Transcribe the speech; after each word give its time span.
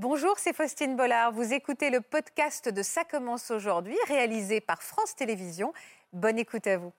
Bonjour, 0.00 0.34
c'est 0.36 0.54
Faustine 0.54 0.94
Bollard. 0.94 1.32
Vous 1.32 1.52
écoutez 1.52 1.90
le 1.90 2.00
podcast 2.00 2.68
de 2.68 2.82
Ça 2.84 3.02
commence 3.02 3.50
aujourd'hui, 3.50 3.96
réalisé 4.06 4.60
par 4.60 4.80
France 4.80 5.16
Télévisions. 5.16 5.72
Bonne 6.12 6.38
écoute 6.38 6.68
à 6.68 6.78
vous. 6.78 6.92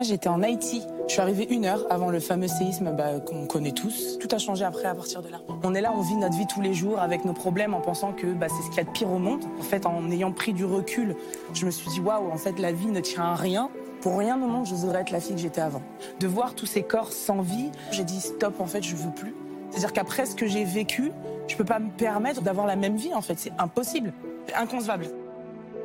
J'étais 0.00 0.28
en 0.30 0.42
Haïti. 0.42 0.82
Je 1.06 1.12
suis 1.12 1.20
arrivée 1.20 1.46
une 1.50 1.66
heure 1.66 1.86
avant 1.90 2.08
le 2.08 2.18
fameux 2.18 2.48
séisme 2.48 2.96
bah, 2.96 3.20
qu'on 3.20 3.46
connaît 3.46 3.72
tous. 3.72 4.18
Tout 4.18 4.28
a 4.30 4.38
changé 4.38 4.64
après 4.64 4.86
à 4.86 4.94
partir 4.94 5.20
de 5.20 5.28
là. 5.28 5.42
On 5.62 5.74
est 5.74 5.82
là, 5.82 5.92
on 5.94 6.00
vit 6.00 6.16
notre 6.16 6.38
vie 6.38 6.46
tous 6.46 6.62
les 6.62 6.72
jours 6.72 6.98
avec 6.98 7.26
nos 7.26 7.34
problèmes 7.34 7.74
en 7.74 7.82
pensant 7.82 8.14
que 8.14 8.28
bah, 8.28 8.46
c'est 8.48 8.62
ce 8.62 8.68
qu'il 8.68 8.78
y 8.78 8.80
a 8.80 8.84
de 8.84 8.90
pire 8.90 9.10
au 9.10 9.18
monde. 9.18 9.44
En 9.58 9.62
fait, 9.62 9.84
en 9.84 10.10
ayant 10.10 10.32
pris 10.32 10.54
du 10.54 10.64
recul, 10.64 11.14
je 11.52 11.66
me 11.66 11.70
suis 11.70 11.90
dit 11.90 12.00
waouh, 12.00 12.30
en 12.32 12.38
fait, 12.38 12.58
la 12.58 12.72
vie 12.72 12.86
ne 12.86 13.00
tient 13.00 13.24
à 13.24 13.34
rien. 13.34 13.70
Pour 14.04 14.18
rien 14.18 14.36
au 14.36 14.46
monde, 14.46 14.66
je 14.66 14.74
voudrais 14.74 15.00
être 15.00 15.12
la 15.12 15.18
fille 15.18 15.34
que 15.34 15.40
j'étais 15.40 15.62
avant. 15.62 15.80
De 16.20 16.26
voir 16.26 16.54
tous 16.54 16.66
ces 16.66 16.82
corps 16.82 17.10
sans 17.10 17.40
vie, 17.40 17.70
j'ai 17.90 18.04
dit 18.04 18.20
stop, 18.20 18.60
en 18.60 18.66
fait, 18.66 18.82
je 18.82 18.94
veux 18.94 19.10
plus. 19.10 19.32
C'est-à-dire 19.70 19.94
qu'après 19.94 20.26
ce 20.26 20.36
que 20.36 20.46
j'ai 20.46 20.64
vécu, 20.64 21.10
je 21.48 21.56
peux 21.56 21.64
pas 21.64 21.78
me 21.78 21.88
permettre 21.88 22.42
d'avoir 22.42 22.66
la 22.66 22.76
même 22.76 22.96
vie, 22.96 23.14
en 23.14 23.22
fait. 23.22 23.38
C'est 23.38 23.54
impossible. 23.58 24.12
C'est 24.46 24.56
inconcevable. 24.56 25.06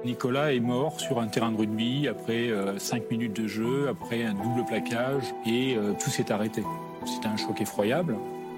Nicolas 0.03 0.51
est 0.51 0.59
mort 0.59 0.99
sur 0.99 1.21
un 1.21 1.27
terrain 1.27 1.49
de 1.49 1.55
rugby 1.59 2.09
après 2.09 2.49
5 2.77 3.03
euh, 3.03 3.05
minutes 3.09 3.41
de 3.41 3.47
jeu, 3.47 3.87
après 3.87 4.25
un 4.25 4.33
double 4.33 4.65
plaquage, 4.67 5.23
et 5.45 5.77
euh, 5.77 5.93
tout 5.93 6.09
s'est 6.09 6.29
arrêté. 6.29 6.61
C'était 7.05 7.27
un 7.27 7.37
choc 7.37 7.61
effroyable. 7.61 8.17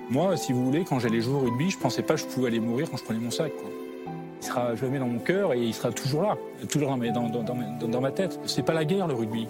Moi, 0.10 0.38
si 0.38 0.54
vous 0.54 0.66
voulez, 0.66 0.86
quand 0.86 0.98
j'allais 0.98 1.22
jouer 1.22 1.36
au 1.36 1.40
rugby, 1.42 1.70
je 1.70 1.78
pensais 1.78 2.02
pas 2.02 2.16
que 2.16 2.22
je 2.22 2.26
pouvais 2.26 2.48
aller 2.48 2.60
mourir 2.60 2.90
quand 2.90 2.98
je 2.98 3.04
prenais 3.04 3.20
mon 3.20 3.30
sac. 3.30 3.52
Quoi. 3.56 3.70
Il 4.42 4.48
sera 4.48 4.76
jamais 4.76 5.00
dans 5.00 5.08
mon 5.08 5.20
cœur 5.20 5.54
et 5.54 5.62
il 5.62 5.74
sera 5.74 5.92
toujours 5.92 6.24
là, 6.24 6.36
toujours 6.70 6.90
dans, 6.90 8.02
ma, 8.02 8.12
tête. 8.12 8.40
C'est 8.46 8.64
pas 8.64 8.74
la 8.74 8.86
guerre, 8.86 9.08
le 9.08 9.14
rugby. 9.14 9.48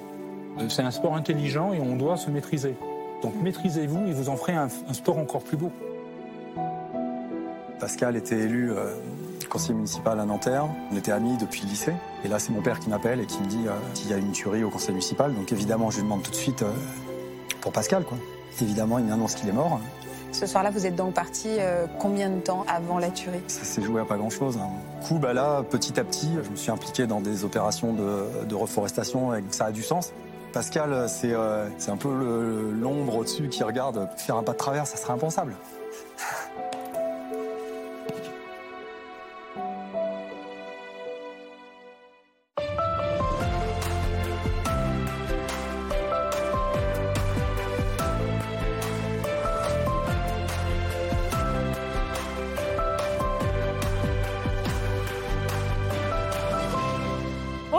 Euh, 0.59 0.67
c'est 0.69 0.81
un 0.81 0.91
sport 0.91 1.15
intelligent 1.15 1.73
et 1.73 1.79
on 1.79 1.95
doit 1.95 2.17
se 2.17 2.29
maîtriser. 2.29 2.75
Donc 3.21 3.33
maîtrisez-vous 3.41 4.07
et 4.07 4.13
vous 4.13 4.29
en 4.29 4.35
ferez 4.35 4.53
un, 4.53 4.67
sport 4.91 5.17
encore 5.17 5.43
plus 5.43 5.57
beau. 5.57 5.71
Pascal 7.79 8.15
était 8.15 8.37
élu 8.37 8.71
conseiller 9.51 9.75
municipal 9.75 10.19
à 10.19 10.25
Nanterre. 10.25 10.65
On 10.91 10.97
était 10.97 11.11
amis 11.11 11.37
depuis 11.37 11.61
le 11.63 11.69
lycée. 11.69 11.93
Et 12.23 12.27
là, 12.27 12.39
c'est 12.39 12.51
mon 12.51 12.61
père 12.61 12.79
qui 12.79 12.89
m'appelle 12.89 13.19
et 13.19 13.25
qui 13.25 13.39
me 13.41 13.47
dit 13.47 13.65
qu'il 13.93 14.09
y 14.09 14.13
a 14.13 14.17
une 14.17 14.31
tuerie 14.31 14.63
au 14.63 14.69
conseil 14.69 14.91
municipal. 14.91 15.35
Donc 15.35 15.51
évidemment, 15.51 15.91
je 15.91 15.97
lui 15.97 16.03
demande 16.03 16.23
tout 16.23 16.31
de 16.31 16.35
suite 16.35 16.63
euh, 16.63 16.71
pour 17.59 17.71
Pascal. 17.71 18.03
Évidemment, 18.61 18.97
il 18.97 19.05
m'annonce 19.05 19.35
qu'il 19.35 19.49
est 19.49 19.53
mort. 19.53 19.79
Ce 20.31 20.45
soir-là, 20.45 20.69
vous 20.69 20.85
êtes 20.85 20.95
donc 20.95 21.13
parti 21.13 21.49
euh, 21.59 21.85
combien 21.99 22.29
de 22.29 22.39
temps 22.39 22.65
avant 22.67 22.99
la 22.99 23.09
tuerie? 23.09 23.41
Ça 23.47 23.65
s'est 23.65 23.81
joué 23.81 24.01
à 24.01 24.05
pas 24.05 24.17
grand-chose. 24.17 24.57
Hein. 24.57 24.69
Coup, 25.05 25.19
bah 25.19 25.33
là, 25.33 25.63
petit 25.63 25.99
à 25.99 26.03
petit, 26.03 26.29
je 26.41 26.49
me 26.49 26.55
suis 26.55 26.71
impliqué 26.71 27.05
dans 27.05 27.19
des 27.19 27.43
opérations 27.43 27.93
de, 27.93 28.55
reforestation 28.55 29.35
et 29.35 29.43
ça 29.51 29.65
a 29.65 29.71
du 29.71 29.83
sens. 29.83 30.13
Pascal, 30.53 31.07
c'est 31.09 31.33
euh, 31.33 31.67
un 31.87 31.97
peu 31.97 32.09
l'ombre 32.73 33.17
au-dessus 33.17 33.49
qui 33.49 33.63
regarde. 33.63 34.09
Faire 34.17 34.37
un 34.37 34.43
pas 34.43 34.53
de 34.53 34.57
travers, 34.57 34.87
ça 34.87 34.97
serait 34.97 35.13
impensable. 35.13 35.53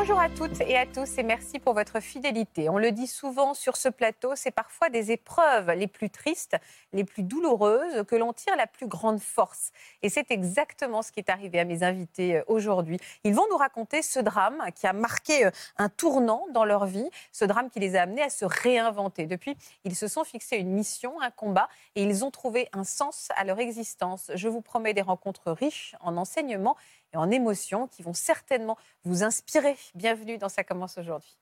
Bonjour 0.03 0.19
à 0.19 0.28
toutes 0.28 0.61
et 0.62 0.77
à 0.77 0.84
tous 0.84 1.17
et 1.19 1.22
merci 1.22 1.61
pour 1.61 1.75
votre 1.75 2.00
fidélité. 2.00 2.69
On 2.69 2.77
le 2.77 2.91
dit 2.91 3.06
souvent 3.06 3.55
sur 3.55 3.77
ce 3.77 3.89
plateau, 3.89 4.33
c'est 4.34 4.50
parfois 4.50 4.89
des 4.89 5.12
épreuves 5.12 5.70
les 5.70 5.86
plus 5.86 6.11
tristes, 6.11 6.56
les 6.92 7.05
plus 7.05 7.22
douloureuses 7.22 8.03
que 8.09 8.17
l'on 8.17 8.33
tire 8.33 8.56
la 8.56 8.67
plus 8.67 8.89
grande 8.89 9.20
force. 9.20 9.70
Et 10.03 10.09
c'est 10.09 10.33
exactement 10.33 11.03
ce 11.03 11.12
qui 11.12 11.20
est 11.20 11.31
arrivé 11.31 11.61
à 11.61 11.64
mes 11.64 11.84
invités 11.84 12.39
euh, 12.39 12.42
aujourd'hui. 12.48 12.99
Ils 13.22 13.32
vont 13.32 13.47
nous 13.49 13.56
raconter 13.56 14.03
ce 14.03 14.19
drame 14.19 14.60
qui 14.75 14.88
a 14.88 14.93
marqué 14.93 15.47
euh, 15.47 15.50
un 15.76 15.88
tournant 15.88 16.47
dans 16.53 16.65
leur 16.65 16.87
vie, 16.87 17.09
ce 17.31 17.44
drame 17.44 17.71
qui 17.71 17.78
les 17.78 17.94
a 17.94 18.03
amenés 18.03 18.22
à 18.22 18.31
se 18.31 18.44
réinventer. 18.44 19.26
Depuis, 19.26 19.56
ils 19.84 19.94
se 19.94 20.09
sont 20.09 20.25
fixés 20.25 20.56
une 20.56 20.72
mission, 20.72 21.21
un 21.21 21.31
combat 21.31 21.69
et 21.94 22.03
ils 22.03 22.25
ont 22.25 22.32
trouvé 22.32 22.69
un 22.72 22.82
sens 22.82 23.28
à 23.37 23.44
leur 23.44 23.60
existence. 23.60 24.32
Je 24.34 24.49
vous 24.49 24.62
promets 24.62 24.94
des 24.94 25.03
rencontres 25.03 25.53
riches 25.53 25.94
en 26.00 26.16
enseignements 26.16 26.76
et 27.12 27.17
en 27.17 27.31
émotions 27.31 27.87
qui 27.89 28.03
vont 28.03 28.15
certainement 28.15 28.77
vous 29.05 29.25
inspirer. 29.25 29.77
Bienvenue 29.95 30.39
dans 30.39 30.49
Ça 30.49 30.65
commence 30.65 30.99
aujourd'hui. 30.99 31.39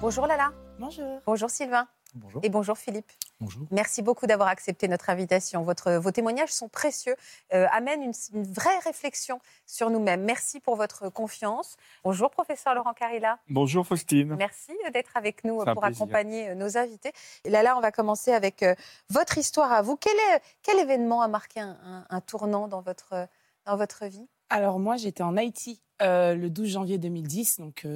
Bonjour 0.00 0.26
Lala. 0.26 0.52
Bonjour. 0.78 1.20
Bonjour 1.26 1.48
Sylvain. 1.48 1.86
Bonjour. 2.14 2.40
Et 2.44 2.50
bonjour 2.50 2.76
Philippe. 2.76 3.10
Bonjour. 3.40 3.66
Merci 3.70 4.02
beaucoup 4.02 4.26
d'avoir 4.26 4.48
accepté 4.48 4.86
notre 4.86 5.08
invitation. 5.08 5.62
Votre, 5.62 5.92
vos 5.92 6.10
témoignages 6.10 6.52
sont 6.52 6.68
précieux, 6.68 7.16
euh, 7.54 7.66
amènent 7.72 8.02
une, 8.02 8.42
vraie 8.52 8.78
réflexion 8.80 9.40
sur 9.66 9.88
nous-mêmes. 9.88 10.22
Merci 10.22 10.60
pour 10.60 10.76
votre 10.76 11.08
confiance. 11.08 11.76
Bonjour 12.04 12.30
professeur 12.30 12.74
Laurent 12.74 12.92
Carilla. 12.92 13.38
Bonjour 13.48 13.86
Faustine. 13.86 14.36
Merci 14.36 14.72
d'être 14.92 15.16
avec 15.16 15.44
nous 15.44 15.64
pour 15.64 15.84
accompagner 15.84 16.50
euh, 16.50 16.54
nos 16.54 16.76
invités. 16.76 17.12
Et 17.44 17.50
là, 17.50 17.62
là, 17.62 17.76
on 17.78 17.80
va 17.80 17.92
commencer 17.92 18.32
avec 18.32 18.62
euh, 18.62 18.74
votre 19.08 19.38
histoire 19.38 19.72
à 19.72 19.80
vous. 19.80 19.96
Quel, 19.96 20.16
est, 20.16 20.42
quel 20.62 20.78
événement 20.78 21.22
a 21.22 21.28
marqué 21.28 21.60
un, 21.60 22.20
tournant 22.20 22.68
dans 22.68 22.82
votre, 22.82 23.28
dans 23.64 23.76
votre 23.76 24.04
vie? 24.04 24.28
Alors 24.50 24.78
moi, 24.78 24.96
j'étais 24.96 25.22
en 25.22 25.36
Haïti 25.36 25.80
le 26.00 26.48
12 26.48 26.68
janvier 26.68 26.98
2010, 26.98 27.60
donc... 27.60 27.86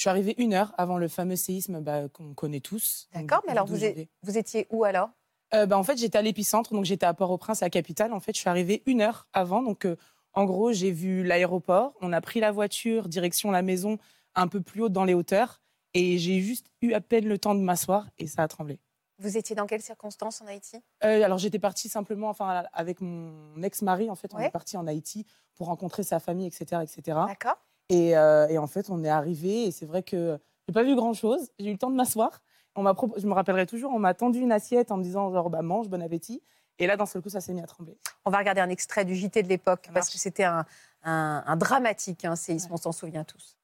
Je 0.00 0.04
suis 0.04 0.08
arrivée 0.08 0.34
une 0.38 0.54
heure 0.54 0.72
avant 0.78 0.96
le 0.96 1.08
fameux 1.08 1.36
séisme 1.36 1.82
bah, 1.82 2.08
qu'on 2.08 2.32
connaît 2.32 2.60
tous. 2.60 3.06
D'accord, 3.12 3.42
mais 3.44 3.52
alors 3.52 3.66
vous, 3.66 3.76
vous, 4.22 4.38
étiez 4.38 4.66
où 4.70 4.84
alors? 4.84 5.10
Euh, 5.52 5.66
bah, 5.66 5.76
En 5.76 5.82
fait, 5.82 5.98
j'étais 5.98 6.16
à 6.16 6.22
l'épicentre, 6.22 6.72
donc 6.72 6.86
j'étais 6.86 7.04
à 7.04 7.12
Port-au-Prince, 7.12 7.60
la 7.60 7.68
capitale. 7.68 8.14
En 8.14 8.18
fait, 8.20 8.34
je 8.34 8.40
suis 8.40 8.48
arrivée 8.48 8.82
une 8.86 9.02
heure 9.02 9.28
avant. 9.34 9.60
Donc, 9.60 9.84
euh, 9.84 9.96
en 10.32 10.46
gros, 10.46 10.72
j'ai 10.72 10.90
vu 10.90 11.22
l'aéroport. 11.22 11.92
On 12.00 12.14
a 12.14 12.22
pris 12.22 12.40
la 12.40 12.50
voiture 12.50 13.10
direction 13.10 13.50
la 13.50 13.60
maison, 13.60 13.98
un 14.34 14.48
peu 14.48 14.62
plus 14.62 14.84
haut 14.84 14.88
dans 14.88 15.04
les 15.04 15.12
hauteurs. 15.12 15.60
Et 15.92 16.16
j'ai 16.16 16.40
juste 16.40 16.68
eu 16.80 16.94
à 16.94 17.02
peine 17.02 17.26
le 17.26 17.36
temps 17.36 17.54
de 17.54 17.60
m'asseoir 17.60 18.08
et 18.16 18.26
ça 18.26 18.42
a 18.42 18.48
tremblé. 18.48 18.78
Vous 19.18 19.36
étiez 19.36 19.54
dans 19.54 19.66
quelles 19.66 19.82
circonstances 19.82 20.40
en 20.40 20.46
Haïti? 20.46 20.78
Euh, 21.04 21.22
Alors 21.22 21.36
j'étais 21.36 21.58
partie 21.58 21.90
simplement, 21.90 22.30
enfin 22.30 22.64
avec 22.72 23.02
mon 23.02 23.62
ex-mari 23.62 24.08
en 24.08 24.14
fait, 24.14 24.32
on 24.32 24.38
est 24.38 24.48
parti 24.48 24.78
en 24.78 24.86
Haïti 24.86 25.26
pour 25.56 25.66
rencontrer 25.66 26.04
sa 26.04 26.20
famille, 26.20 26.46
etc., 26.46 26.80
etc. 26.82 27.18
D'accord. 27.26 27.58
Euh, 27.90 28.48
et, 28.48 28.58
en 28.58 28.66
fait, 28.66 28.90
on 28.90 29.02
est 29.04 29.08
arrivé 29.08 29.64
et 29.66 29.70
c'est 29.70 29.86
vrai 29.86 30.02
que 30.02 30.38
j'ai 30.68 30.72
pas 30.72 30.82
vu 30.82 30.94
grand 30.94 31.12
chose. 31.12 31.50
J'ai 31.58 31.68
eu 31.68 31.72
le 31.72 31.78
temps 31.78 31.90
de 31.90 31.96
m'asseoir. 31.96 32.42
On 32.76 32.82
m'a 32.82 32.94
je 33.16 33.26
me 33.26 33.32
rappellerai 33.32 33.66
toujours, 33.66 33.92
on 33.92 33.98
m'a 33.98 34.14
tendu 34.14 34.38
une 34.38 34.52
assiette 34.52 34.92
en 34.92 34.96
me 34.96 35.02
disant 35.02 35.32
genre 35.32 35.50
bah, 35.50 35.62
mange, 35.62 35.88
bon 35.88 36.00
appétit. 36.02 36.40
Et 36.78 36.86
là, 36.86 36.96
d'un 36.96 37.04
seul 37.04 37.20
coup, 37.20 37.28
ça 37.28 37.40
s'est 37.40 37.52
mis 37.52 37.60
à 37.60 37.66
trembler. 37.66 37.98
On 38.24 38.30
va 38.30 38.38
regarder 38.38 38.60
un 38.60 38.70
extrait 38.70 39.04
du 39.04 39.14
JT 39.14 39.42
de 39.42 39.48
l'époque 39.48 39.90
parce 39.92 40.08
que 40.08 40.18
c'était 40.18 40.44
un, 40.44 40.64
un, 41.02 41.56
dramatique 41.56 42.24
hein, 42.24 42.36
séisme, 42.36 42.72
on 42.72 42.76
s'en 42.76 42.92
souvient 42.92 43.24
tous. 43.24 43.56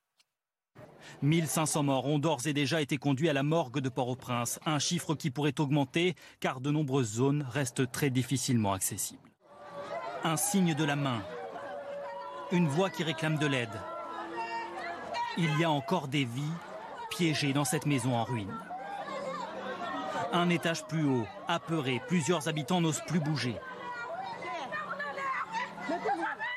1500 1.22 1.84
morts 1.84 2.06
ont 2.06 2.18
d'ores 2.18 2.46
et 2.46 2.52
déjà 2.52 2.82
été 2.82 2.98
conduits 2.98 3.28
à 3.28 3.32
la 3.32 3.44
morgue 3.44 3.78
de 3.78 3.88
Port-au-Prince, 3.88 4.58
un 4.66 4.78
chiffre 4.78 5.14
qui 5.14 5.30
pourrait 5.30 5.58
augmenter 5.60 6.14
car 6.40 6.60
de 6.60 6.70
nombreuses 6.70 7.14
zones 7.14 7.46
restent 7.48 7.90
très 7.90 8.10
difficilement 8.10 8.72
accessibles. 8.72 9.30
Un 10.24 10.36
signe 10.36 10.74
de 10.74 10.84
la 10.84 10.96
main, 10.96 11.22
une 12.50 12.66
voix 12.66 12.90
qui 12.90 13.04
réclame 13.04 13.38
de 13.38 13.46
l'aide, 13.46 13.70
il 15.38 15.58
y 15.58 15.64
a 15.64 15.70
encore 15.70 16.08
des 16.08 16.24
vies 16.24 16.42
piégées 17.10 17.52
dans 17.52 17.64
cette 17.64 17.86
maison 17.86 18.14
en 18.14 18.24
ruine. 18.24 18.54
Un 20.32 20.48
étage 20.50 20.84
plus 20.84 21.04
haut, 21.04 21.26
apeuré, 21.46 22.02
plusieurs 22.08 22.48
habitants 22.48 22.80
n'osent 22.80 23.02
plus 23.06 23.20
bouger. 23.20 23.56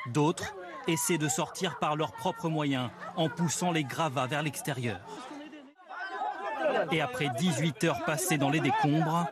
D'autres 0.08 0.54
essaient 0.86 1.18
de 1.18 1.28
sortir 1.28 1.78
par 1.78 1.94
leurs 1.94 2.12
propres 2.12 2.48
moyens 2.48 2.90
en 3.16 3.28
poussant 3.28 3.70
les 3.70 3.84
gravats 3.84 4.26
vers 4.26 4.42
l'extérieur. 4.42 4.98
Et 6.90 7.00
après 7.00 7.28
18 7.38 7.84
heures 7.84 8.04
passées 8.04 8.38
dans 8.38 8.50
les 8.50 8.60
décombres, 8.60 9.26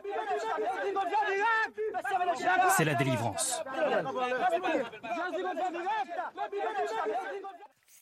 c'est 2.77 2.85
la 2.85 2.95
délivrance. 2.95 3.61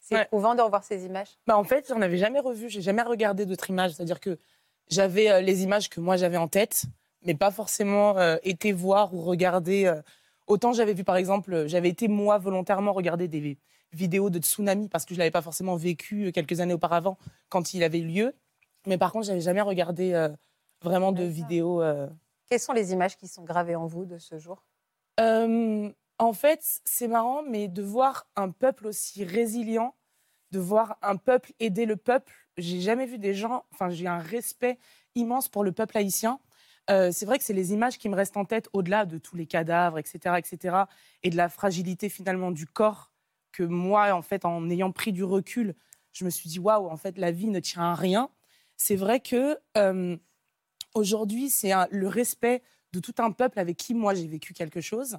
C'est 0.08 0.22
éprouvant 0.22 0.56
de 0.56 0.62
revoir 0.62 0.84
ces 0.84 1.06
images. 1.06 1.38
Bah 1.48 1.58
en 1.58 1.66
fait, 1.66 1.86
j'en 1.90 2.02
avais 2.02 2.18
jamais 2.18 2.40
revu, 2.40 2.70
j'ai 2.70 2.82
jamais 2.82 3.02
regardé 3.02 3.46
d'autres 3.46 3.70
images. 3.70 3.92
C'est-à-dire 3.94 4.22
que 4.22 4.40
j'avais 4.90 5.30
euh, 5.30 5.42
les 5.42 5.64
images 5.64 5.90
que 5.90 6.00
moi 6.00 6.16
j'avais 6.16 6.38
en 6.38 6.48
tête, 6.48 6.86
mais 7.24 7.36
pas 7.36 7.52
forcément 7.52 8.18
euh, 8.18 8.38
été 8.44 8.72
voir 8.72 9.14
ou 9.14 9.22
regarder. 9.22 9.86
Euh. 9.86 10.02
Autant 10.48 10.72
j'avais 10.72 10.94
vu, 10.94 11.04
par 11.04 11.18
exemple, 11.18 11.68
j'avais 11.68 11.90
été 11.90 12.08
moi 12.08 12.38
volontairement 12.38 12.94
regarder 12.94 13.28
des 13.28 13.58
vidéos 13.92 14.30
de 14.30 14.40
tsunami 14.40 14.88
parce 14.88 15.04
que 15.04 15.14
je 15.14 15.20
l'avais 15.20 15.32
pas 15.32 15.42
forcément 15.42 15.76
vécu 15.76 16.32
quelques 16.32 16.62
années 16.62 16.74
auparavant 16.74 17.18
quand 17.50 17.74
il 17.74 17.84
avait 17.84 18.00
eu 18.00 18.08
lieu. 18.08 18.36
Mais 18.86 18.98
par 18.98 19.12
contre, 19.12 19.26
j'avais 19.26 19.42
jamais 19.42 19.60
regardé 19.60 20.30
vraiment 20.82 21.12
de 21.12 21.24
vidéos. 21.24 21.84
Quelles 22.50 22.62
sont 22.62 22.72
les 22.72 22.94
images 22.94 23.18
qui 23.18 23.28
sont 23.28 23.44
gravées 23.44 23.76
en 23.76 23.88
vous 23.88 24.06
de 24.06 24.18
ce 24.20 24.40
jour? 24.40 24.64
En 26.20 26.34
fait, 26.34 26.82
c'est 26.86 27.08
marrant, 27.08 27.44
mais 27.44 27.68
de 27.68 27.84
voir 27.84 28.28
un 28.36 28.50
peuple 28.50 28.88
aussi 28.88 29.24
résilient 29.24 29.94
de 30.52 30.60
voir 30.60 30.98
un 31.02 31.18
peuple 31.18 31.54
aider 31.60 31.86
le 31.86 31.98
peuple, 31.98 32.34
j'ai 32.58 32.82
jamais 32.82 33.06
vu 33.06 33.18
des 33.18 33.34
gens. 33.34 33.66
Enfin, 33.72 33.90
j'ai 33.90 34.08
un 34.08 34.20
respect 34.20 34.78
immense 35.16 35.50
pour 35.50 35.64
le 35.64 35.72
peuple 35.72 35.98
haïtien. 35.98 36.40
Euh, 36.90 37.12
c'est 37.12 37.26
vrai 37.26 37.38
que 37.38 37.44
c'est 37.44 37.54
les 37.54 37.74
images 37.74 37.98
qui 37.98 38.08
me 38.08 38.16
restent 38.16 38.38
en 38.38 38.46
tête, 38.46 38.70
au-delà 38.72 39.06
de 39.06 39.18
tous 39.18 39.36
les 39.36 39.46
cadavres, 39.46 40.00
etc., 40.00 40.36
etc., 40.38 40.84
et 41.24 41.30
de 41.30 41.36
la 41.36 41.50
fragilité 41.50 42.08
finalement 42.08 42.52
du 42.52 42.66
corps, 42.66 43.12
que 43.52 43.64
moi, 43.64 44.14
en 44.14 44.22
fait, 44.22 44.46
en 44.46 44.70
ayant 44.70 44.92
pris 44.92 45.12
du 45.12 45.24
recul, 45.24 45.76
je 46.14 46.24
me 46.24 46.30
suis 46.30 46.50
dit 46.50 46.60
waouh, 46.60 46.88
en 46.88 46.98
fait, 46.98 47.18
la 47.18 47.32
vie 47.32 47.48
ne 47.48 47.60
tient 47.60 47.84
à 47.84 47.96
rien. 47.96 48.30
C'est 48.78 48.96
vrai 48.96 49.20
que 49.20 49.60
euh, 49.76 50.16
aujourd'hui, 50.94 51.50
c'est 51.50 51.74
le 51.92 52.08
respect 52.08 52.64
de 52.94 53.00
tout 53.00 53.16
un 53.18 53.32
peuple 53.32 53.60
avec 53.60 53.76
qui 53.76 53.94
moi 53.94 54.14
j'ai 54.14 54.28
vécu 54.28 54.54
quelque 54.54 54.80
chose, 54.80 55.18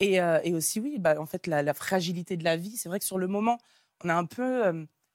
et, 0.00 0.20
euh, 0.20 0.40
et 0.44 0.54
aussi 0.54 0.80
oui, 0.80 0.98
bah, 0.98 1.20
en 1.20 1.26
fait, 1.26 1.46
la, 1.46 1.62
la, 1.62 1.74
fragilité 1.74 2.36
de 2.36 2.44
la 2.44 2.56
vie. 2.56 2.76
C'est 2.76 2.88
vrai 2.88 2.98
que 2.98 3.04
sur 3.04 3.18
le 3.18 3.26
moment, 3.26 3.58
on 4.04 4.08
a 4.08 4.14
un 4.14 4.24
peu 4.24 4.66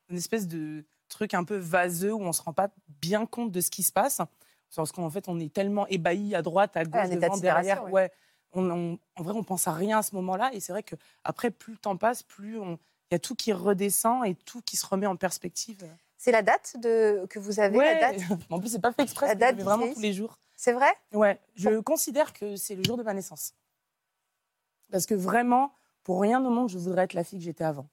une 0.09 0.18
espèce 0.18 0.47
de 0.47 0.85
truc 1.09 1.33
un 1.33 1.44
peu 1.44 1.57
vaseux 1.57 2.13
où 2.13 2.21
on 2.21 2.33
se 2.33 2.41
rend 2.41 2.53
pas 2.53 2.69
bien 3.01 3.25
compte 3.25 3.51
de 3.51 3.62
ce 3.62 3.69
qui 3.69 3.83
se 3.83 3.91
passe. 3.91 4.21
Parce 4.75 4.91
qu'en 4.91 5.09
fait, 5.09 5.27
on 5.27 5.39
est 5.39 5.53
tellement 5.53 5.88
ébahis 5.88 6.35
à 6.35 6.41
droite, 6.41 6.75
à 6.75 6.83
gauche, 6.83 7.09
devant, 7.09 7.38
derrière. 7.38 7.91
Ouais. 7.91 8.12
On, 8.53 8.97
en 9.15 9.24
vrai, 9.24 9.33
on 9.35 9.44
pense 9.44 9.68
à 9.68 9.74
rien 9.74 10.00
à 10.00 10.01
ce 10.01 10.15
moment-là. 10.15 10.51
Et 10.53 10.59
c'est 10.59 10.74
vrai 10.74 10.83
que 10.83 10.95
après, 11.24 11.51
plus 11.51 11.74
le 11.74 11.79
temps 11.79 11.97
passe, 11.97 12.24
plus 12.24 12.57
il 12.57 12.77
y 13.12 13.15
a 13.15 13.19
tout 13.19 13.36
qui 13.36 13.53
redescend 13.53 14.25
et 14.25 14.36
tout 14.36 14.62
qui 14.62 14.77
se 14.77 14.86
remet 14.86 15.06
en 15.06 15.15
perspective. 15.15 15.88
C'est 16.18 16.31
la 16.31 16.41
date 16.41 16.77
de... 16.79 17.25
que 17.29 17.38
vous 17.38 17.59
avez 17.59 17.77
ouais. 17.77 18.00
la 18.00 18.13
date? 18.13 18.21
En 18.50 18.59
plus, 18.59 18.69
c'est 18.69 18.79
pas 18.79 18.94
fait 18.94 19.03
exprès. 19.03 19.27
La 19.27 19.36
date 19.36 19.57
vraiment 19.57 19.91
tous 19.94 20.00
les 20.00 20.13
jours. 20.13 20.38
C'est 20.56 20.74
vrai? 20.74 20.91
Ouais. 21.12 21.39
Je 21.56 21.79
considère 21.79 22.33
que 22.33 22.56
c'est 22.56 22.75
le 22.75 22.83
jour 22.83 22.97
de 22.97 23.03
ma 23.03 23.13
naissance. 23.13 23.53
Parce 24.91 25.06
que 25.06 25.15
vraiment, 25.15 25.74
pour 26.03 26.21
rien 26.21 26.44
au 26.44 26.50
monde, 26.50 26.69
je 26.69 26.77
voudrais 26.77 27.03
être 27.03 27.13
la 27.13 27.24
fille 27.24 27.39
que 27.39 27.45
j'étais 27.45 27.63
avant. 27.63 27.88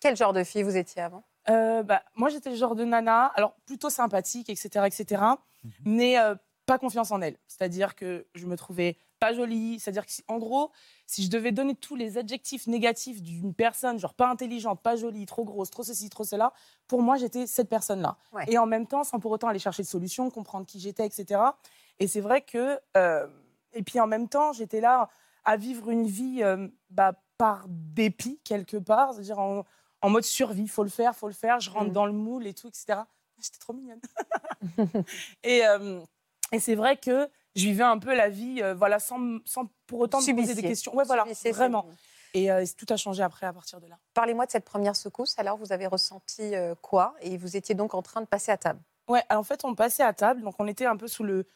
Quel 0.00 0.16
genre 0.16 0.32
de 0.32 0.44
fille 0.44 0.62
vous 0.62 0.76
étiez 0.76 1.02
avant? 1.02 1.24
Euh, 1.48 1.82
bah, 1.82 2.02
Moi, 2.14 2.28
j'étais 2.28 2.50
le 2.50 2.56
genre 2.56 2.74
de 2.74 2.84
nana, 2.84 3.26
alors 3.34 3.54
plutôt 3.66 3.90
sympathique, 3.90 4.48
etc., 4.48 4.86
etc., 4.86 5.22
mhm. 5.64 5.72
mais 5.84 6.18
euh, 6.18 6.34
pas 6.66 6.78
confiance 6.78 7.10
en 7.10 7.20
elle. 7.20 7.36
C'est-à-dire 7.48 7.94
que 7.94 8.26
je 8.34 8.46
me 8.46 8.56
trouvais 8.56 8.98
pas 9.18 9.32
jolie. 9.32 9.80
C'est-à-dire 9.80 10.06
que, 10.06 10.12
en 10.28 10.38
gros, 10.38 10.70
si 11.06 11.24
je 11.24 11.30
devais 11.30 11.52
donner 11.52 11.74
tous 11.74 11.96
les 11.96 12.18
adjectifs 12.18 12.66
négatifs 12.66 13.22
d'une 13.22 13.54
personne, 13.54 13.98
genre 13.98 14.14
pas 14.14 14.28
intelligente, 14.28 14.80
pas 14.80 14.96
jolie, 14.96 15.26
trop 15.26 15.44
grosse, 15.44 15.70
trop 15.70 15.82
ceci, 15.82 16.08
trop 16.10 16.24
cela, 16.24 16.52
pour 16.86 17.02
moi, 17.02 17.16
j'étais 17.16 17.46
cette 17.46 17.68
personne-là. 17.68 18.16
Et 18.46 18.58
en 18.58 18.66
même 18.66 18.86
temps, 18.86 19.04
sans 19.04 19.18
pour 19.18 19.30
autant 19.32 19.48
aller 19.48 19.58
chercher 19.58 19.82
de 19.82 19.88
solutions, 19.88 20.30
comprendre 20.30 20.66
qui 20.66 20.78
j'étais, 20.78 21.06
etc. 21.06 21.40
Et 21.98 22.06
c'est 22.06 22.20
vrai 22.20 22.42
que. 22.42 22.78
Euh, 22.96 23.26
et 23.74 23.82
puis 23.82 24.00
en 24.00 24.06
même 24.06 24.28
temps, 24.28 24.52
j'étais 24.52 24.80
là 24.80 25.10
à 25.48 25.56
vivre 25.56 25.90
une 25.90 26.06
vie 26.06 26.42
bah, 26.90 27.12
par 27.38 27.64
dépit, 27.68 28.40
quelque 28.44 28.76
part. 28.76 29.14
C'est-à-dire 29.14 29.38
en 29.38 29.64
en 30.02 30.10
mode 30.10 30.24
survie. 30.24 30.68
Faut 30.68 30.82
le 30.82 30.88
faire, 30.88 31.14
faut 31.14 31.28
le 31.28 31.34
faire. 31.34 31.60
Je 31.60 31.70
rentre 31.70 31.90
mm. 31.90 31.92
dans 31.92 32.06
le 32.06 32.12
moule 32.12 32.46
et 32.46 32.54
tout, 32.54 32.68
etc. 32.68 33.00
J'étais 33.40 33.58
trop 33.58 33.72
mignonne. 33.72 34.00
et, 35.42 35.66
euh, 35.66 36.00
et 36.52 36.58
c'est 36.58 36.74
vrai 36.74 36.96
que 36.96 37.28
je 37.54 37.64
vivais 37.64 37.84
un 37.84 37.98
peu 37.98 38.14
la 38.14 38.28
vie, 38.28 38.62
euh, 38.62 38.74
voilà, 38.74 38.98
sans, 38.98 39.38
sans, 39.44 39.66
pour 39.86 40.00
autant 40.00 40.20
me 40.20 40.34
poser 40.34 40.54
des 40.54 40.62
questions. 40.62 40.94
Ouais, 40.94 41.04
voilà, 41.04 41.24
vraiment. 41.52 41.86
Et 42.34 42.50
euh, 42.50 42.64
tout 42.76 42.86
a 42.90 42.96
changé 42.96 43.22
après 43.22 43.46
à 43.46 43.52
partir 43.52 43.80
de 43.80 43.86
là. 43.86 43.98
Parlez-moi 44.12 44.46
de 44.46 44.50
cette 44.50 44.64
première 44.64 44.96
secousse. 44.96 45.38
Alors, 45.38 45.56
vous 45.56 45.72
avez 45.72 45.86
ressenti 45.86 46.52
quoi? 46.82 47.14
Et 47.20 47.36
vous 47.36 47.56
étiez 47.56 47.74
donc 47.74 47.94
en 47.94 48.02
train 48.02 48.20
de 48.20 48.26
passer 48.26 48.52
à 48.52 48.58
table? 48.58 48.80
Ouais, 49.08 49.22
en 49.30 49.42
fait, 49.42 49.64
on 49.64 49.74
passait 49.74 50.02
à 50.02 50.12
table. 50.12 50.42
Donc, 50.42 50.54
on 50.58 50.66
était 50.66 50.86
un 50.86 50.96
peu 50.96 51.08
sous 51.08 51.24
le. 51.24 51.46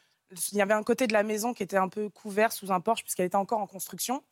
Il 0.51 0.57
y 0.57 0.61
avait 0.61 0.73
un 0.73 0.83
côté 0.83 1.07
de 1.07 1.13
la 1.13 1.23
maison 1.23 1.53
qui 1.53 1.63
était 1.63 1.77
un 1.77 1.89
peu 1.89 2.09
couvert 2.09 2.51
sous 2.51 2.71
un 2.71 2.79
porche 2.79 3.03
puisqu'elle 3.03 3.25
était 3.25 3.35
encore 3.35 3.59
en 3.59 3.67
construction. 3.67 4.23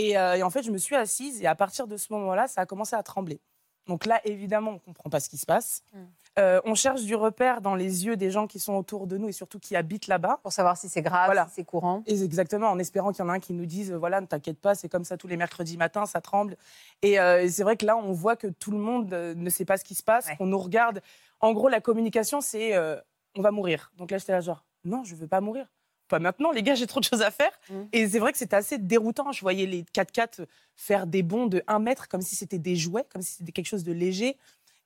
Euh, 0.00 0.34
et, 0.34 0.42
en 0.42 0.50
fait, 0.50 0.62
je 0.62 0.70
me 0.70 0.78
suis 0.78 0.96
assise 0.96 1.42
et 1.42 1.46
à 1.46 1.54
partir 1.54 1.86
de 1.86 1.96
ce 1.96 2.12
moment-là, 2.12 2.46
ça 2.46 2.60
a 2.62 2.66
commencé 2.66 2.94
à 2.94 3.02
trembler. 3.02 3.40
Donc 3.86 4.04
là, 4.04 4.20
évidemment, 4.24 4.72
on 4.72 4.74
ne 4.74 4.78
comprend 4.78 5.08
pas 5.08 5.18
ce 5.18 5.28
qui 5.28 5.38
se 5.38 5.46
passe. 5.46 5.82
Mm. 5.92 5.98
Euh, 6.38 6.60
on 6.64 6.74
cherche 6.74 7.02
du 7.02 7.16
repère 7.16 7.62
dans 7.62 7.74
les 7.74 8.04
yeux 8.04 8.16
des 8.16 8.30
gens 8.30 8.46
qui 8.46 8.60
sont 8.60 8.74
autour 8.74 9.06
de 9.06 9.16
nous 9.16 9.28
et 9.28 9.32
surtout 9.32 9.58
qui 9.58 9.74
habitent 9.74 10.06
là-bas. 10.06 10.38
Pour 10.42 10.52
savoir 10.52 10.76
si 10.76 10.88
c'est 10.88 11.02
grave, 11.02 11.34
si 11.48 11.54
c'est 11.54 11.64
courant. 11.64 12.04
Et 12.06 12.22
exactement, 12.22 12.68
en 12.68 12.78
espérant 12.78 13.12
qu'il 13.12 13.24
y 13.24 13.26
en 13.26 13.30
a 13.30 13.32
un 13.32 13.40
qui 13.40 13.54
nous 13.54 13.66
dise 13.66 13.92
voilà, 13.92 14.20
ne 14.20 14.26
t'inquiète 14.26 14.60
pas, 14.60 14.74
c'est 14.74 14.88
comme 14.88 15.04
ça 15.04 15.16
tous 15.16 15.26
les 15.26 15.36
mercredis 15.36 15.78
matins, 15.78 16.06
ça 16.06 16.20
tremble. 16.20 16.56
Et, 17.02 17.18
euh, 17.18 17.48
c'est 17.48 17.64
vrai 17.64 17.76
que 17.76 17.86
là, 17.86 17.96
on 17.96 18.12
voit 18.12 18.36
que 18.36 18.46
tout 18.46 18.70
le 18.70 18.78
monde 18.78 19.10
ne 19.12 19.50
sait 19.50 19.64
pas 19.64 19.78
ce 19.78 19.84
qui 19.84 19.94
se 19.94 20.02
passe, 20.02 20.28
qu'on 20.36 20.46
nous 20.46 20.58
regarde. 20.58 21.00
En 21.40 21.52
gros, 21.54 21.68
la 21.68 21.80
communication, 21.80 22.40
c'est 22.40 22.76
on 23.34 23.42
va 23.42 23.50
mourir. 23.50 23.90
Donc 23.96 24.10
là, 24.10 24.18
j'étais 24.18 24.32
là, 24.32 24.40
genre 24.40 24.64
non, 24.88 25.04
je 25.04 25.14
ne 25.14 25.20
veux 25.20 25.28
pas 25.28 25.40
mourir 25.40 25.66
pas 26.08 26.18
maintenant, 26.18 26.50
les 26.50 26.62
gars, 26.62 26.74
j'ai 26.74 26.86
trop 26.86 27.00
de 27.00 27.04
choses 27.04 27.22
à 27.22 27.30
faire. 27.30 27.52
Mmh. 27.70 27.74
Et 27.92 28.08
c'est 28.08 28.18
vrai 28.18 28.32
que 28.32 28.38
c'était 28.38 28.56
assez 28.56 28.78
déroutant. 28.78 29.30
Je 29.30 29.40
voyais 29.42 29.66
les 29.66 29.82
4x4 29.82 30.46
faire 30.74 31.06
des 31.06 31.22
bonds 31.22 31.46
de 31.46 31.62
1 31.66 31.78
mètre 31.78 32.08
comme 32.08 32.22
si 32.22 32.34
c'était 32.34 32.58
des 32.58 32.74
jouets, 32.74 33.04
comme 33.12 33.22
si 33.22 33.32
c'était 33.32 33.52
quelque 33.52 33.66
chose 33.66 33.84
de 33.84 33.92
léger. 33.92 34.36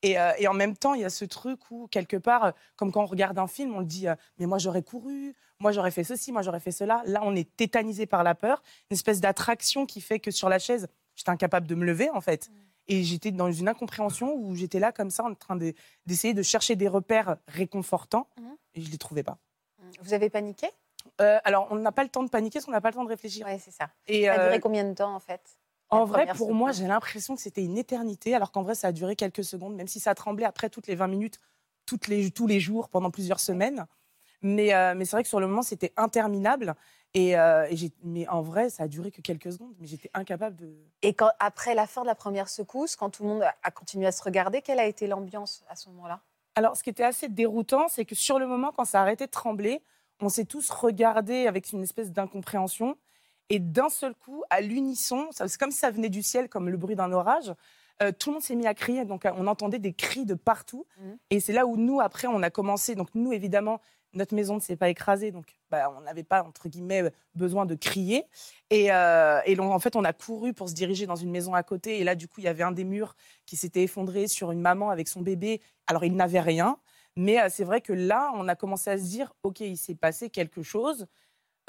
Et, 0.02 0.18
euh, 0.18 0.32
en 0.48 0.54
même 0.54 0.76
temps, 0.76 0.94
il 0.94 1.02
y 1.02 1.04
a 1.04 1.10
ce 1.10 1.24
truc 1.24 1.70
où, 1.70 1.86
quelque 1.86 2.16
part, 2.16 2.44
euh, 2.44 2.50
comme 2.76 2.90
quand 2.90 3.02
on 3.02 3.06
regarde 3.06 3.38
un 3.38 3.46
film, 3.46 3.72
on 3.74 3.78
le 3.78 3.86
dit 3.86 4.08
euh, 4.08 4.16
Mais 4.38 4.46
moi, 4.46 4.58
j'aurais 4.58 4.82
couru, 4.82 5.34
moi, 5.60 5.70
j'aurais 5.70 5.92
fait 5.92 6.04
ceci, 6.04 6.32
moi, 6.32 6.42
j'aurais 6.42 6.60
fait 6.60 6.72
cela. 6.72 7.02
Là, 7.06 7.20
on 7.22 7.36
est 7.36 7.56
tétanisé 7.56 8.06
par 8.06 8.24
la 8.24 8.34
peur, 8.34 8.62
une 8.90 8.96
espèce 8.96 9.20
d'attraction 9.20 9.86
qui 9.86 10.00
fait 10.00 10.18
que 10.18 10.32
sur 10.32 10.48
la 10.48 10.58
chaise, 10.58 10.88
j'étais 11.14 11.30
incapable 11.30 11.68
de 11.68 11.76
me 11.76 11.84
lever, 11.84 12.10
en 12.10 12.20
fait. 12.20 12.48
Mmh. 12.48 12.52
Et 12.88 13.04
j'étais 13.04 13.30
dans 13.30 13.50
une 13.52 13.68
incompréhension 13.68 14.34
où 14.34 14.56
j'étais 14.56 14.80
là, 14.80 14.90
comme 14.90 15.10
ça, 15.10 15.22
en 15.24 15.34
train 15.34 15.56
d'essayer 16.04 16.34
de, 16.34 16.42
chercher 16.42 16.74
des 16.74 16.88
repères 16.88 17.36
réconfortants. 17.46 18.26
Mmh. 18.36 18.42
Et 18.74 18.80
je 18.80 18.86
ne 18.88 18.92
les 18.92 18.98
trouvais 18.98 19.22
pas. 19.22 19.38
Vous 20.00 20.14
avez 20.14 20.30
paniqué? 20.30 20.68
Euh, 21.20 21.38
alors, 21.44 21.68
on 21.70 21.76
n'a 21.76 21.92
pas 21.92 22.02
le 22.02 22.08
temps 22.08 22.22
de 22.22 22.28
paniquer 22.28 22.58
parce 22.58 22.66
qu'on 22.66 22.72
n'a 22.72 22.80
pas 22.80 22.90
le 22.90 22.94
temps 22.94 23.04
de 23.04 23.08
réfléchir. 23.08 23.46
Oui, 23.48 23.58
c'est 23.58 23.70
ça. 23.70 23.90
Et, 24.06 24.24
ça 24.24 24.34
a 24.34 24.38
duré 24.38 24.56
euh, 24.56 24.60
combien 24.60 24.84
de 24.84 24.94
temps, 24.94 25.14
en 25.14 25.20
fait? 25.20 25.40
En 25.90 26.04
vrai, 26.04 26.26
pour 26.34 26.54
moi, 26.54 26.72
j'ai 26.72 26.86
l'impression 26.86 27.36
que 27.36 27.42
c'était 27.42 27.64
une 27.64 27.76
éternité, 27.76 28.34
alors 28.34 28.50
qu'en 28.50 28.62
vrai, 28.62 28.74
ça 28.74 28.88
a 28.88 28.92
duré 28.92 29.14
quelques 29.14 29.44
secondes, 29.44 29.74
même 29.74 29.88
si 29.88 30.00
ça 30.00 30.14
tremblait 30.14 30.46
après 30.46 30.70
toutes 30.70 30.86
les 30.86 30.94
20 30.94 31.06
minutes, 31.06 31.38
toutes 31.84 32.08
les, 32.08 32.30
tous 32.30 32.46
les 32.46 32.60
jours, 32.60 32.88
pendant 32.88 33.10
plusieurs 33.10 33.40
semaines. 33.40 33.86
Mais, 34.40 34.74
euh, 34.74 34.94
mais 34.96 35.04
c'est 35.04 35.16
vrai 35.16 35.22
que 35.22 35.28
sur 35.28 35.38
le 35.38 35.46
moment, 35.46 35.62
c'était 35.62 35.92
interminable. 35.96 36.74
Et, 37.14 37.34
mais 38.02 38.26
en 38.28 38.40
vrai, 38.40 38.70
ça 38.70 38.84
a 38.84 38.88
duré 38.88 39.10
que 39.10 39.20
quelques 39.20 39.52
secondes. 39.52 39.74
Mais 39.78 39.86
j'étais 39.86 40.10
incapable 40.14 40.56
de. 40.56 40.74
Et 41.02 41.12
quand, 41.12 41.30
après 41.40 41.74
la 41.74 41.86
fin 41.86 42.00
de 42.00 42.06
la 42.06 42.14
première 42.14 42.48
secousse, 42.48 42.96
quand 42.96 43.10
tout 43.10 43.24
le 43.24 43.28
monde 43.28 43.42
a 43.42 43.70
continué 43.70 44.06
à 44.06 44.12
se 44.12 44.22
regarder, 44.22 44.62
quelle 44.62 44.80
a 44.80 44.86
été 44.86 45.06
l'ambiance 45.06 45.62
à 45.68 45.76
ce 45.76 45.90
moment-là? 45.90 46.22
Alors, 46.54 46.76
ce 46.76 46.82
qui 46.82 46.90
était 46.90 47.04
assez 47.04 47.28
déroutant, 47.28 47.88
c'est 47.88 48.04
que 48.04 48.14
sur 48.14 48.38
le 48.38 48.46
moment, 48.46 48.72
quand 48.76 48.84
ça 48.84 49.00
a 49.00 49.02
arrêté 49.02 49.26
de 49.26 49.30
trembler, 49.30 49.82
on 50.20 50.28
s'est 50.28 50.44
tous 50.44 50.70
regardés 50.70 51.46
avec 51.46 51.72
une 51.72 51.82
espèce 51.82 52.12
d'incompréhension. 52.12 52.96
Et 53.48 53.58
d'un 53.58 53.88
seul 53.88 54.14
coup, 54.14 54.44
à 54.50 54.60
l'unisson, 54.60 55.28
c'est 55.30 55.58
comme 55.58 55.70
si 55.70 55.78
ça 55.78 55.90
venait 55.90 56.08
du 56.08 56.22
ciel, 56.22 56.48
comme 56.48 56.68
le 56.68 56.76
bruit 56.76 56.96
d'un 56.96 57.12
orage. 57.12 57.52
Euh, 58.02 58.10
tout 58.10 58.30
le 58.30 58.34
monde 58.34 58.42
s'est 58.42 58.54
mis 58.54 58.66
à 58.66 58.74
crier, 58.74 59.04
donc 59.04 59.26
on 59.36 59.46
entendait 59.46 59.78
des 59.78 59.92
cris 59.92 60.24
de 60.24 60.34
partout. 60.34 60.86
Mmh. 60.98 61.10
Et 61.30 61.40
c'est 61.40 61.52
là 61.52 61.66
où 61.66 61.76
nous, 61.76 62.00
après, 62.00 62.28
on 62.28 62.42
a 62.42 62.50
commencé. 62.50 62.94
Donc 62.94 63.08
nous, 63.14 63.32
évidemment, 63.32 63.80
notre 64.14 64.34
maison 64.34 64.56
ne 64.56 64.60
s'est 64.60 64.76
pas 64.76 64.88
écrasée, 64.88 65.30
donc 65.30 65.56
bah, 65.70 65.92
on 65.96 66.02
n'avait 66.02 66.22
pas, 66.22 66.42
entre 66.42 66.68
guillemets, 66.68 67.10
besoin 67.34 67.66
de 67.66 67.74
crier. 67.74 68.24
Et, 68.70 68.92
euh, 68.92 69.40
en 69.58 69.78
fait, 69.78 69.96
on 69.96 70.04
a 70.04 70.12
couru 70.12 70.52
pour 70.52 70.68
se 70.68 70.74
diriger 70.74 71.06
dans 71.06 71.16
une 71.16 71.30
maison 71.30 71.54
à 71.54 71.62
côté. 71.62 72.00
Et 72.00 72.04
là, 72.04 72.14
du 72.14 72.28
coup, 72.28 72.40
il 72.40 72.44
y 72.44 72.48
avait 72.48 72.62
un 72.62 72.72
des 72.72 72.84
murs 72.84 73.14
qui 73.46 73.56
s'était 73.56 73.82
effondré 73.82 74.28
sur 74.28 74.50
une 74.50 74.60
maman 74.60 74.90
avec 74.90 75.08
son 75.08 75.22
bébé. 75.22 75.60
Alors, 75.86 76.04
il 76.04 76.14
n'avait 76.14 76.40
rien. 76.40 76.78
Mais 77.16 77.40
euh, 77.40 77.48
c'est 77.50 77.64
vrai 77.64 77.80
que 77.80 77.92
là, 77.92 78.32
on 78.34 78.48
a 78.48 78.54
commencé 78.54 78.90
à 78.90 78.98
se 78.98 79.04
dire, 79.04 79.32
OK, 79.42 79.60
il 79.60 79.76
s'est 79.76 79.94
passé 79.94 80.30
quelque 80.30 80.62
chose 80.62 81.06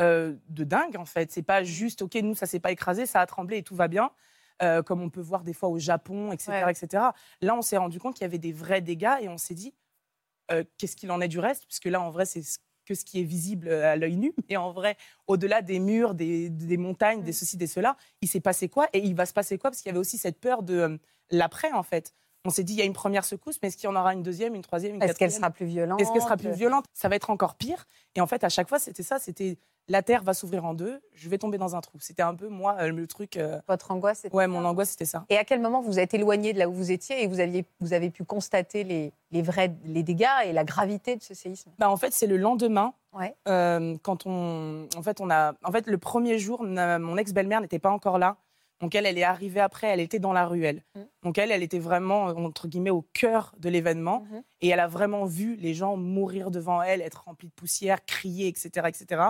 euh, 0.01 0.35
de 0.49 0.63
dingue, 0.63 0.97
en 0.97 1.05
fait. 1.05 1.31
C'est 1.31 1.43
pas 1.43 1.63
juste, 1.63 2.01
OK, 2.01 2.15
nous, 2.15 2.35
ça 2.35 2.45
s'est 2.45 2.59
pas 2.59 2.71
écrasé, 2.71 3.05
ça 3.05 3.21
a 3.21 3.25
tremblé 3.25 3.57
et 3.57 3.63
tout 3.63 3.75
va 3.75 3.87
bien. 3.87 4.11
Euh, 4.61 4.83
comme 4.83 5.01
on 5.01 5.09
peut 5.09 5.21
voir 5.21 5.43
des 5.43 5.53
fois 5.53 5.69
au 5.69 5.79
Japon, 5.79 6.31
etc. 6.31 6.65
etc. 6.69 7.03
Là, 7.41 7.55
on 7.55 7.61
s'est 7.61 7.77
rendu 7.77 7.99
compte 7.99 8.15
qu'il 8.15 8.21
y 8.21 8.25
avait 8.25 8.37
des 8.37 8.53
vrais 8.53 8.81
dégâts 8.81 9.17
et 9.19 9.27
on 9.27 9.37
s'est 9.37 9.55
dit, 9.55 9.73
qu'est-ce 10.77 10.95
qu'il 10.95 11.11
en 11.11 11.21
est 11.21 11.27
du 11.27 11.39
reste 11.39 11.65
Puisque 11.65 11.85
là, 11.85 12.01
en 12.01 12.11
vrai, 12.11 12.25
c'est 12.25 12.41
que 12.85 12.95
ce 12.95 13.05
qui 13.05 13.21
est 13.21 13.23
visible 13.23 13.69
à 13.69 13.95
l'œil 13.95 14.17
nu. 14.17 14.33
Mais 14.49 14.57
en 14.57 14.71
vrai, 14.71 14.97
au-delà 15.27 15.61
des 15.61 15.79
murs, 15.79 16.13
des, 16.13 16.49
montagnes, 16.77 17.21
des 17.23 17.31
mm. 17.31 17.33
ceci, 17.33 17.57
des 17.57 17.67
cela, 17.67 17.95
il 18.21 18.27
s'est 18.27 18.41
passé 18.41 18.69
quoi? 18.69 18.87
Et 18.93 18.99
il 18.99 19.15
va 19.15 19.25
se 19.25 19.33
passer 19.33 19.57
quoi? 19.57 19.69
Parce 19.69 19.81
qu'il 19.81 19.89
y 19.89 19.91
avait 19.91 19.99
aussi 19.99 20.17
cette 20.17 20.39
peur 20.39 20.63
de 20.63 20.99
l'après, 21.31 21.71
en 21.71 21.83
fait 21.83 22.13
on 22.45 22.49
s'est 22.49 22.63
dit 22.63 22.73
il 22.73 22.79
y 22.79 22.81
a 22.81 22.85
une 22.85 22.93
première 22.93 23.23
secousse, 23.23 23.57
mais 23.61 23.69
est-ce 23.69 23.77
qu'il 23.77 23.89
y 23.89 23.91
en 23.91 23.95
aura 23.95 24.13
une 24.13 24.23
deuxième, 24.23 24.55
une 24.55 24.61
troisième, 24.61 24.95
une 24.95 25.03
Est-ce 25.03 25.13
qu'elle 25.13 25.31
sera 25.31 25.49
plus 25.49 25.65
violente? 25.65 26.01
Est-ce 26.01 26.11
qu'elle 26.11 26.21
sera 26.21 26.37
plus 26.37 26.51
violente? 26.51 26.85
Ça 26.93 27.07
va 27.07 27.15
être 27.15 27.29
encore 27.29 27.55
pire. 27.55 27.85
Et 28.15 28.21
en 28.21 28.27
fait, 28.27 28.43
à 28.43 28.49
chaque 28.49 28.67
fois, 28.67 28.79
c'était 28.79 29.03
ça. 29.03 29.19
C'était 29.19 29.57
la 29.87 30.01
terre 30.01 30.23
va 30.23 30.33
s'ouvrir 30.33 30.65
en 30.65 30.73
deux, 30.73 31.01
je 31.13 31.29
vais 31.29 31.37
tomber 31.37 31.57
dans 31.57 31.75
un 31.75 31.81
trou. 31.81 31.97
C'était 31.99 32.21
un 32.21 32.35
peu 32.35 32.47
moi 32.47 32.77
euh, 32.79 32.91
le 32.91 33.07
truc. 33.07 33.37
Euh, 33.37 33.59
Votre 33.67 33.91
angoisse, 33.91 34.19
c'était 34.19 34.35
Ouais, 34.35 34.47
mon 34.47 34.63
angoisse, 34.65 34.91
c'était 34.91 35.05
ça. 35.05 35.25
Et 35.29 35.37
à 35.37 35.43
quel 35.43 35.59
moment 35.59 35.81
vous 35.81 35.99
êtes 35.99 36.13
éloigné 36.13 36.53
de 36.53 36.59
là 36.59 36.69
où 36.69 36.73
vous 36.73 36.91
étiez 36.91 37.23
et 37.23 37.27
vous 37.27 37.39
aviez, 37.39 37.65
vous 37.79 37.93
avez 37.93 38.09
pu 38.09 38.23
constater 38.23 38.83
les, 38.83 39.11
les 39.31 39.41
vrais 39.41 39.73
les 39.85 40.03
dégâts 40.03 40.27
et 40.45 40.53
la 40.53 40.63
gravité 40.63 41.15
de 41.15 41.21
ce 41.21 41.33
séisme? 41.33 41.71
Bah, 41.79 41.89
en 41.89 41.97
fait, 41.97 42.13
c'est 42.13 42.27
le 42.27 42.37
lendemain. 42.37 42.93
Ouais. 43.13 43.35
Euh, 43.47 43.95
quand 44.01 44.25
on, 44.25 44.87
en 44.95 45.03
fait, 45.03 45.21
on 45.21 45.29
a, 45.29 45.53
en 45.63 45.71
fait, 45.71 45.87
le 45.87 45.97
premier 45.97 46.39
jour, 46.39 46.63
mon 46.63 47.17
ex-belle-mère 47.17 47.61
n'était 47.61 47.79
pas 47.79 47.91
encore 47.91 48.17
là. 48.17 48.37
Donc 48.81 48.95
elle, 48.95 49.05
elle 49.05 49.17
est 49.17 49.23
arrivée 49.23 49.61
après, 49.61 49.87
elle 49.87 50.01
était 50.01 50.19
dans 50.19 50.33
la 50.33 50.45
ruelle. 50.45 50.81
Mm. 50.95 50.99
Donc 51.23 51.37
elle, 51.37 51.51
elle 51.51 51.63
était 51.63 51.79
vraiment, 51.79 52.25
entre 52.25 52.67
guillemets, 52.67 52.89
au 52.89 53.05
cœur 53.13 53.53
de 53.57 53.69
l'événement. 53.69 54.25
Mm-hmm. 54.25 54.41
Et 54.61 54.69
elle 54.69 54.79
a 54.79 54.87
vraiment 54.87 55.25
vu 55.25 55.55
les 55.55 55.73
gens 55.73 55.95
mourir 55.95 56.51
devant 56.51 56.81
elle, 56.81 57.01
être 57.01 57.23
remplis 57.25 57.47
de 57.47 57.53
poussière, 57.53 58.03
crier, 58.05 58.47
etc. 58.47 58.87
etc. 58.87 59.21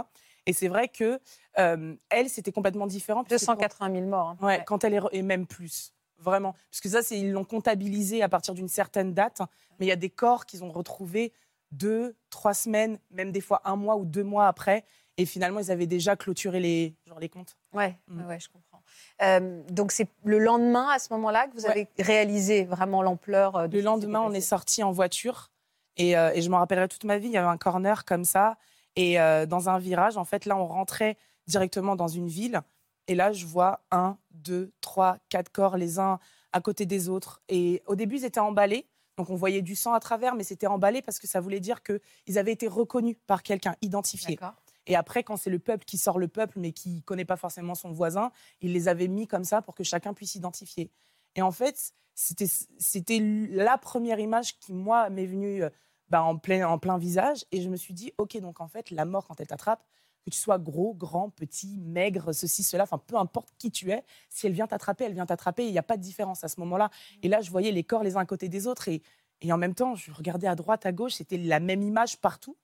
Et 0.46 0.54
c'est 0.54 0.68
vrai 0.68 0.88
que 0.90 1.20
euh, 1.58 1.96
elle, 2.10 2.30
c'était 2.30 2.52
complètement 2.52 2.88
différent. 2.88 3.24
280 3.24 3.92
000 3.94 4.06
morts. 4.08 4.30
Hein. 4.42 4.46
Ouais, 4.46 4.64
quand 4.66 4.84
elle 4.84 4.94
est... 4.96 5.00
Et 5.12 5.22
même 5.22 5.46
plus. 5.48 5.94
vraiment. 6.20 6.54
Parce 6.72 6.80
que 6.82 6.90
ça, 6.90 7.02
c'est- 7.02 7.20
ils 7.20 7.32
l'ont 7.34 7.44
comptabilisé 7.44 8.22
à 8.24 8.30
partir 8.30 8.54
d'une 8.54 8.70
certaine 8.70 9.14
date. 9.14 9.42
Mais 9.80 9.86
il 9.86 9.90
y 9.90 9.92
a 9.92 9.98
des 9.98 10.10
corps 10.10 10.46
qu'ils 10.46 10.64
ont 10.64 10.72
retrouvés 10.72 11.34
deux, 11.72 12.16
trois 12.30 12.54
semaines, 12.54 12.98
même 13.12 13.32
des 13.32 13.42
fois 13.42 13.62
un 13.66 13.76
mois 13.76 13.96
ou 13.98 14.06
deux 14.06 14.24
mois 14.24 14.48
après. 14.48 14.86
Et 15.18 15.26
finalement, 15.26 15.60
ils 15.60 15.70
avaient 15.72 15.86
déjà 15.88 16.16
clôturé 16.16 16.60
les, 16.60 16.96
genre 17.08 17.20
les 17.20 17.30
comptes. 17.30 17.56
Ouais, 17.74 17.98
Mm. 18.08 18.22
ouais, 18.22 18.26
ouais, 18.28 18.40
je 18.40 18.48
comprends. 18.50 18.82
Euh, 19.22 19.62
donc 19.70 19.92
c'est 19.92 20.08
le 20.24 20.40
lendemain, 20.40 20.88
à 20.90 20.98
ce 21.00 21.12
moment-là, 21.14 21.48
que 21.48 21.54
vous 21.56 21.66
Ouais. 21.66 21.72
avez 21.72 21.88
réalisé 22.00 22.64
vraiment 22.64 23.02
l'ampleur 23.04 23.56
euh, 23.56 23.68
de 23.68 23.78
Le 23.78 23.84
lendemain, 23.84 24.22
on 24.22 24.34
est 24.34 24.42
sorti 24.42 24.82
en 24.82 24.92
voiture. 24.92 25.52
Et, 25.98 26.18
euh, 26.18 26.32
et 26.34 26.42
je 26.42 26.50
me 26.50 26.56
rappellerai 26.56 26.88
toute 26.88 27.04
ma 27.04 27.18
vie, 27.18 27.28
il 27.28 27.34
y 27.34 27.38
avait 27.38 27.48
un 27.48 27.58
corner 27.58 28.06
comme 28.06 28.24
ça. 28.26 28.58
Et 28.96 29.20
euh, 29.20 29.46
dans 29.46 29.70
un 29.70 29.80
virage, 29.80 30.18
en 30.18 30.26
fait, 30.26 30.46
là, 30.46 30.58
on 30.58 30.68
rentrait 30.68 31.18
directement 31.48 31.96
dans 31.96 32.08
une 32.08 32.28
ville. 32.28 32.62
Et 33.08 33.16
là, 33.16 33.34
je 33.34 33.46
vois 33.46 33.82
un, 33.92 34.18
deux, 34.32 34.72
trois, 34.82 35.18
quatre 35.30 35.52
corps, 35.52 35.78
les 35.78 36.00
uns 36.00 36.20
à 36.52 36.62
côté 36.62 36.86
des 36.86 37.10
autres. 37.10 37.42
Et 37.50 37.82
au 37.88 37.96
début, 37.96 38.18
ils 38.18 38.26
étaient 38.26 38.40
emballés. 38.40 38.88
Donc, 39.18 39.30
on 39.30 39.36
voyait 39.36 39.62
du 39.62 39.76
sang 39.76 39.94
à 39.94 40.00
travers, 40.00 40.36
mais 40.36 40.44
c'était 40.44 40.68
emballé 40.68 41.02
parce 41.02 41.20
que 41.20 41.28
ça 41.28 41.40
voulait 41.40 41.60
dire 41.60 41.82
qu'ils 41.84 42.38
avaient 42.38 42.54
été 42.54 42.68
reconnus 42.68 43.18
par 43.28 43.44
quelqu'un, 43.44 43.76
identifiés. 43.82 44.40
Et 44.86 44.96
après, 44.96 45.24
quand 45.24 45.38
c'est 45.38 45.50
le 45.50 45.60
peuple 45.60 45.86
qui 45.86 45.98
sort 45.98 46.20
le 46.20 46.28
peuple, 46.28 46.60
mais 46.60 46.72
qui 46.72 46.96
ne 46.96 47.02
connaît 47.02 47.26
pas 47.26 47.38
forcément 47.38 47.76
son 47.76 47.92
voisin, 47.92 48.32
il 48.62 48.74
les 48.74 48.88
avait 48.88 49.08
mis 49.08 49.28
comme 49.28 49.44
ça 49.44 49.62
pour 49.62 49.76
que 49.76 49.84
chacun 49.84 50.14
puisse 50.14 50.32
s'identifier. 50.32 50.92
Et 51.36 51.42
en 51.42 51.52
fait, 51.52 51.94
c'était 52.16 52.50
c'était 52.78 53.20
la 53.20 53.78
première 53.78 54.20
image 54.20 54.60
qui, 54.60 54.74
moi, 54.74 55.10
m'est 55.10 55.26
venue 55.26 55.64
euh, 55.64 55.70
bah, 56.14 56.22
en, 56.22 56.38
plein, 56.38 56.68
en 56.68 56.78
plein 56.78 57.00
visage. 57.00 57.44
Et 57.52 57.60
je 57.60 57.70
me 57.70 57.76
suis 57.76 57.96
dit, 57.96 58.14
OK, 58.20 58.38
donc 58.40 58.62
en 58.62 58.68
fait, 58.68 58.92
la 58.92 59.04
mort, 59.04 59.26
quand 59.28 59.42
elle 59.42 59.48
t'attrape, 59.48 59.84
que 60.24 60.30
tu 60.30 60.38
sois 60.38 60.60
gros, 60.60 60.94
grand, 60.94 61.32
petit, 61.32 61.76
maigre, 61.80 62.34
ceci, 62.34 62.62
cela, 62.62 62.84
enfin, 62.84 63.00
peu 63.00 63.16
importe 63.18 63.50
qui 63.58 63.72
tu 63.72 63.90
es, 63.90 64.04
si 64.30 64.46
elle 64.46 64.54
vient 64.54 64.68
t'attraper, 64.68 65.06
elle 65.06 65.16
vient 65.16 65.26
t'attraper. 65.26 65.66
Il 65.66 65.72
n'y 65.72 65.80
a 65.80 65.84
pas 65.84 65.98
de 65.98 66.04
différence 66.04 66.44
à 66.44 66.50
ce 66.50 66.60
moment-là. 66.60 66.92
Et 67.24 67.30
là, 67.30 67.42
je 67.42 67.50
voyais 67.50 67.72
les 67.72 67.84
corps 67.84 68.04
les 68.04 68.16
uns 68.16 68.20
à 68.20 68.26
côté 68.28 68.48
des 68.48 68.68
autres. 68.68 68.90
Et, 68.90 69.02
et 69.42 69.52
en 69.52 69.58
même 69.58 69.74
temps, 69.74 69.96
je 69.96 70.12
regardais 70.12 70.46
à 70.46 70.54
droite, 70.54 70.86
à 70.86 70.92
gauche, 70.92 71.14
c'était 71.14 71.38
la 71.38 71.60
même 71.60 71.82
image 71.82 72.22
partout. 72.22 72.58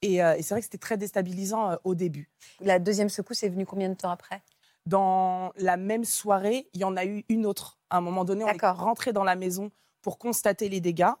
Et, 0.00 0.24
euh, 0.24 0.34
et 0.34 0.40
c'est 0.40 0.54
vrai 0.54 0.62
que 0.62 0.64
c'était 0.64 0.78
très 0.78 0.96
déstabilisant 0.96 1.72
euh, 1.72 1.76
au 1.84 1.94
début. 1.94 2.30
La 2.60 2.78
deuxième 2.78 3.10
secousse 3.10 3.42
est 3.42 3.50
venue 3.50 3.66
combien 3.66 3.90
de 3.90 3.94
temps 3.94 4.10
après? 4.10 4.40
Dans 4.86 5.52
la 5.56 5.76
même 5.76 6.06
soirée, 6.06 6.70
il 6.72 6.80
y 6.80 6.84
en 6.84 6.96
a 6.96 7.04
eu 7.04 7.26
une 7.28 7.44
autre. 7.44 7.78
À 7.90 7.98
un 7.98 8.00
moment 8.00 8.24
donné, 8.24 8.42
on 8.42 8.48
est 8.48 8.66
rentré 8.66 9.12
dans 9.12 9.24
la 9.24 9.36
maison 9.36 9.70
pour 10.00 10.16
constater 10.16 10.70
les 10.70 10.80
dégâts. 10.80 11.12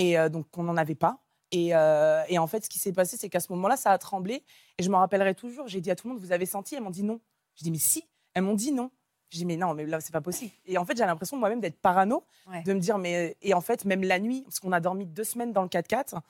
Et 0.00 0.18
euh, 0.18 0.28
donc, 0.28 0.46
on 0.56 0.62
n'en 0.62 0.76
avait 0.76 0.94
pas. 0.94 1.18
Et, 1.52 1.74
euh, 1.74 2.22
et 2.28 2.38
en 2.38 2.46
fait, 2.46 2.64
ce 2.64 2.70
qui 2.70 2.78
s'est 2.78 2.92
passé, 2.92 3.16
c'est 3.16 3.28
qu'à 3.28 3.40
ce 3.40 3.52
moment-là, 3.52 3.76
ça 3.76 3.90
a 3.90 3.98
tremblé. 3.98 4.44
Et 4.78 4.82
je 4.82 4.90
me 4.90 4.96
rappellerai 4.96 5.34
toujours, 5.34 5.66
j'ai 5.68 5.80
dit 5.80 5.90
à 5.90 5.96
tout 5.96 6.06
le 6.08 6.14
monde, 6.14 6.22
vous 6.22 6.32
avez 6.32 6.46
senti? 6.46 6.74
Elles 6.74 6.82
m'ont 6.82 6.90
dit 6.90 7.02
non. 7.02 7.20
Je 7.56 7.64
dis, 7.64 7.70
mais 7.70 7.78
si. 7.78 8.04
Elles 8.34 8.42
m'ont 8.44 8.54
dit 8.54 8.72
non. 8.72 8.90
Je 9.30 9.38
dis, 9.38 9.44
mais 9.44 9.56
non, 9.56 9.74
mais 9.74 9.84
là, 9.86 10.00
c'est 10.00 10.12
pas 10.12 10.20
possible. 10.20 10.50
Et 10.66 10.78
en 10.78 10.84
fait, 10.84 10.96
j'ai 10.96 11.04
l'impression 11.04 11.36
moi-même 11.36 11.60
d'être 11.60 11.78
parano, 11.80 12.24
Ouais. 12.48 12.62
de 12.62 12.72
me 12.72 12.80
dire, 12.80 12.98
mais. 12.98 13.36
Et 13.42 13.52
en 13.54 13.60
fait, 13.60 13.84
même 13.84 14.02
la 14.02 14.18
nuit, 14.18 14.42
parce 14.42 14.58
qu'on 14.60 14.72
a 14.72 14.80
dormi 14.80 15.06
deux 15.06 15.24
semaines 15.24 15.52
dans 15.52 15.62
le 15.62 15.68
4x4, 15.68 16.20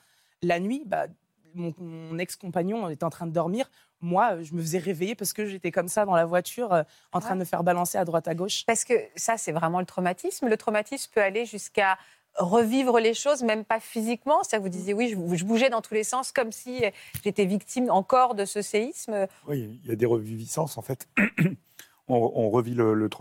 la 0.43 0.59
nuit, 0.59 0.83
bah, 0.85 1.07
mon, 1.53 1.73
mon 1.79 2.17
ex-compagnon 2.17 2.89
était 2.89 3.03
en 3.03 3.09
train 3.09 3.27
de 3.27 3.31
dormir. 3.31 3.69
Moi, 4.01 4.33
euh, 4.33 4.43
je 4.43 4.53
me 4.55 4.61
faisais 4.61 4.77
réveiller 4.79 5.15
parce 5.15 5.33
que 5.33 5.45
j'étais 5.45 5.69
comme 5.71 5.87
ça 5.87 6.05
dans 6.05 6.15
la 6.15 6.25
voiture, 6.25 6.73
euh, 6.73 6.83
en 7.11 7.19
train 7.19 7.29
Ouais. 7.31 7.35
de 7.35 7.39
me 7.41 7.45
faire 7.45 7.63
balancer 7.63 7.97
à 7.97 8.05
droite 8.05 8.27
à 8.27 8.33
gauche. 8.35 8.65
Parce 8.65 8.83
que 8.85 8.93
ça, 9.15 9.37
c'est 9.37 9.51
vraiment 9.51 9.79
le 9.79 9.85
traumatisme. 9.85 10.47
Le 10.47 10.57
traumatisme 10.57 11.11
peut 11.13 11.21
aller 11.21 11.45
jusqu'à 11.45 11.97
revivre 12.37 12.99
les 12.99 13.13
choses, 13.13 13.43
même 13.43 13.65
pas 13.65 13.79
physiquement. 13.79 14.43
C'est-à-dire 14.43 14.67
que 14.69 14.71
vous 14.71 14.77
disiez, 14.77 14.93
oui, 14.93 15.09
je, 15.09 15.35
je 15.35 15.45
bougeais 15.45 15.69
dans 15.69 15.81
tous 15.81 15.93
les 15.93 16.03
sens, 16.03 16.31
comme 16.31 16.51
si 16.51 16.83
j'étais 17.23 17.45
victime 17.45 17.89
encore 17.89 18.35
de 18.35 18.45
ce 18.45 18.61
séisme. 18.61 19.27
Oui, 19.47 19.79
il 19.83 19.89
y 19.89 19.91
a 19.93 19.95
des 19.95 20.05
reviviscences 20.05 20.77
en 20.77 20.81
fait. 20.81 21.07
on, 22.07 22.31
on 22.35 22.49
revit 22.49 22.75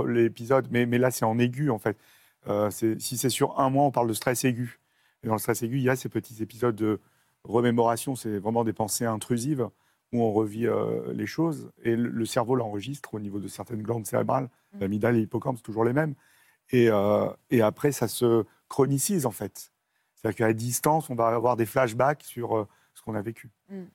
l'épisode, 0.06 0.68
mais, 0.70 0.86
mais 0.86 0.98
là 0.98 1.10
c'est 1.10 1.24
en 1.24 1.38
aigu 1.38 1.70
en 1.70 1.78
fait. 1.78 1.96
Euh, 2.48 2.70
c'est- 2.70 2.98
si 3.00 3.18
c'est 3.18 3.28
sur 3.30 3.58
un 3.60 3.68
mois, 3.70 3.84
on 3.84 3.90
parle 3.90 4.08
de 4.08 4.14
stress 4.14 4.44
aigu. 4.44 4.80
Et 5.22 5.26
dans 5.26 5.34
le 5.34 5.38
stress 5.38 5.62
aigu, 5.62 5.76
il 5.76 5.82
y 5.82 5.90
a 5.90 5.96
ces 5.96 6.08
petits 6.08 6.42
épisodes 6.42 6.74
de 6.76 7.00
remémoration, 7.44 8.14
c'est 8.16 8.38
vraiment 8.38 8.64
des 8.64 8.72
pensées 8.72 9.04
intrusives 9.04 9.68
où 10.12 10.22
on 10.22 10.32
revit 10.32 10.66
euh, 10.66 11.12
les 11.12 11.26
choses 11.26 11.70
et 11.84 11.94
le, 11.94 12.08
le 12.08 12.24
cerveau 12.26 12.54
l'enregistre 12.56 13.14
au 13.14 13.20
niveau 13.20 13.38
de 13.38 13.48
certaines 13.48 13.82
glandes 13.82 14.06
cérébrales. 14.06 14.48
Mm. 14.74 14.80
L'amygdale 14.80 15.16
et 15.16 15.20
l'hippocampe, 15.20 15.56
c'est 15.58 15.62
toujours 15.62 15.84
les 15.84 15.92
mêmes. 15.92 16.14
Et, 16.70 16.88
euh, 16.90 17.26
et 17.50 17.62
après, 17.62 17.92
ça 17.92 18.08
se 18.08 18.44
chronicise 18.70 19.26
en 19.26 19.30
fait. 19.30 19.70
C'est-à-dire 20.14 20.46
qu'à 20.46 20.52
distance, 20.54 21.10
on 21.10 21.14
va 21.14 21.28
avoir 21.28 21.56
des 21.56 21.66
flashbacks 21.66 22.22
sur 22.22 22.56
euh, 22.56 22.68
ce 22.94 23.02
qu'on 23.02 23.14
a 23.14 23.20
vécu. 23.22 23.50
Mm, 23.68 23.80
mm. 23.80 23.88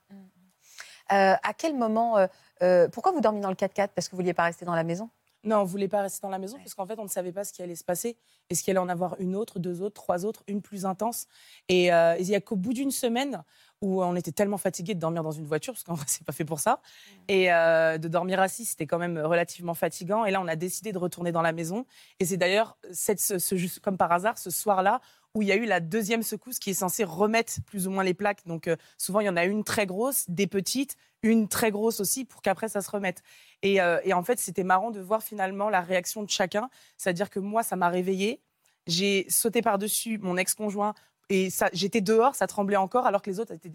Euh, 1.11 1.35
à 1.43 1.53
quel 1.57 1.75
moment. 1.75 2.17
euh, 2.17 2.27
euh, 2.63 2.87
pourquoi 2.89 3.11
vous 3.11 3.21
dormiez 3.21 3.41
dans 3.41 3.49
le 3.49 3.55
4x4 3.55 3.89
Parce 3.95 4.07
que 4.07 4.11
vous 4.11 4.17
vouliez 4.21 4.33
pas 4.33 4.43
rester 4.43 4.65
dans 4.65 4.73
la 4.75 4.83
maison? 4.83 5.09
Non, 5.43 5.57
on 5.57 5.63
voulait 5.63 5.87
pas 5.87 6.01
rester 6.01 6.21
dans 6.23 6.29
la 6.31 6.39
maison 6.39 6.55
Ouais. 6.57 6.63
parce 6.63 6.73
qu'en 6.73 6.87
fait, 6.87 6.97
on 6.97 7.03
ne 7.03 7.07
savait 7.09 7.31
pas 7.31 7.43
ce 7.43 7.53
qui 7.53 7.61
allait 7.61 7.75
se 7.75 7.83
passer. 7.83 8.17
Est-ce 8.49 8.63
qu'il 8.63 8.71
allait 8.71 8.79
en 8.79 8.89
avoir 8.89 9.15
une 9.19 9.35
autre, 9.35 9.59
deux 9.59 9.83
autres, 9.83 9.93
trois 9.93 10.25
autres, 10.25 10.43
une 10.47 10.63
plus 10.63 10.87
intense? 10.87 11.27
Et 11.69 11.93
euh, 11.93 12.17
il 12.17 12.25
y 12.27 12.33
a 12.33 12.41
qu'au 12.41 12.55
bout 12.55 12.73
d'une 12.73 12.89
semaine 12.89 13.43
où 13.81 14.03
on 14.03 14.15
était 14.15 14.31
tellement 14.31 14.57
fatigué 14.57 14.95
de 14.95 14.99
dormir 14.99 15.21
dans 15.23 15.31
une 15.31 15.45
voiture, 15.45 15.73
parce 15.73 15.83
qu'en 15.83 15.93
vrai, 15.95 16.05
c'est 16.07 16.25
pas 16.25 16.33
fait 16.33 16.45
pour 16.45 16.59
ça, 16.59 16.81
et 17.27 17.51
euh, 17.51 17.97
de 17.97 18.07
dormir 18.07 18.39
assis, 18.39 18.65
c'était 18.65 18.87
quand 18.87 18.97
même 18.99 19.17
relativement 19.17 19.73
fatigant. 19.73 20.25
Et 20.25 20.31
là, 20.31 20.41
on 20.41 20.47
a 20.47 20.55
décidé 20.55 20.91
de 20.91 20.97
retourner 20.97 21.31
dans 21.31 21.41
la 21.41 21.51
maison. 21.51 21.85
Et 22.19 22.25
c'est 22.25 22.37
d'ailleurs, 22.37 22.77
cette- 22.91 23.19
ce, 23.19 23.79
comme 23.79 23.97
par 23.97 24.11
hasard, 24.11 24.37
ce 24.37 24.49
soir-là, 24.49 25.01
où 25.33 25.41
il 25.41 25.49
y 25.49 25.51
a 25.51 25.55
eu 25.55 25.65
la 25.65 25.81
deuxième 25.81 26.23
secousse 26.23 26.59
qui 26.59 26.69
est 26.69 26.73
censée 26.75 27.03
remettre 27.03 27.55
plus 27.65 27.87
ou 27.87 27.91
moins 27.91 28.05
les 28.05 28.13
plaques. 28.13 28.45
Donc 28.45 28.67
euh, 28.69 28.77
souvent, 28.97 29.19
il 29.19 29.25
y 29.25 29.29
en 29.29 29.35
a 29.35 29.43
une 29.43 29.65
très 29.65 29.85
grosse, 29.85 30.23
des 30.29 30.47
petites, 30.47 30.95
une 31.23 31.49
très 31.49 31.71
grosse 31.71 31.99
aussi, 31.99 32.23
pour 32.23 32.41
qu'après, 32.41 32.69
ça 32.69 32.81
se 32.81 32.89
remette. 32.89 33.21
Et, 33.61 33.81
euh, 33.81 33.99
et 34.05 34.13
en 34.13 34.23
fait, 34.23 34.39
c'était 34.39 34.63
marrant 34.63 34.91
de 34.91 35.01
voir 35.01 35.21
finalement 35.21 35.69
la 35.69 35.81
réaction 35.81 36.23
de 36.23 36.29
chacun. 36.29 36.69
C'est-à-dire 36.97 37.29
que 37.29 37.39
moi, 37.39 37.63
ça 37.63 37.75
m'a 37.75 37.89
réveillée. 37.89 38.41
J'ai 38.87 39.25
sauté 39.29 39.61
par-dessus 39.61 40.19
mon 40.19 40.37
ex-conjoint 40.37 40.93
et 41.29 41.49
ça, 41.49 41.69
j'étais 41.73 42.01
dehors, 42.01 42.35
ça 42.35 42.47
tremblait 42.47 42.75
encore, 42.77 43.05
alors 43.05 43.21
que 43.21 43.29
les 43.29 43.39
autres 43.39 43.53
étaient 43.53 43.71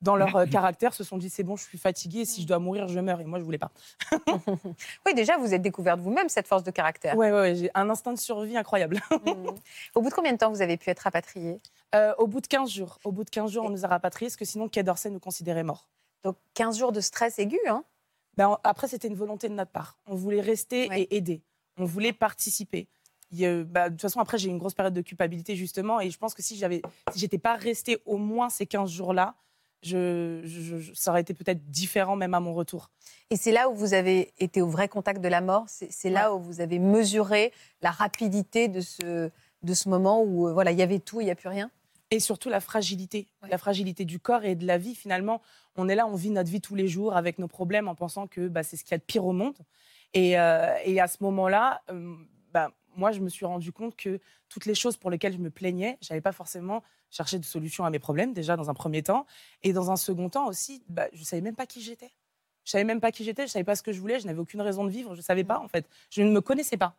dans 0.00 0.16
leur 0.16 0.34
euh, 0.36 0.46
caractère, 0.50 0.92
se 0.92 1.02
sont 1.04 1.16
dit 1.16 1.30
c'est 1.30 1.44
bon, 1.44 1.56
je 1.56 1.62
suis 1.64 1.78
fatiguée, 1.78 2.24
si 2.24 2.42
je 2.42 2.46
dois 2.46 2.58
mourir, 2.58 2.88
je 2.88 3.00
meurs. 3.00 3.20
Et 3.20 3.24
moi, 3.24 3.38
je 3.38 3.44
voulais 3.44 3.58
pas. 3.58 3.70
Oui, 5.06 5.14
déjà, 5.14 5.36
vous 5.38 5.54
êtes 5.54 5.62
découverte 5.62 6.00
vous-même, 6.00 6.28
cette 6.28 6.46
force 6.48 6.62
de 6.62 6.70
caractère. 6.70 7.16
Ouais, 7.16 7.30
ouais, 7.30 7.40
ouais, 7.40 7.54
j'ai 7.54 7.70
un 7.74 7.88
instinct 7.90 8.12
de 8.12 8.18
survie 8.18 8.56
incroyable. 8.56 9.00
Mm. 9.24 9.48
Au 9.94 10.02
bout 10.02 10.10
de 10.10 10.14
combien 10.14 10.32
de 10.32 10.38
temps 10.38 10.50
vous 10.50 10.60
avez 10.62 10.76
pu 10.76 10.90
être 10.90 11.00
rapatriée? 11.00 11.60
Euh, 11.94 12.12
au 12.18 12.26
bout 12.26 12.40
de 12.40 12.46
15 12.46 12.68
jours, 12.70 12.98
au 13.04 13.12
bout 13.12 13.24
de 13.24 13.30
15 13.30 13.50
jours, 13.50 13.64
on 13.64 13.70
nous 13.70 13.84
a 13.84 13.88
rapatriés, 13.88 14.28
parce 14.28 14.36
que 14.36 14.44
sinon, 14.44 14.68
Quai 14.68 14.82
d'Orsay 14.82 15.08
nous 15.10 15.20
considérait 15.20 15.62
morts. 15.62 15.88
Donc 16.24 16.36
15 16.54 16.78
jours 16.78 16.92
de 16.92 17.00
stress 17.00 17.38
aigu, 17.38 17.58
hein? 17.68 17.84
Ben, 18.36 18.48
en- 18.48 18.58
après, 18.64 18.88
c'était 18.88 19.08
une 19.08 19.14
volonté 19.14 19.48
de 19.48 19.54
notre 19.54 19.70
part. 19.70 19.98
On 20.06 20.14
voulait 20.14 20.40
rester 20.40 20.88
Ouais. 20.88 21.02
et 21.02 21.16
aider. 21.16 21.42
On 21.78 21.84
voulait 21.84 22.12
participer. 22.12 22.88
Bah, 23.64 23.88
de 23.88 23.94
toute 23.94 24.02
façon, 24.02 24.20
après, 24.20 24.38
j'ai 24.38 24.48
eu 24.48 24.50
une 24.52 24.58
grosse 24.58 24.74
période 24.74 24.94
de 24.94 25.00
culpabilité, 25.00 25.56
justement. 25.56 26.00
Et 26.00 26.10
je 26.10 26.18
pense 26.18 26.34
que 26.34 26.42
si 26.42 26.56
j'avais, 26.56 26.82
si 27.12 27.18
j'étais 27.18 27.38
pas 27.38 27.54
restée 27.56 27.98
au 28.06 28.16
moins 28.16 28.48
ces 28.50 28.66
15 28.66 28.90
jours-là, 28.90 29.34
je, 29.82 30.40
je- 30.44 30.78
je- 30.78 30.92
ça 30.94 31.10
aurait 31.10 31.20
été 31.20 31.34
peut-être 31.34 31.70
différent, 31.70 32.16
même 32.16 32.32
à 32.32 32.40
mon 32.40 32.54
retour. 32.54 32.90
Et 33.30 33.36
c'est 33.36 33.52
là 33.52 33.68
où 33.68 33.74
vous 33.74 33.92
avez 33.92 34.32
été 34.38 34.62
au 34.62 34.66
vrai 34.68 34.88
contact 34.88 35.20
de 35.20 35.28
la 35.28 35.40
mort? 35.42 35.64
C'est 35.68 36.08
là 36.10 36.34
où 36.34 36.38
vous 36.40 36.60
avez 36.62 36.78
mesuré 36.78 37.52
la 37.82 37.90
rapidité 37.90 38.68
de 38.68 38.80
ce, 38.80 39.30
de 39.62 39.74
ce 39.74 39.88
moment 39.90 40.22
où 40.22 40.48
euh, 40.48 40.52
voilà, 40.54 40.72
il 40.72 40.78
y 40.78 40.82
avait 40.82 41.00
tout, 41.00 41.20
il 41.20 41.24
n'y 41.24 41.30
a 41.30 41.34
plus 41.34 41.48
rien? 41.50 41.70
Et 42.10 42.18
surtout 42.20 42.48
la 42.48 42.60
fragilité, 42.60 43.28
Ouais. 43.42 43.48
la 43.50 43.58
fragilité 43.58 44.04
du 44.06 44.18
corps 44.18 44.44
et 44.44 44.54
de 44.54 44.66
la 44.66 44.78
vie. 44.78 44.94
Finalement, 44.94 45.42
on 45.76 45.88
est 45.88 45.94
là, 45.94 46.06
on 46.06 46.14
vit 46.14 46.30
notre 46.30 46.50
vie 46.50 46.60
tous 46.62 46.76
les 46.76 46.88
jours 46.88 47.14
avec 47.16 47.38
nos 47.38 47.48
problèmes 47.48 47.88
en 47.88 47.94
pensant 47.94 48.26
que 48.26 48.48
bah, 48.48 48.62
c'est 48.62 48.76
ce 48.76 48.84
qu'il 48.84 48.92
y 48.92 48.94
a 48.94 48.98
de 48.98 49.02
pire 49.02 49.26
au 49.26 49.32
monde. 49.32 49.56
Et, 50.14 50.38
euh, 50.38 50.74
et 50.84 51.00
à 51.00 51.08
ce 51.08 51.16
moment-là, 51.22 51.82
euh, 51.90 52.14
moi, 52.96 53.12
je 53.12 53.20
me 53.20 53.28
suis 53.28 53.46
rendu 53.46 53.72
compte 53.72 53.96
que 53.96 54.20
toutes 54.48 54.66
les 54.66 54.74
choses 54.74 54.96
pour 54.96 55.10
lesquelles 55.10 55.32
je 55.32 55.38
me 55.38 55.50
plaignais, 55.50 55.98
je 56.02 56.12
n'avais 56.12 56.20
pas 56.20 56.32
forcément 56.32 56.82
cherché 57.10 57.38
de 57.38 57.44
solution 57.44 57.84
à 57.84 57.90
mes 57.90 57.98
problèmes, 57.98 58.32
déjà 58.32 58.56
dans 58.56 58.70
un 58.70 58.74
premier 58.74 59.02
temps. 59.02 59.26
Et 59.62 59.72
dans 59.72 59.90
un 59.90 59.96
second 59.96 60.28
temps 60.28 60.46
aussi, 60.46 60.82
bah, 60.88 61.06
je 61.12 61.20
ne 61.20 61.24
savais 61.24 61.42
même 61.42 61.56
pas 61.56 61.66
qui 61.66 61.80
j'étais. 61.80 62.12
Je 62.64 62.70
savais 62.70 62.84
même 62.84 63.00
pas 63.00 63.12
qui 63.12 63.24
j'étais, 63.24 63.46
je 63.46 63.52
savais 63.52 63.64
pas 63.64 63.76
ce 63.76 63.82
que 63.82 63.92
je 63.92 64.00
voulais, 64.00 64.18
je 64.18 64.26
n'avais 64.26 64.38
aucune 64.38 64.60
raison 64.62 64.84
de 64.84 64.90
vivre, 64.90 65.14
je 65.14 65.20
savais 65.20 65.44
pas 65.44 65.58
en 65.58 65.68
fait. 65.68 65.88
Je 66.10 66.22
ne 66.22 66.30
me 66.30 66.40
connaissais 66.40 66.76
pas. 66.76 66.96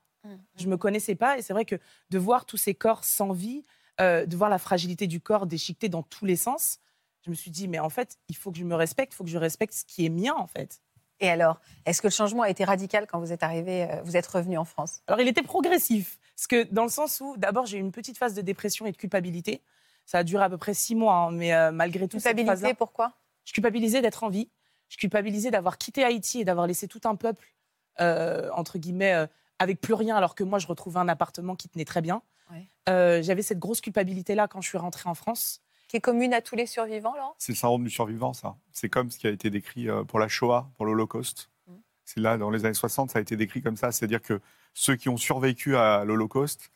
Je 0.55 0.67
me 0.67 0.77
connaissais 0.77 1.15
pas 1.15 1.37
et 1.37 1.43
c'est 1.43 1.53
vrai 1.53 1.65
que 1.65 1.75
de 2.09 2.17
voir 2.17 2.45
tous 2.45 2.57
ces 2.57 2.73
corps 2.73 3.03
sans 3.03 3.31
vie, 3.31 3.63
euh, 4.01 4.25
de 4.25 4.35
voir 4.35 4.49
la 4.49 4.57
fragilité 4.57 5.05
du 5.05 5.21
corps 5.21 5.45
déchiqueté 5.45 5.87
dans 5.87 6.01
tous 6.01 6.25
les 6.25 6.35
sens, 6.35 6.79
je 7.23 7.29
me 7.29 7.35
suis 7.35 7.51
dit 7.51 7.67
mais 7.67 7.79
en 7.79 7.89
fait 7.89 8.17
il 8.27 8.35
faut 8.35 8.51
que 8.51 8.57
je 8.57 8.63
me 8.63 8.75
respecte, 8.75 9.13
il 9.13 9.15
faut 9.17 9.23
que 9.23 9.29
je 9.29 9.37
respecte 9.37 9.73
ce 9.73 9.85
qui 9.85 10.05
est 10.05 10.09
mien 10.09 10.33
en 10.35 10.47
fait. 10.47 10.81
Et 11.19 11.29
alors, 11.29 11.59
est-ce 11.85 12.01
que 12.01 12.07
le 12.07 12.11
changement 12.11 12.43
a 12.43 12.49
été 12.49 12.63
radical 12.63 13.07
quand 13.07 13.19
vous 13.19 13.31
êtes 13.31 13.43
arrivé, 13.43 13.83
euh, 13.83 14.01
vous 14.03 14.17
êtes 14.17 14.27
revenu 14.27 14.57
en 14.57 14.65
France? 14.65 15.01
Alors 15.07 15.21
il 15.21 15.27
était 15.27 15.43
progressif, 15.43 16.19
parce 16.35 16.47
que 16.47 16.63
dans 16.73 16.83
le 16.83 16.89
sens 16.89 17.21
où 17.21 17.37
d'abord 17.37 17.65
j'ai 17.65 17.77
eu 17.77 17.81
une 17.81 17.91
petite 17.93 18.17
phase 18.17 18.33
de 18.33 18.41
dépression 18.41 18.85
et 18.85 18.91
de 18.91 18.97
culpabilité. 18.97 19.61
Ça 20.05 20.19
a 20.19 20.23
duré 20.23 20.43
à 20.43 20.49
peu 20.49 20.57
près 20.57 20.73
six 20.73 20.95
mois, 20.95 21.15
hein, 21.15 21.31
mais 21.31 21.53
euh, 21.53 21.71
malgré 21.71 22.07
tout 22.07 22.19
cette 22.19 22.35
Culpabilité, 22.35 22.73
pourquoi? 22.73 23.13
je 23.43 23.53
culpabilisais 23.53 24.01
d'être 24.01 24.23
en 24.23 24.29
vie. 24.29 24.49
Je 24.89 24.97
culpabilisais 24.97 25.49
d'avoir 25.49 25.77
quitté 25.77 26.03
Haïti 26.03 26.41
et 26.41 26.45
d'avoir 26.45 26.67
laissé 26.67 26.87
tout 26.87 27.01
un 27.05 27.15
peuple, 27.15 27.55
euh, 27.99 28.49
entre 28.53 28.77
guillemets, 28.77 29.13
euh, 29.13 29.27
avec 29.57 29.81
plus 29.81 29.95
rien, 29.95 30.15
alors 30.15 30.35
que 30.35 30.43
moi, 30.43 30.59
je 30.59 30.67
retrouvais 30.67 30.99
un 30.99 31.07
appartement 31.07 31.55
qui 31.55 31.69
tenait 31.69 31.85
très 31.85 32.01
bien. 32.01 32.21
Ouais. 32.51 33.23
J'avais 33.23 33.41
cette 33.41 33.57
grosse 33.57 33.81
culpabilité-là 33.81 34.47
quand 34.47 34.61
je 34.61 34.67
suis 34.67 34.77
rentrée 34.77 35.09
en 35.09 35.15
France. 35.15 35.61
Qui 35.95 35.99
est 35.99 36.01
commune 36.01 36.33
à 36.33 36.41
tous 36.41 36.57
les 36.57 36.65
survivants, 36.65 37.15
là 37.15 37.31
C'est 37.37 37.53
le 37.53 37.57
syndrome 37.57 37.85
du 37.85 37.89
survivant, 37.89 38.33
ça. 38.33 38.57
C'est 38.73 38.89
comme 38.89 39.09
ce 39.11 39.17
qui 39.17 39.27
a 39.27 39.29
été 39.29 39.49
décrit 39.49 39.87
euh, 39.87 40.03
pour 40.03 40.19
la 40.19 40.27
Shoah, 40.27 40.69
pour 40.75 40.85
l'Holocauste. 40.85 41.49
Mm. 41.67 41.73
C'est 42.03 42.19
là, 42.19 42.37
dans 42.37 42.49
les 42.49 42.65
années 42.65 42.73
60, 42.73 43.11
ça 43.11 43.19
a 43.19 43.21
été 43.21 43.37
décrit 43.37 43.61
comme 43.61 43.77
ça. 43.77 43.93
C'est-à-dire 43.93 44.21
que 44.21 44.41
ceux 44.73 44.97
qui 44.97 45.07
ont 45.07 45.15
survécu 45.15 45.77
à 45.77 46.03
l'Holocauste, 46.03 46.69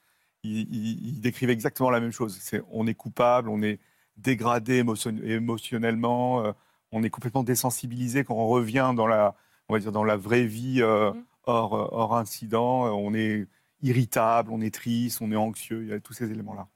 ils, 0.44 0.62
ils- 0.74 1.08
ils 1.16 1.20
décrivent 1.20 1.50
exactement 1.50 1.90
la 1.90 2.00
même 2.00 2.14
chose. 2.14 2.38
C'est, 2.40 2.62
on 2.72 2.88
est 2.88 2.94
coupable, 2.94 3.50
on 3.50 3.62
est 3.62 3.82
dégradé 4.16 4.82
émotion- 4.82 5.22
émotionnellement, 5.22 6.46
euh, 6.46 6.54
on 6.94 7.04
est 7.04 7.10
complètement 7.10 7.44
désensibilisé 7.44 8.24
quand 8.24 8.36
on 8.36 8.48
revient 8.48 8.94
dans 8.96 9.06
la, 9.08 9.36
on 9.68 9.74
va 9.74 9.80
dire, 9.82 9.92
dans 9.92 10.06
la 10.06 10.16
vraie 10.16 10.46
vie 10.46 10.82
euh, 10.82 11.12
Mhm. 11.12 11.26
hors, 11.46 11.74
hors 11.74 12.16
incident. 12.16 12.86
On 12.98 13.14
est 13.14 13.48
irritable, 13.82 14.50
on 14.54 14.62
est 14.62 14.74
triste, 14.74 15.20
on 15.22 15.30
est 15.34 15.36
anxieux. 15.36 15.82
Il 15.84 15.90
y 15.90 15.94
a 15.94 16.00
tous 16.00 16.14
ces 16.14 16.32
éléments-là. 16.32 16.70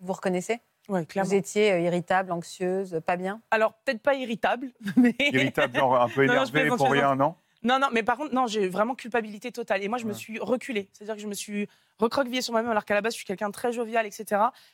Vous 0.00 0.14
reconnaissez? 0.14 0.60
Ouais, 0.88 1.04
clairement. 1.04 1.28
Vous 1.28 1.34
étiez 1.34 1.72
euh, 1.72 1.80
irritable, 1.80 2.32
anxieuse, 2.32 3.00
pas 3.04 3.16
bien? 3.16 3.40
Alors, 3.50 3.74
peut-être 3.84 4.02
pas 4.02 4.14
irritable, 4.14 4.72
mais. 4.96 5.14
Irritable, 5.20 5.76
genre 5.76 6.00
un 6.00 6.08
peu 6.08 6.26
Non, 6.26 6.34
non, 6.34 6.44
je 6.44 6.50
énervé 6.50 6.60
plaisante, 6.60 6.78
pour 6.78 6.90
rien, 6.90 7.14
non? 7.14 7.34
Non, 7.62 7.80
non, 7.80 7.88
mais 7.92 8.04
par 8.04 8.16
contre, 8.16 8.32
non, 8.32 8.46
j'ai 8.46 8.68
vraiment 8.68 8.94
culpabilité 8.94 9.50
totale. 9.50 9.82
Et 9.82 9.88
moi, 9.88 9.98
je 9.98 10.06
me 10.06 10.12
suis 10.12 10.38
reculée. 10.38 10.88
C'est-à-dire 10.92 11.16
que 11.16 11.20
je 11.20 11.26
me 11.26 11.34
suis 11.34 11.68
recroquevillée 11.98 12.42
sur 12.42 12.52
moi-même, 12.52 12.70
alors 12.70 12.84
qu'à 12.84 12.94
la 12.94 13.00
base, 13.00 13.14
je 13.14 13.16
suis 13.16 13.26
quelqu'un 13.26 13.48
de 13.48 13.52
très 13.52 13.72
jovial, 13.72 14.06
etc. 14.06 14.24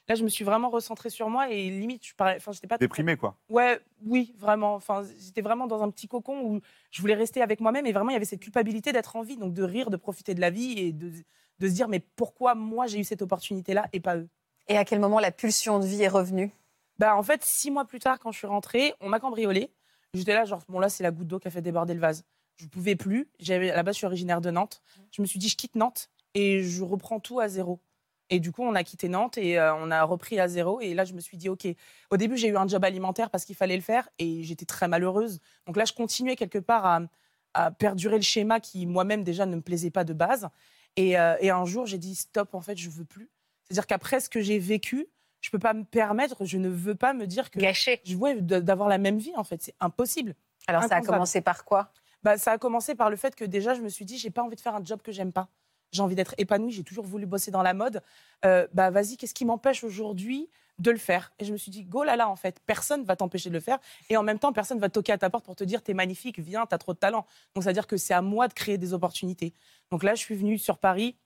Là, 0.09 0.15
je 0.15 0.23
me 0.23 0.29
suis 0.29 0.45
vraiment 0.45 0.69
recentrée 0.69 1.09
sur 1.09 1.31
moi 1.31 1.49
et 1.49 1.71
limite, 1.71 2.07
je 2.07 2.15
parlais. 2.15 2.37
Enfin, 2.37 2.53
j'étais 2.53 2.67
pas. 2.67 2.77
Déprimé, 2.77 3.17
quoi. 3.17 3.39
Ouais, 3.49 3.81
oui, 4.05 4.35
vraiment. 4.37 4.75
Enfin, 4.75 5.05
j'étais 5.19 5.41
vraiment 5.41 5.67
dans 5.67 5.83
un 5.83 5.91
petit 5.91 6.07
cocon 6.07 6.43
où 6.43 6.61
je 6.91 7.01
voulais 7.01 7.15
rester 7.15 7.41
avec 7.41 7.61
moi-même 7.61 7.87
et 7.87 7.93
vraiment, 7.93 8.11
il 8.11 8.15
y 8.15 8.17
avait 8.17 8.27
cette 8.27 8.41
culpabilité 8.41 8.93
d'être 8.93 9.17
en 9.17 9.23
vie, 9.23 9.39
donc 9.39 9.55
de 9.55 9.63
rire, 9.63 9.89
de 9.89 9.97
profiter 9.97 10.35
de 10.35 10.41
la 10.41 10.51
vie 10.51 10.79
et 10.79 10.93
de, 10.93 11.13
de 11.61 11.69
se 11.69 11.73
dire, 11.73 11.89
mais 11.89 12.01
pourquoi 12.01 12.55
moi 12.55 12.87
j'ai 12.89 12.99
eu 12.99 13.05
cette 13.05 13.23
opportunité-là 13.23 13.87
et 13.95 14.01
pas 14.01 14.17
eux? 14.17 14.29
Et 14.73 14.79
à 14.79 14.87
quel 14.87 15.01
moment 15.01 15.21
la 15.21 15.33
pulsion 15.33 15.81
de 15.81 15.85
vie 15.85 16.03
est 16.03 16.09
revenue? 16.09 16.51
Bah, 16.99 17.15
en 17.15 17.23
fait, 17.23 17.45
six 17.45 17.71
mois 17.71 17.85
plus 17.85 17.99
tard, 17.99 18.19
quand 18.19 18.33
je 18.33 18.39
suis 18.39 18.47
rentrée, 18.47 18.95
on 19.03 19.11
m'a 19.11 19.21
cambriolée. 19.21 19.71
J'étais 20.15 20.33
là, 20.33 20.47
genre, 20.47 20.63
bon, 20.67 20.79
là, 20.79 20.89
c'est 20.89 21.03
la 21.03 21.11
goutte 21.11 21.27
d'eau 21.27 21.39
qui 21.39 21.47
a 21.47 21.51
fait 21.51 21.61
déborder 21.61 21.93
le 21.93 22.01
vase. 22.01 22.25
Je 22.57 22.65
ne 22.65 22.71
pouvais 22.71 22.97
plus. 22.97 23.29
J'avais, 23.39 23.71
à 23.71 23.77
la 23.77 23.83
base, 23.83 23.97
je 23.97 23.99
suis 23.99 24.07
originaire 24.07 24.41
de 24.41 24.51
Nantes. 24.51 24.81
Je 25.11 25.21
me 25.21 25.27
suis 25.27 25.39
dit, 25.39 25.51
je 25.51 25.59
quitte 25.59 25.75
Nantes 25.75 26.09
et 26.33 26.63
je 26.63 26.83
reprends 26.83 27.21
tout 27.21 27.39
à 27.39 27.49
zéro. 27.49 27.81
Et 28.31 28.41
du 28.41 28.51
coup, 28.51 28.63
on 28.63 28.75
a 28.75 28.83
quitté 28.83 29.11
Nantes 29.11 29.37
et 29.37 29.59
euh, 29.59 29.75
on 29.75 29.91
a 29.91 30.03
repris 30.05 30.41
à 30.41 30.49
zéro. 30.49 30.81
Et 30.81 30.95
là, 30.95 31.05
je 31.05 31.13
me 31.13 31.21
suis 31.21 31.37
dit, 31.37 31.51
OK. 31.51 31.67
Au 32.11 32.17
début, 32.17 32.39
j'ai 32.39 32.49
eu 32.49 32.57
un 32.57 32.67
job 32.67 32.83
alimentaire 32.83 33.29
parce 33.29 33.45
qu'il 33.45 33.57
fallait 33.57 33.77
le 33.77 33.83
faire 33.83 34.09
et 34.19 34.43
j'étais 34.43 34.65
très 34.65 34.89
malheureuse. 34.89 35.41
Donc 35.67 35.77
là, 35.77 35.85
je 35.85 35.93
continuais 35.93 36.35
quelque 36.35 36.61
part 36.61 36.87
à, 37.53 37.71
perdurer 37.73 38.17
le 38.17 38.23
schéma 38.23 38.59
qui, 38.59 38.87
moi-même, 38.87 39.23
déjà, 39.23 39.45
ne 39.45 39.57
me 39.57 39.61
plaisait 39.61 39.91
pas 39.91 40.05
de 40.05 40.15
base. 40.15 40.49
Et, 40.97 41.19
euh, 41.19 41.37
et 41.41 41.51
un 41.51 41.67
jour, 41.67 41.85
j'ai 41.85 41.99
dit, 41.99 42.15
stop, 42.15 42.55
en 42.55 42.63
fait, 42.63 42.79
je 42.79 42.89
veux 42.89 43.05
plus. 43.05 43.29
C'est-à-dire 43.65 43.87
qu'après 43.87 44.21
ce 44.21 44.29
que 44.29 44.41
j'ai 44.41 44.59
vécu, 44.59 45.09
je 45.41 45.51
peux 45.51 45.59
pas 45.59 45.75
me 45.75 45.85
permettre, 45.85 46.45
je 46.45 46.57
ne 46.57 46.69
veux 46.69 46.95
pas 46.95 47.13
me 47.13 47.27
dire 47.27 47.51
que 47.51 47.59
Gâché. 47.59 48.01
je 48.05 48.17
ouais, 48.17 48.41
d'avoir 48.41 48.89
la 48.89 48.99
même 48.99 49.19
vie 49.19 49.35
en 49.37 49.45
fait, 49.45 49.63
c'est 49.63 49.75
impossible. 49.81 50.35
Alors 50.69 50.85
ça 50.85 50.97
a 50.97 51.01
commencé 51.03 51.41
par 51.41 51.65
quoi? 51.65 51.93
Bah, 52.23 52.39
ça 52.39 52.53
a 52.53 52.59
commencé 52.59 52.95
par 52.95 53.11
le 53.11 53.17
fait 53.17 53.35
que 53.35 53.45
déjà 53.45 53.75
je 53.75 53.81
me 53.81 53.89
suis 53.89 54.05
dit 54.05 54.17
j'ai 54.17 54.31
pas 54.31 54.43
envie 54.43 54.57
de 54.57 54.61
faire 54.61 54.77
un 54.77 54.85
job 54.85 55.03
que 55.03 55.13
j'aime 55.13 55.33
pas. 55.33 55.49
J'ai 55.91 56.01
envie 56.01 56.15
d'être 56.15 56.35
épanouie, 56.39 56.71
j'ai 56.71 56.85
toujours 56.85 57.05
voulu 57.05 57.27
bosser 57.27 57.51
dans 57.51 57.63
la 57.63 57.75
mode. 57.75 58.03
Euh, 58.45 58.67
bah 58.73 58.91
vas-y, 58.91 59.17
qu'est-ce 59.17 59.35
qui 59.35 59.45
m'empêche 59.45 59.85
aujourd'hui 59.85 60.49
de 60.79 60.91
le 60.91 60.97
faire? 60.97 61.33
Et 61.39 61.45
je 61.45 61.53
me 61.53 61.59
suis 61.59 61.71
dit 61.71 61.85
go 61.85 62.05
là 62.05 62.17
là 62.17 62.29
en 62.29 62.37
fait, 62.37 62.61
personne 62.65 63.05
va 63.05 63.17
t'empêcher 63.17 63.51
de 63.51 63.55
le 63.55 63.61
faire 63.61 63.79
et 64.09 64.17
en 64.17 64.23
même 64.23 64.39
temps 64.39 64.53
personne 64.53 64.79
va 64.79 64.89
toquer 64.89 65.13
à 65.13 65.19
ta 65.19 65.29
porte 65.29 65.45
pour 65.45 65.57
te 65.57 65.65
dire 65.65 65.83
t'es 65.83 65.95
magnifique, 65.95 66.39
viens, 66.39 66.65
t'as 66.67 66.79
trop 66.79 66.95
de 66.95 66.99
talent. 66.99 67.27
Donc 67.55 67.65
ça 67.65 67.71
veut 67.71 67.75
dire 67.75 67.89
que 67.89 67.97
c'est 67.97 68.15
à 68.15 68.23
moi 68.23 68.47
de 68.47 68.55
créer 68.55 68.79
des 68.79 68.95
opportunités. 68.95 69.53
Donc 69.91 70.05
là 70.05 70.15
je 70.15 70.21
suis 70.21 70.37
venue 70.37 70.57
sur 70.57 70.79
Paris. 70.79 71.17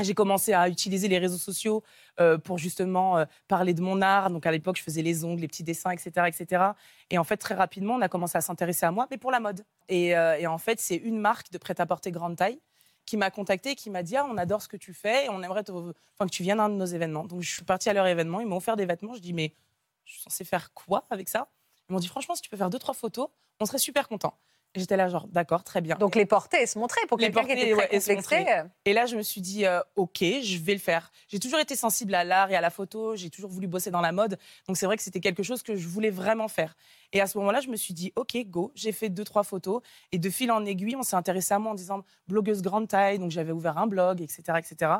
J'ai 0.00 0.14
commencé 0.14 0.54
à 0.54 0.68
utiliser 0.68 1.06
les 1.06 1.18
réseaux 1.18 1.36
sociaux 1.38 1.82
euh, 2.18 2.38
pour 2.38 2.56
justement 2.56 3.18
euh, 3.18 3.24
parler 3.46 3.74
de 3.74 3.82
mon 3.82 4.00
art. 4.00 4.30
Donc 4.30 4.46
à 4.46 4.50
l'époque, 4.50 4.76
je 4.78 4.82
faisais 4.82 5.02
les 5.02 5.24
ongles, 5.24 5.42
les 5.42 5.48
petits 5.48 5.64
dessins, 5.64 5.90
etc., 5.90 6.26
etc. 6.28 6.64
Et 7.10 7.18
en 7.18 7.24
fait, 7.24 7.36
très 7.36 7.54
rapidement, 7.54 7.94
on 7.94 8.00
a 8.00 8.08
commencé 8.08 8.38
à 8.38 8.40
s'intéresser 8.40 8.86
à 8.86 8.90
moi, 8.90 9.06
mais 9.10 9.18
pour 9.18 9.30
la 9.30 9.38
mode. 9.38 9.64
Et, 9.88 10.16
euh, 10.16 10.38
et 10.38 10.46
en 10.46 10.56
fait, 10.58 10.80
c'est 10.80 10.96
une 10.96 11.18
marque 11.18 11.50
de 11.52 11.58
prêt-à-porter 11.58 12.10
grande 12.10 12.36
taille 12.36 12.58
qui 13.04 13.16
m'a 13.18 13.30
contacté, 13.30 13.74
qui 13.74 13.90
m'a 13.90 14.02
dit 14.02 14.16
ah, 14.16 14.26
on 14.30 14.36
adore 14.38 14.62
ce 14.62 14.68
que 14.68 14.76
tu 14.78 14.94
fais 14.94 15.26
et 15.26 15.28
on 15.28 15.42
aimerait 15.42 15.64
te- 15.64 15.72
que 15.72 16.28
tu 16.30 16.42
viennes 16.42 16.60
à 16.60 16.64
un 16.64 16.68
de 16.70 16.76
nos 16.76 16.86
événements. 16.86 17.24
Donc 17.24 17.42
je 17.42 17.52
suis 17.52 17.64
partie 17.64 17.90
à 17.90 17.92
leur 17.92 18.06
événement, 18.06 18.40
ils 18.40 18.46
m'ont 18.46 18.56
offert 18.56 18.76
des 18.76 18.86
vêtements. 18.86 19.14
Je 19.14 19.20
dis 19.20 19.32
mais 19.34 19.54
je 20.04 20.12
suis 20.14 20.22
censée 20.22 20.44
faire 20.44 20.72
quoi 20.72 21.06
avec 21.10 21.28
ça? 21.28 21.48
Ils 21.88 21.92
m'ont 21.92 21.98
dit 21.98 22.08
franchement, 22.08 22.34
si 22.34 22.42
tu 22.42 22.48
peux 22.48 22.56
faire 22.56 22.70
deux 22.70 22.78
trois 22.78 22.94
photos, 22.94 23.28
on 23.60 23.66
serait 23.66 23.78
super 23.78 24.08
content. 24.08 24.38
J'étais 24.74 24.96
là 24.96 25.08
genre 25.08 25.26
d'accord, 25.28 25.64
très 25.64 25.82
bien. 25.82 25.96
Donc 25.96 26.14
les 26.14 26.24
porter 26.24 26.62
et 26.62 26.66
se 26.66 26.78
montrer 26.78 27.00
pour 27.06 27.18
Les 27.18 27.26
quelqu'un 27.30 27.44
qui 27.44 27.52
était 27.52 27.60
très 27.62 27.74
ouais, 27.74 27.82
complexé. 27.84 28.14
montrer. 28.14 28.46
Et 28.86 28.94
là, 28.94 29.04
je 29.04 29.16
me 29.16 29.22
suis 29.22 29.42
dit, 29.42 29.66
euh, 29.66 29.80
OK, 29.96 30.20
je 30.22 30.58
vais 30.58 30.72
le 30.72 30.78
faire. 30.78 31.12
J'ai 31.28 31.38
toujours 31.38 31.58
été 31.58 31.76
sensible 31.76 32.14
à 32.14 32.24
l'art 32.24 32.50
et 32.50 32.56
à 32.56 32.62
la 32.62 32.70
photo. 32.70 33.14
J'ai 33.14 33.28
toujours 33.28 33.50
voulu 33.50 33.66
bosser 33.66 33.90
dans 33.90 34.00
la 34.00 34.12
mode. 34.12 34.38
Donc, 34.66 34.78
c'est 34.78 34.86
vrai 34.86 34.96
que 34.96 35.02
c'était 35.02 35.20
quelque 35.20 35.42
chose 35.42 35.62
que 35.62 35.76
je 35.76 35.86
voulais 35.88 36.08
vraiment 36.08 36.48
faire. 36.48 36.74
Et 37.12 37.20
à 37.20 37.26
ce 37.26 37.36
moment-là, 37.36 37.60
je 37.60 37.68
me 37.68 37.76
suis 37.76 37.92
dit, 37.92 38.12
OK, 38.16 38.34
go. 38.46 38.72
J'ai 38.74 38.92
fait 38.92 39.10
deux, 39.10 39.24
trois 39.24 39.42
photos. 39.42 39.82
Et 40.10 40.18
de 40.18 40.30
fil 40.30 40.50
en 40.50 40.64
aiguille, 40.64 40.96
on 40.96 41.02
s'est 41.02 41.16
intéressé 41.16 41.52
à 41.52 41.58
moi 41.58 41.72
en 41.72 41.74
disant 41.74 42.02
blogueuse 42.26 42.62
grande 42.62 42.88
taille. 42.88 43.18
Donc, 43.18 43.30
j'avais 43.30 43.52
ouvert 43.52 43.76
un 43.76 43.86
blog, 43.86 44.22
etc. 44.22 44.42
etc. 44.58 44.92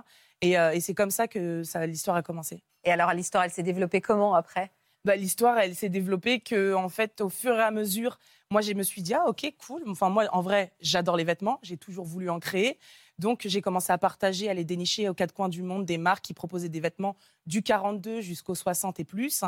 Et, 0.42 0.58
euh, 0.58 0.72
et 0.72 0.80
c'est 0.80 0.92
comme 0.94 1.11
ça 1.11 1.28
que 1.28 1.62
ça- 1.62 1.87
l'histoire 1.87 2.16
a 2.16 2.22
commencé. 2.22 2.62
Et 2.85 2.90
alors 2.92 3.12
l'histoire, 3.14 3.44
elle 3.44 3.50
s'est 3.52 3.62
développée 3.62 4.00
comment 4.02 4.35
après? 4.35 4.70
Bah, 5.04 5.16
l'histoire, 5.16 5.58
elle 5.58 5.74
s'est 5.74 5.88
développée 5.88 6.38
que, 6.40 6.74
en 6.74 6.88
fait, 6.88 7.20
au 7.22 7.28
fur 7.28 7.56
et 7.58 7.62
à 7.62 7.70
mesure, 7.72 8.18
moi, 8.52 8.60
je 8.60 8.72
me 8.74 8.82
suis 8.82 9.02
dit, 9.02 9.14
ah, 9.14 9.24
ok, 9.28 9.52
cool. 9.66 9.82
Enfin, 9.88 10.08
moi, 10.10 10.26
en 10.32 10.40
vrai, 10.42 10.72
j'adore 10.80 11.16
les 11.16 11.24
vêtements. 11.24 11.58
J'ai 11.62 11.76
toujours 11.76 12.04
voulu 12.04 12.30
en 12.30 12.38
créer. 12.38 12.78
Donc, 13.18 13.42
j'ai 13.44 13.60
commencé 13.60 13.92
à 13.92 13.98
partager, 13.98 14.48
à 14.48 14.52
aller 14.52 14.64
dénicher 14.64 15.08
aux 15.08 15.14
quatre 15.14 15.32
coins 15.34 15.48
du 15.48 15.62
monde 15.62 15.84
des 15.84 15.98
marques 15.98 16.24
qui 16.24 16.34
proposaient 16.34 16.68
des 16.68 16.80
vêtements 16.80 17.16
du 17.46 17.62
42 17.62 18.20
jusqu'au 18.20 18.54
60 18.54 19.00
et 19.00 19.04
plus. 19.04 19.42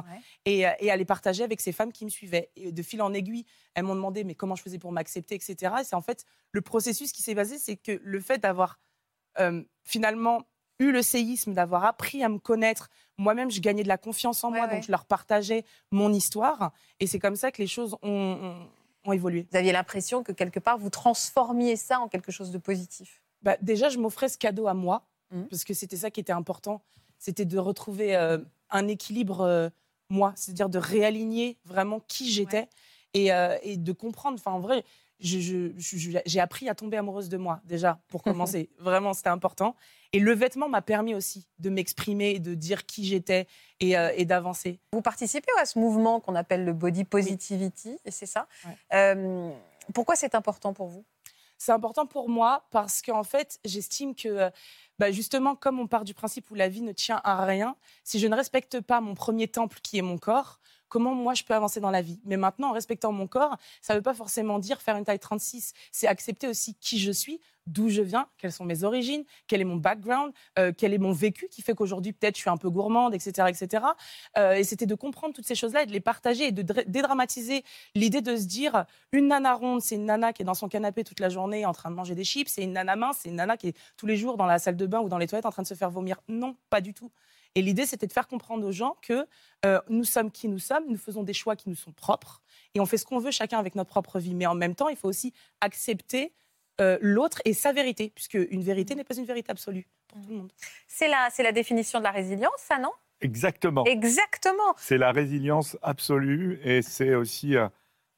Et, 0.45 0.67
euh, 0.67 0.71
et 0.81 0.91
à 0.91 0.97
les 0.97 1.05
partager 1.05 1.43
avec 1.45 1.61
ces 1.61 1.73
femmes 1.73 1.93
qui 1.93 2.05
me 2.05 2.11
suivaient. 2.11 2.51
Et 2.57 2.73
de 2.73 2.83
fil 2.83 3.01
en 3.03 3.13
aiguille, 3.13 3.45
elles 3.75 3.85
m'ont 3.85 3.95
demandé, 3.95 4.25
mais 4.25 4.35
comment 4.35 4.55
je 4.57 4.63
faisais 4.63 4.79
pour 4.79 4.93
m'accepter, 4.93 5.35
etc. 5.35 5.75
Et 5.81 5.85
c'est 5.85 5.97
en 5.97 6.03
fait 6.03 6.25
le 6.53 6.61
processus 6.63 7.13
qui 7.13 7.23
s'est 7.23 7.35
basé, 7.35 7.59
c'est 7.59 7.77
que 7.77 8.01
le 8.03 8.21
fait 8.21 8.39
d'avoir 8.39 8.79
euh, 9.41 9.63
finalement 9.83 10.43
eu 10.81 10.91
le 10.93 11.03
séisme, 11.03 11.53
d'avoir 11.55 11.85
appris 11.85 12.23
à 12.25 12.29
me 12.29 12.39
connaître, 12.39 12.91
moi-même, 13.17 13.51
je 13.51 13.61
gagnais 13.61 13.83
de 13.85 13.89
la 13.89 13.99
confiance 13.99 14.43
en 14.45 14.51
Ouais, 14.51 14.59
moi, 14.59 14.67
ouais. 14.67 14.75
donc 14.75 14.83
je 14.85 14.91
leur 14.91 15.05
partageais 15.05 15.65
mon 15.93 16.13
histoire. 16.13 16.73
Et 17.01 17.07
c'est 17.07 17.19
comme 17.21 17.37
ça 17.37 17.53
que 17.53 17.63
les 17.63 17.69
choses 17.69 17.97
ont, 18.03 18.09
ont- 18.11 18.69
ont 19.05 19.13
évolué. 19.13 19.47
Vous 19.51 19.57
aviez 19.57 19.73
l'impression 19.73 20.23
que 20.23 20.33
quelque 20.33 20.61
part 20.61 20.79
vous 20.79 20.91
transformiez 20.91 21.77
ça 21.77 22.01
en 22.01 22.09
quelque 22.09 22.33
chose 22.33 22.51
de 22.51 22.59
positif? 22.59 23.23
Bah, 23.43 23.57
déjà, 23.61 23.89
je 23.89 23.99
m'offrais 23.99 24.29
ce 24.29 24.39
cadeau 24.39 24.67
à 24.67 24.75
moi, 24.75 25.07
Mhm. 25.31 25.49
parce 25.49 25.65
que 25.65 25.75
c'était 25.75 25.97
ça 25.97 26.11
qui 26.11 26.21
était 26.21 26.33
important. 26.33 26.83
C'était 27.19 27.45
de 27.45 27.59
retrouver 27.59 28.17
euh, 28.17 28.39
un 28.71 28.89
équilibre, 28.89 29.41
euh, 29.41 29.69
moi, 30.11 30.33
c'est-à-dire 30.37 30.69
de 30.69 30.79
réaligner 30.79 31.59
vraiment 31.65 32.01
qui 32.01 32.31
j'étais 32.31 32.69
et, 33.15 33.33
euh, 33.33 33.57
et 33.63 33.77
de 33.77 33.93
comprendre. 33.93 34.37
Enfin, 34.39 34.53
en 34.53 34.61
vrai, 34.61 34.85
j'ai 35.25 36.41
appris 36.41 36.69
à 36.69 36.75
tomber 36.75 36.97
amoureuse 36.97 37.29
de 37.29 37.37
moi, 37.37 37.61
déjà, 37.65 37.99
pour 38.09 38.23
commencer. 38.23 38.71
vraiment, 38.79 39.15
c'était 39.15 39.31
important. 39.31 39.75
Et 40.13 40.21
le 40.21 40.33
vêtement 40.33 40.69
m'a 40.69 40.83
permis 40.83 41.15
aussi 41.15 41.49
de 41.59 41.71
m'exprimer, 41.71 42.39
de 42.39 42.55
dire 42.55 42.87
qui 42.87 43.05
j'étais 43.05 43.47
et, 43.81 43.97
euh, 43.99 44.13
et 44.15 44.25
d'avancer. 44.25 44.79
Vous 44.93 45.03
participez 45.03 45.51
à 45.61 45.67
ce 45.67 45.79
mouvement 45.79 46.21
qu'on 46.21 46.35
appelle 46.35 46.65
le 46.65 46.73
body 46.73 47.05
positivity, 47.05 47.99
et 48.05 48.11
c'est 48.11 48.27
ça. 48.27 48.47
Ouais. 48.65 48.77
Euh, 48.93 49.51
pourquoi 49.93 50.15
c'est 50.15 50.35
important 50.35 50.73
pour 50.73 50.89
vous? 50.89 51.05
C'est 51.59 51.73
important 51.73 52.07
pour 52.07 52.29
moi 52.29 52.67
parce 52.71 53.01
qu'en 53.01 53.25
fait, 53.25 53.59
j'estime 53.65 54.15
que, 54.15 54.29
euh, 54.29 54.51
bah, 54.99 55.11
justement, 55.11 55.57
comme 55.57 55.81
on 55.81 55.87
part 55.87 56.05
du 56.05 56.15
principe 56.15 56.51
où 56.51 56.55
la 56.55 56.69
vie 56.69 56.83
ne 56.83 56.93
tient 56.93 57.21
à 57.25 57.45
rien, 57.45 57.77
si 58.03 58.19
je 58.19 58.27
ne 58.27 58.37
respecte 58.37 58.81
pas 58.81 59.01
mon 59.01 59.15
premier 59.15 59.49
temple 59.49 59.79
qui 59.83 59.99
est 59.99 60.03
mon 60.03 60.19
corps, 60.19 60.61
comment 60.95 61.17
moi 61.17 61.35
je 61.35 61.43
peux 61.43 61.55
avancer 61.55 61.81
dans 61.81 61.91
la 61.91 62.03
vie 62.03 62.21
Mais 62.25 62.37
maintenant, 62.37 62.69
en 62.69 62.73
respectant 62.73 63.11
mon 63.11 63.27
corps, 63.27 63.57
ça 63.83 63.95
ne 63.95 63.99
veut 63.99 64.03
pas 64.03 64.15
forcément 64.15 64.61
dire 64.61 64.81
faire 64.81 64.95
une 64.97 65.05
taille 65.05 65.19
36. 65.19 65.73
C'est 65.91 66.07
accepter 66.07 66.47
aussi 66.47 66.77
qui 66.77 67.01
je 67.01 67.11
suis, 67.11 67.41
d'où 67.67 67.89
je 67.89 68.01
viens, 68.01 68.29
quelles 68.39 68.53
sont 68.53 68.65
mes 68.65 68.85
origines, 68.85 69.25
quel 69.49 69.61
est 69.61 69.65
mon 69.65 69.75
background, 69.75 70.33
euh, 70.57 70.71
quel 70.77 70.95
est 70.95 70.99
mon 70.99 71.11
vécu 71.11 71.49
qui 71.51 71.63
fait 71.63 71.75
qu'aujourd'hui 71.75 72.13
peut-être 72.13 72.37
je 72.37 72.43
suis 72.43 72.51
un 72.51 72.57
peu 72.57 72.71
gourmande, 72.71 73.13
etc. 73.13 73.49
etc. 73.49 73.85
Euh, 74.39 74.53
et 74.53 74.63
c'était 74.63 74.87
de 74.87 74.95
comprendre 74.95 75.35
toutes 75.35 75.47
ces 75.47 75.57
choses-là 75.57 75.83
et 75.83 75.87
de 75.87 75.93
les 75.93 76.01
partager 76.01 76.45
et 76.47 76.53
de 76.53 76.63
dra- 76.63 76.85
dédramatiser 76.87 77.65
l'idée 77.97 78.21
de 78.21 78.37
se 78.37 78.45
dire 78.45 78.85
une 79.11 79.27
nana 79.29 79.55
ronde, 79.55 79.81
c'est 79.83 79.97
une 79.97 80.05
nana 80.05 80.33
qui 80.33 80.43
est 80.43 80.45
dans 80.45 80.55
son 80.55 80.69
canapé 80.69 81.03
toute 81.03 81.19
la 81.19 81.29
journée 81.29 81.67
en 81.67 81.73
train 81.73 81.91
de 81.91 81.97
manger 81.97 82.15
des 82.15 82.23
chips. 82.25 82.49
C'est 82.49 82.63
une 82.63 82.75
nana 82.75 82.95
mince, 82.95 83.19
c'est 83.23 83.31
une 83.31 83.37
nana 83.37 83.57
qui 83.57 83.69
est 83.69 83.77
tous 83.97 84.07
les 84.07 84.17
jours 84.17 84.37
dans 84.37 84.47
la 84.47 84.61
salle 84.61 84.77
de 84.77 84.87
bain 84.87 85.01
ou 85.01 85.09
dans 85.09 85.19
les 85.19 85.27
toilettes 85.27 85.47
en 85.47 85.51
train 85.51 85.63
de 85.63 85.67
se 85.67 85.75
faire 85.75 85.91
vomir. 85.91 86.21
Non, 86.29 86.55
pas 86.71 86.81
du 86.81 86.95
tout. 86.95 87.11
Et 87.55 87.63
l'idée, 87.63 87.87
c'était 87.87 88.07
de 88.07 88.13
faire 88.13 88.27
comprendre 88.27 88.67
aux 88.67 88.73
gens 88.73 88.97
que 89.03 89.27
euh, 89.65 89.81
nous 89.89 90.05
sommes 90.05 90.31
qui 90.31 90.49
nous 90.49 90.59
sommes, 90.59 90.85
nous 90.89 90.97
faisons 90.97 91.23
des 91.23 91.33
choix 91.33 91.55
qui 91.57 91.69
nous 91.69 91.77
sont 91.77 91.93
propres 91.93 92.43
et 92.75 92.81
on 92.81 92.87
fait 92.87 92.97
ce 92.99 93.07
qu'on 93.07 93.19
veut 93.19 93.31
chacun 93.31 93.59
avec 93.59 93.75
notre 93.77 93.91
propre 93.91 94.19
vie. 94.19 94.35
Mais 94.35 94.47
en 94.47 94.55
même 94.55 94.75
temps, 94.75 94.89
il 94.89 94.97
faut 94.97 95.09
aussi 95.09 95.33
accepter 95.61 96.33
euh, 96.81 96.99
l'autre 97.01 97.41
et 97.45 97.53
sa 97.55 97.73
vérité, 97.73 98.11
puisque 98.15 98.35
une 98.51 98.63
vérité 98.63 98.95
n'est 98.97 99.05
pas 99.05 99.15
une 99.17 99.25
vérité 99.27 99.53
absolue 99.53 99.87
pour 100.09 100.21
tout 100.21 100.29
le 100.31 100.37
monde. 100.37 100.53
C'est 100.89 101.07
la, 101.09 101.29
c'est 101.31 101.45
la 101.45 101.53
définition 101.53 102.01
de 102.01 102.05
la 102.05 102.11
résilience, 102.11 102.53
ça, 102.59 102.79
non? 102.79 102.91
Exactement. 103.21 103.85
Exactement. 103.85 104.75
C'est 104.77 104.99
la 104.99 105.13
résilience 105.13 105.77
absolue 105.83 106.59
et 106.65 106.83
c'est 106.83 107.15
aussi 107.15 107.57
euh, 107.57 107.69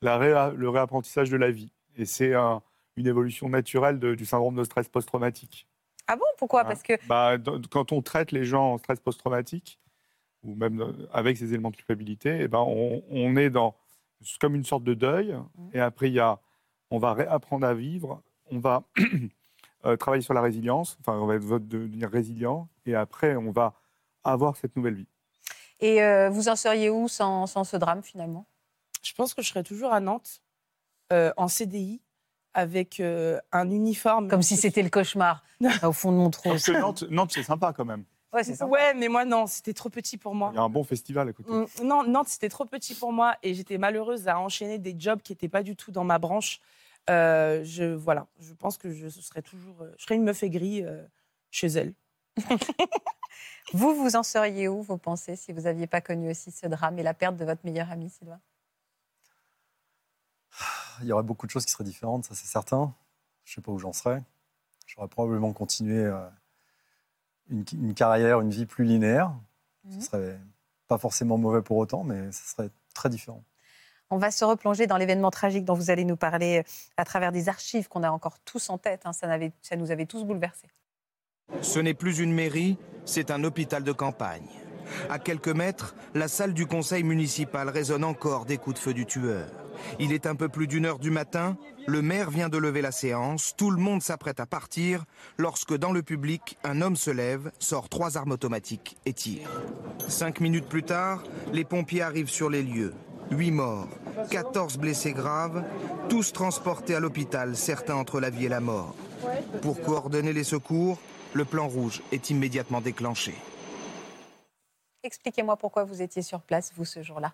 la 0.01 0.19
réa- 0.19 0.55
le 0.55 0.69
réapprentissage 0.71 1.29
de 1.29 1.37
la 1.37 1.51
vie. 1.51 1.71
Et 1.99 2.07
c'est 2.07 2.33
un- 2.35 2.63
une 2.97 3.07
évolution 3.07 3.51
naturelle 3.51 3.99
de- 3.99 4.15
du 4.15 4.25
syndrome 4.25 4.57
de 4.57 4.65
stress 4.65 4.89
post-traumatique. 4.89 5.67
Ah 6.09 6.17
bon? 6.17 6.25
Pourquoi? 6.39 6.63
Hein? 6.63 6.65
Parce 6.67 6.83
que 6.83 6.95
Bah, 7.07 7.37
quand 7.71 7.93
on 7.93 8.03
traite 8.03 8.33
les 8.33 8.45
gens 8.45 8.75
en 8.75 8.79
stress 8.79 9.01
post-traumatique, 9.01 9.81
ou 10.43 10.55
même 10.55 10.81
euh, 10.81 11.09
avec 11.13 11.37
ces 11.37 11.49
éléments 11.53 11.71
de 11.71 11.77
culpabilité, 11.77 12.39
eh 12.43 12.49
ben, 12.49 12.65
on, 12.67 13.03
on 13.11 13.37
est 13.37 13.51
dans 13.51 13.75
comme 14.41 14.55
une 14.55 14.65
sorte 14.65 14.85
de 14.85 14.95
deuil. 14.95 15.33
Mmh. 15.33 15.69
Et 15.75 15.81
après, 15.81 16.09
il 16.09 16.15
y 16.15 16.21
a, 16.21 16.39
on 16.91 16.99
va 16.99 17.13
réapprendre 17.13 17.67
à 17.67 17.75
vivre 17.75 18.23
on 18.51 18.59
va 18.59 18.83
euh, 19.85 19.97
travailler 19.97 20.23
sur 20.23 20.35
la 20.35 20.41
résilience, 20.41 20.97
enfin, 21.01 21.19
on 21.19 21.27
va 21.27 21.39
devenir 21.39 22.11
résilient, 22.11 22.69
et 22.85 22.95
après, 22.95 23.37
on 23.37 23.51
va 23.51 23.75
avoir 24.25 24.57
cette 24.57 24.77
nouvelle 24.77 24.95
vie. 24.95 25.09
Et 25.81 26.03
euh, 26.03 26.31
vous 26.31 26.49
en 26.49 26.57
seriez 26.57 26.91
où 26.91 27.09
sans, 27.09 27.47
sans, 27.47 27.65
ce 27.65 27.77
drame, 27.77 28.03
finalement? 28.03 28.47
Je 29.03 29.13
pense 29.15 29.35
que 29.35 29.43
je 29.43 29.49
serais 29.49 29.63
toujours 29.63 29.93
à 29.93 30.01
Nantes, 30.01 30.43
euh, 31.13 31.33
en 31.37 31.49
CDI, 31.49 32.01
avec 32.57 33.01
un 33.01 33.71
uniforme. 33.71 34.29
Comme 34.29 34.43
si 34.43 34.57
c'était 34.57 34.83
le 34.83 34.91
cauchemar, 34.91 35.45
au 35.85 35.93
fond 35.93 36.11
de 36.11 36.17
mon 36.17 36.31
trou. 36.31 36.49
Parce 36.49 36.65
que 36.65 36.73
Nantes, 36.73 37.05
Nantes 37.11 37.33
c'est 37.33 37.45
sympa 37.45 37.73
quand 37.73 37.85
même. 37.85 38.05
Ouais, 38.33 38.45
c'est 38.45 38.63
Ouais, 38.65 38.93
mais 38.95 39.09
moi, 39.09 39.25
non, 39.25 39.47
c'était 39.47 39.73
trop 39.73 39.89
petit 39.89 40.19
pour 40.19 40.35
moi. 40.35 40.51
Il 40.53 40.57
y 40.57 40.59
a 40.59 40.63
un 40.63 40.69
bon 40.69 40.85
festival 40.85 41.29
à 41.29 41.33
côté. 41.33 41.51
Mm, 41.51 41.67
non, 41.85 42.03
Nantes, 42.03 42.29
c'était 42.29 42.49
trop 42.49 42.65
petit 42.67 42.95
pour 42.95 43.13
moi 43.13 43.37
et 43.43 43.55
j'étais 43.55 43.79
malheureuse 43.79 44.29
à 44.29 44.39
enchaîner 44.39 44.79
des 44.79 44.95
jobs 44.99 45.23
qui 45.23 45.33
n'étaient 45.33 45.49
pas 45.49 45.63
du 45.63 45.77
tout 45.77 45.91
dans 45.91 46.05
ma 46.05 46.19
branche. 46.19 46.61
Euh, 47.09 47.63
je, 47.65 47.85
voilà, 47.85 48.27
je 48.41 48.53
pense 48.53 48.79
que 48.79 48.91
je 48.91 49.09
serais 49.09 49.43
toujours. 49.43 49.81
Euh, 49.81 49.93
je 49.97 50.05
serais 50.05 50.17
une 50.17 50.25
meuf 50.25 50.43
aigrie 50.43 50.85
euh, 50.85 51.03
chez 51.51 51.69
elle. 51.69 51.95
vous, 53.73 53.95
vous 53.95 54.17
en 54.17 54.23
seriez 54.23 54.69
où, 54.69 54.83
vous 54.83 54.99
pensez, 54.99 55.37
si 55.37 55.53
vous 55.53 55.63
n'aviez 55.63 55.87
pas 55.87 56.01
connu 56.01 56.31
aussi 56.31 56.51
ce 56.51 56.67
drame 56.67 56.99
et 56.99 57.03
la 57.03 57.15
perte 57.15 57.37
de 57.37 57.45
votre 57.45 57.65
meilleure 57.65 57.91
amie, 57.91 58.11
Sylvain? 58.11 58.41
Il 61.03 61.09
y 61.09 61.13
aurait 61.13 61.23
beaucoup 61.23 61.47
de 61.47 61.51
choses 61.51 61.65
qui 61.65 61.73
seraient 61.73 61.85
différentes, 61.85 62.25
ça 62.25 62.35
c'est 62.35 62.47
certain. 62.47 62.93
Je 63.45 63.53
ne 63.53 63.55
sais 63.57 63.61
pas 63.61 63.73
où 63.73 63.79
j'en 63.79 63.93
serais. 63.93 64.23
J'aurais 64.87 65.09
probablement 65.09 65.53
continué 65.53 66.13
une, 67.51 67.95
carrière, 67.95 68.41
une 68.41 68.51
vie 68.51 68.67
plus 68.67 68.85
linéaire. 68.85 69.33
Ce 69.89 69.95
mhm. 69.95 70.01
serait 70.01 70.41
pas 70.89 70.99
forcément 70.99 71.39
mauvais 71.39 71.63
pour 71.63 71.77
autant, 71.77 72.05
mais 72.05 72.31
ce 72.33 72.49
serait 72.49 72.71
très 72.95 73.09
différent. 73.09 73.43
On 74.11 74.19
va 74.19 74.31
se 74.31 74.45
replonger 74.45 74.87
dans 74.87 74.97
l'événement 74.97 75.31
tragique 75.31 75.65
dont 75.65 75.75
vous 75.75 75.91
allez 75.91 76.05
nous 76.05 76.17
parler 76.17 76.59
euh, 76.59 76.63
à 76.97 77.05
travers 77.05 77.33
des 77.33 77.49
archives 77.49 77.89
qu'on 77.89 78.05
a 78.05 78.11
encore 78.11 78.39
tous 78.41 78.71
en 78.71 78.79
tête. 78.79 79.03
Hein. 79.05 79.13
Ça, 79.13 79.27
ça 79.63 79.77
nous 79.77 79.91
avait 79.91 80.07
tous 80.07 80.25
bouleversés. 80.25 80.69
Ce 81.61 81.81
n'est 81.81 81.95
plus 81.95 82.21
une 82.21 82.33
mairie, 82.33 82.79
c'est 83.05 83.31
un 83.31 83.43
hôpital 83.43 83.83
de 83.83 83.93
campagne. 83.93 84.49
À 85.11 85.19
quelques 85.19 85.49
mètres, 85.49 85.97
la 86.15 86.29
salle 86.29 86.55
du 86.55 86.67
conseil 86.67 87.03
municipal 87.03 87.69
résonne 87.69 88.05
encore 88.05 88.47
des 88.47 88.59
coups 88.59 88.75
de 88.75 88.81
feu 88.81 88.95
du 88.95 89.07
tueur. 89.07 89.49
Il 89.99 90.13
est 90.13 90.27
un 90.27 90.35
peu 90.35 90.49
plus 90.49 90.67
d'une 90.67 90.87
heure 90.87 90.99
du 90.99 91.11
matin, 91.11 91.57
le 91.87 92.03
maire 92.03 92.31
vient 92.31 92.49
de 92.49 92.59
lever 92.59 92.83
la 92.83 92.93
séance, 92.93 93.55
tout 93.57 93.71
le 93.71 93.81
monde 93.81 94.03
s'apprête 94.03 94.41
à 94.41 94.47
partir, 94.47 95.05
lorsque 95.37 95.77
dans 95.77 95.93
le 95.93 96.03
public, 96.03 96.59
un 96.65 96.83
homme 96.83 96.97
se 96.97 97.11
lève, 97.11 97.53
sort 97.59 97.89
trois 97.89 98.17
armes 98.17 98.33
automatiques 98.33 98.97
et 99.07 99.13
tire. 99.13 99.49
Cinq 100.09 100.41
minutes 100.41 100.67
plus 100.67 100.83
tard, 100.83 101.23
les 101.53 101.65
pompiers 101.65 102.03
arrivent 102.03 102.31
sur 102.31 102.51
les 102.51 102.63
lieux. 102.63 102.95
Huit 103.31 103.51
morts, 103.51 103.89
14 104.31 104.79
blessés 104.79 105.13
graves, 105.13 105.65
tous 106.09 106.33
transportés 106.33 106.95
à 106.95 107.01
l'hôpital, 107.01 107.57
certains 107.57 107.97
entre 107.97 108.21
la 108.21 108.31
vie 108.31 108.47
et 108.47 108.49
la 108.49 108.61
mort. 108.61 108.95
Pour 109.63 109.81
coordonner 109.81 110.33
les 110.33 110.45
secours, 110.45 110.99
le 111.33 111.45
plan 111.45 111.69
rouge 111.69 112.03
est 112.13 112.31
immédiatement 112.31 112.81
déclenché. 112.81 113.35
Expliquez-moi 115.03 115.57
pourquoi 115.57 115.85
vous 115.85 116.03
étiez 116.03 116.23
sur 116.23 116.41
place, 116.41 116.73
vous, 116.77 116.85
ce 116.85 117.03
jour-là, 117.03 117.33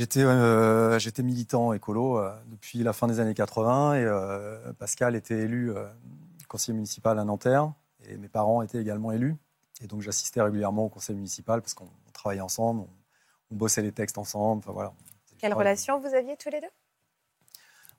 Euh, 0.00 0.98
j'étais 0.98 1.22
militant 1.22 1.72
écolo 1.72 2.18
euh, 2.18 2.34
depuis 2.46 2.82
la 2.82 2.92
fin 2.92 3.06
des 3.06 3.20
années 3.20 3.34
80 3.34 3.94
et 3.94 4.04
euh, 4.04 4.72
Pascal 4.74 5.14
était 5.14 5.40
élu 5.40 5.72
conseiller 6.48 6.74
municipal 6.74 7.18
à 7.18 7.24
Nanterre 7.24 7.72
et 8.06 8.16
mes 8.16 8.28
parents 8.28 8.62
étaient 8.62 8.80
également 8.80 9.12
élus. 9.12 9.36
Et 9.80 9.86
donc 9.86 10.00
j'assistais 10.00 10.40
régulièrement 10.40 10.84
au 10.84 10.88
conseil 10.88 11.16
municipal 11.16 11.60
parce 11.60 11.74
qu'on 11.74 11.88
travaillait 12.12 12.42
ensemble, 12.42 12.80
on, 13.50 13.54
bossait 13.54 13.82
les 13.82 13.92
textes 13.92 14.18
ensemble. 14.18 14.60
Enfin, 14.64 14.72
voilà. 14.72 14.92
Quelle 15.38 15.54
relation 15.54 16.00
vous 16.00 16.12
aviez 16.14 16.36
tous 16.36 16.50
les 16.50 16.60
deux? 16.60 16.70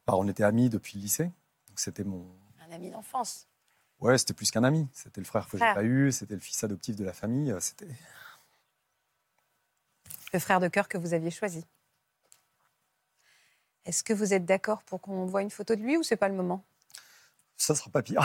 Bah, 0.05 0.15
On 0.17 0.27
était 0.27 0.43
amis 0.43 0.69
depuis 0.69 0.97
le 0.97 1.03
lycée. 1.03 1.31
C'était 1.75 2.03
mon... 2.03 2.25
Un 2.67 2.73
ami 2.73 2.91
d'enfance 2.91 3.47
Ouais, 4.01 4.17
c'était 4.17 4.33
plus 4.33 4.51
qu'un 4.51 4.65
ami. 4.65 4.87
C'était 4.91 5.21
le 5.21 5.25
frère 5.25 5.47
que 5.47 5.57
j'ai 5.57 5.73
pas 5.73 5.83
eu, 5.83 6.11
c'était 6.11 6.33
le 6.33 6.41
fils 6.41 6.61
adoptif 6.63 6.97
de 6.97 7.05
la 7.05 7.13
famille. 7.13 7.55
C'était 7.59 7.87
le 10.33 10.39
frère 10.39 10.59
de 10.59 10.67
cœur 10.67 10.89
que 10.89 10.97
vous 10.97 11.13
aviez 11.13 11.31
choisi. 11.31 11.65
Est-ce 13.85 14.03
que 14.03 14.13
vous 14.13 14.33
êtes 14.33 14.45
d'accord 14.45 14.81
pour 14.83 14.99
qu'on 14.99 15.25
voit 15.25 15.43
une 15.43 15.51
photo 15.51 15.75
de 15.75 15.81
lui 15.81 15.95
ou 15.95 16.03
c'est 16.03 16.15
pas 16.15 16.27
le 16.27 16.35
moment? 16.35 16.63
Ça 17.55 17.75
sera 17.75 17.89
pas 17.89 18.01
pire. 18.01 18.23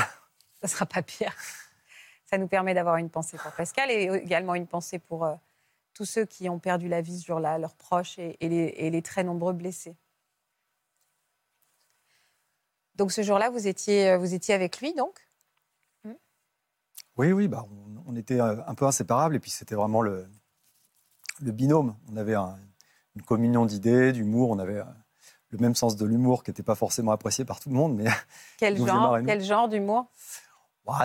Ça 0.62 0.68
sera 0.68 0.86
pas 0.86 1.02
pire. 1.02 1.34
Ça 2.26 2.38
nous 2.38 2.48
permet 2.48 2.74
d'avoir 2.74 2.96
une 2.96 3.10
pensée 3.10 3.36
pour 3.36 3.52
Pascal 3.52 3.90
et 3.90 4.04
également 4.22 4.54
une 4.54 4.66
pensée 4.66 4.98
pour 4.98 5.24
euh, 5.24 5.34
tous 5.94 6.04
ceux 6.04 6.24
qui 6.24 6.48
ont 6.48 6.58
perdu 6.58 6.88
la 6.88 7.02
vie 7.02 7.18
sur 7.18 7.40
là 7.40 7.58
leurs 7.58 7.74
proches 7.74 8.18
et, 8.18 8.36
les, 8.40 9.02
très 9.02 9.24
nombreux 9.24 9.52
blessés. 9.52 9.96
Donc 12.94 13.12
ce 13.12 13.22
jour-là, 13.22 13.50
vous 13.50 13.66
étiez, 13.66 14.10
euh, 14.10 14.18
vous 14.18 14.32
étiez 14.32 14.54
avec 14.54 14.80
lui, 14.80 14.94
donc? 14.94 15.18
Hmm? 16.04 16.14
Oui, 17.16 17.32
oui, 17.32 17.48
bah, 17.48 17.66
on, 18.06 18.16
était 18.16 18.40
euh, 18.40 18.62
un 18.66 18.74
peu 18.74 18.86
inséparables 18.86 19.34
et 19.34 19.40
puis 19.40 19.50
c'était 19.50 19.74
vraiment 19.74 20.00
le, 20.00 20.28
le 21.40 21.52
binôme. 21.52 21.96
On 22.10 22.16
avait 22.16 22.34
une 22.36 23.22
communion 23.26 23.66
d'idées, 23.66 24.12
d'humour, 24.12 24.50
on 24.50 24.58
avait 24.58 24.82
le 25.50 25.58
même 25.58 25.74
sens 25.74 25.96
de 25.96 26.06
l'humour 26.06 26.42
qui 26.42 26.50
n'était 26.50 26.62
pas 26.62 26.74
forcément 26.74 27.12
apprécié 27.12 27.44
par 27.44 27.60
tout 27.60 27.68
le 27.68 27.74
monde. 27.74 27.94
Mais 27.96 28.06
quel 28.58 28.76
genre, 28.76 29.18
quel 29.24 29.42
genre 29.42 29.68
d'humour? 29.68 30.06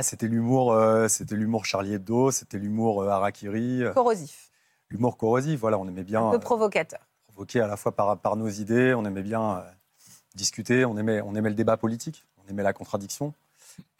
C'était 0.01 0.27
l'humour, 0.27 0.73
euh, 0.73 1.08
c'était 1.08 1.36
l'humour 1.36 1.65
Charlie 1.65 1.93
Hebdo, 1.93 2.31
c'était 2.31 2.58
l'humour 2.58 3.03
euh, 3.03 3.10
Harakiri. 3.10 3.84
Euh, 3.84 3.93
corrosif. 3.93 4.51
L'humour 4.89 5.17
corrosif, 5.17 5.60
voilà, 5.60 5.77
on 5.77 5.88
aimait 5.88 6.03
bien. 6.03 6.27
Un 6.27 6.31
peu 6.31 6.39
provocateur. 6.39 6.99
provoquer 7.27 7.62
à 7.62 7.67
la 7.67 7.77
fois 7.77 7.91
par, 7.91 8.17
par 8.17 8.36
nos 8.36 8.47
idées, 8.47 8.93
on 8.93 9.05
aimait 9.05 9.21
bien 9.21 9.63
discuter, 10.36 10.86
on 10.86 10.97
aimait, 10.97 11.21
on 11.21 11.36
aimait 11.36 11.49
le 11.49 11.55
débat 11.55 11.77
politique, 11.77 12.25
on 12.43 12.49
aimait 12.49 12.63
la 12.63 12.73
contradiction. 12.73 13.34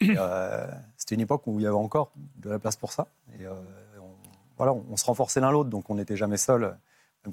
c'était 0.00 1.14
une 1.14 1.20
époque 1.20 1.42
où 1.46 1.58
il 1.58 1.62
y 1.62 1.66
avait 1.66 1.76
encore 1.76 2.10
de 2.36 2.50
la 2.50 2.58
place 2.58 2.76
pour 2.76 2.92
ça. 2.92 3.06
Et 3.38 3.46
on, 3.46 4.06
voilà, 4.56 4.72
on 4.72 4.96
se 4.96 5.04
renforçait 5.04 5.40
l'un 5.40 5.50
l'autre, 5.50 5.70
donc 5.70 5.90
on 5.90 5.96
n'était 5.96 6.16
jamais 6.16 6.38
seul 6.38 6.76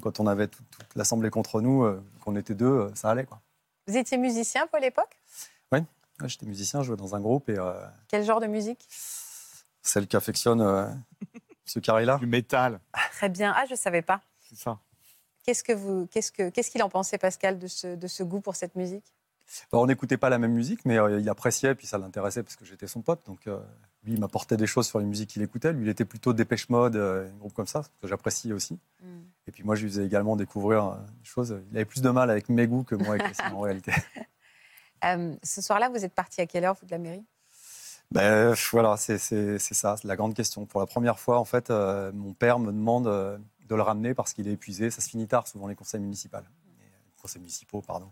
quand 0.00 0.20
on 0.20 0.26
avait 0.26 0.48
toute, 0.48 0.64
l'Assemblée 0.96 1.30
contre 1.30 1.60
nous, 1.60 1.84
euh, 1.84 2.02
qu'on 2.24 2.36
était 2.36 2.54
deux, 2.54 2.66
euh, 2.66 2.94
ça 2.94 3.10
allait. 3.10 3.24
Quoi. 3.24 3.40
Vous 3.86 3.96
étiez 3.96 4.18
musicien, 4.18 4.66
pour 4.66 4.78
l'époque? 4.78 5.18
Oui, 5.72 5.80
j'étais 6.24 6.46
musicien, 6.46 6.82
je 6.82 6.88
jouais 6.88 6.96
dans 6.96 7.14
un 7.14 7.20
groupe. 7.20 7.48
Et, 7.48 7.58
euh, 7.58 7.74
Quel 8.08 8.24
genre 8.24 8.40
de 8.40 8.46
musique? 8.46 8.86
Celle 9.82 10.06
qu'affectionne 10.06 11.04
ce 11.64 11.78
carré-là. 11.78 12.18
Du 12.18 12.26
métal. 12.26 12.80
Très 13.12 13.28
bien. 13.28 13.52
Ah, 13.56 13.64
je 13.66 13.72
ne 13.72 13.78
savais 13.78 14.02
pas. 14.02 14.20
C'est 14.48 14.56
ça. 14.56 14.78
Qu'est-ce 15.42 15.62
qu'il 15.62 15.76
que 15.76 16.04
qu'est-ce 16.06 16.32
que, 16.32 16.48
qu'est-ce 16.48 16.70
qu'il 16.70 16.82
en 16.82 16.88
pensait, 16.88 17.18
Pascal, 17.18 17.58
de 17.58 17.66
ce, 17.66 17.94
de 17.94 18.06
ce 18.06 18.22
goût 18.22 18.40
pour 18.40 18.56
cette 18.56 18.76
musique? 18.76 19.14
Bah, 19.70 19.78
On 19.78 19.86
n'écoutait 19.86 20.16
pas 20.16 20.30
la 20.30 20.38
même 20.38 20.54
musique, 20.54 20.86
mais 20.86 20.96
il 21.20 21.28
appréciait, 21.28 21.74
puis 21.74 21.86
ça 21.86 21.98
l'intéressait 21.98 22.42
parce 22.42 22.56
que 22.56 22.64
j'étais 22.64 22.86
son 22.86 23.02
pote. 23.02 23.20
Donc, 23.26 23.44
lui, 24.04 24.14
il 24.14 24.20
m'apportait 24.20 24.56
des 24.56 24.66
choses 24.66 24.86
sur 24.86 24.98
les 25.00 25.04
musiques 25.04 25.30
qu'il 25.30 25.42
écoutait. 25.42 25.74
Lui, 25.74 25.84
il 25.84 25.88
était 25.90 26.06
plutôt 26.06 26.32
Dépêche 26.32 26.70
Mode, 26.70 26.96
un 26.96 27.28
groupe 27.36 27.52
comme 27.52 27.66
ça, 27.66 27.82
que 28.00 28.08
j'apprécie 28.08 28.54
aussi. 28.54 28.78
Hmm. 29.02 29.20
Et 29.46 29.52
puis 29.52 29.62
moi, 29.62 29.74
je 29.74 29.82
lui 29.82 29.90
faisais 29.90 30.06
également 30.06 30.36
découvrir 30.36 30.84
euh, 30.84 30.96
des 31.18 31.24
choses. 31.24 31.56
Il 31.70 31.76
avait 31.76 31.84
plus 31.84 32.00
de 32.00 32.10
mal 32.10 32.30
avec 32.30 32.48
mes 32.48 32.66
goûts 32.66 32.84
que 32.84 32.94
moi 32.94 33.16
avec 33.16 33.28
les 33.28 33.44
en 33.52 33.60
réalité. 33.60 33.92
Euh, 35.04 35.36
ce 35.42 35.60
soir-là, 35.60 35.90
vous 35.90 36.02
êtes 36.02 36.14
parti 36.14 36.40
à 36.40 36.46
quelle 36.46 36.64
heure, 36.64 36.76
vous, 36.80 36.86
de 36.86 36.90
la 36.90 36.96
mairie? 36.96 37.26
Ben, 38.10 38.54
Voilà, 38.72 38.96
c'est 38.96 39.18
ça, 39.18 39.96
c'est 39.98 40.04
la 40.04 40.16
grande 40.16 40.32
question. 40.32 40.64
Pour 40.64 40.80
la 40.80 40.86
première 40.86 41.18
fois, 41.18 41.38
en 41.38 41.44
fait, 41.44 41.68
euh, 41.68 42.10
mon 42.14 42.32
père 42.32 42.58
me 42.58 42.72
demande 42.72 43.04
de 43.04 43.74
le 43.74 43.82
ramener 43.82 44.14
parce 44.14 44.32
qu'il 44.32 44.48
est 44.48 44.52
épuisé. 44.52 44.90
Ça 44.90 45.02
se 45.02 45.10
finit 45.10 45.26
tard, 45.28 45.46
souvent, 45.46 45.66
les 45.66 45.74
conseils 45.74 46.00
municipaux. 46.00 46.38
Les 46.38 47.20
conseils 47.20 47.42
municipaux, 47.42 47.82
pardon. 47.82 48.10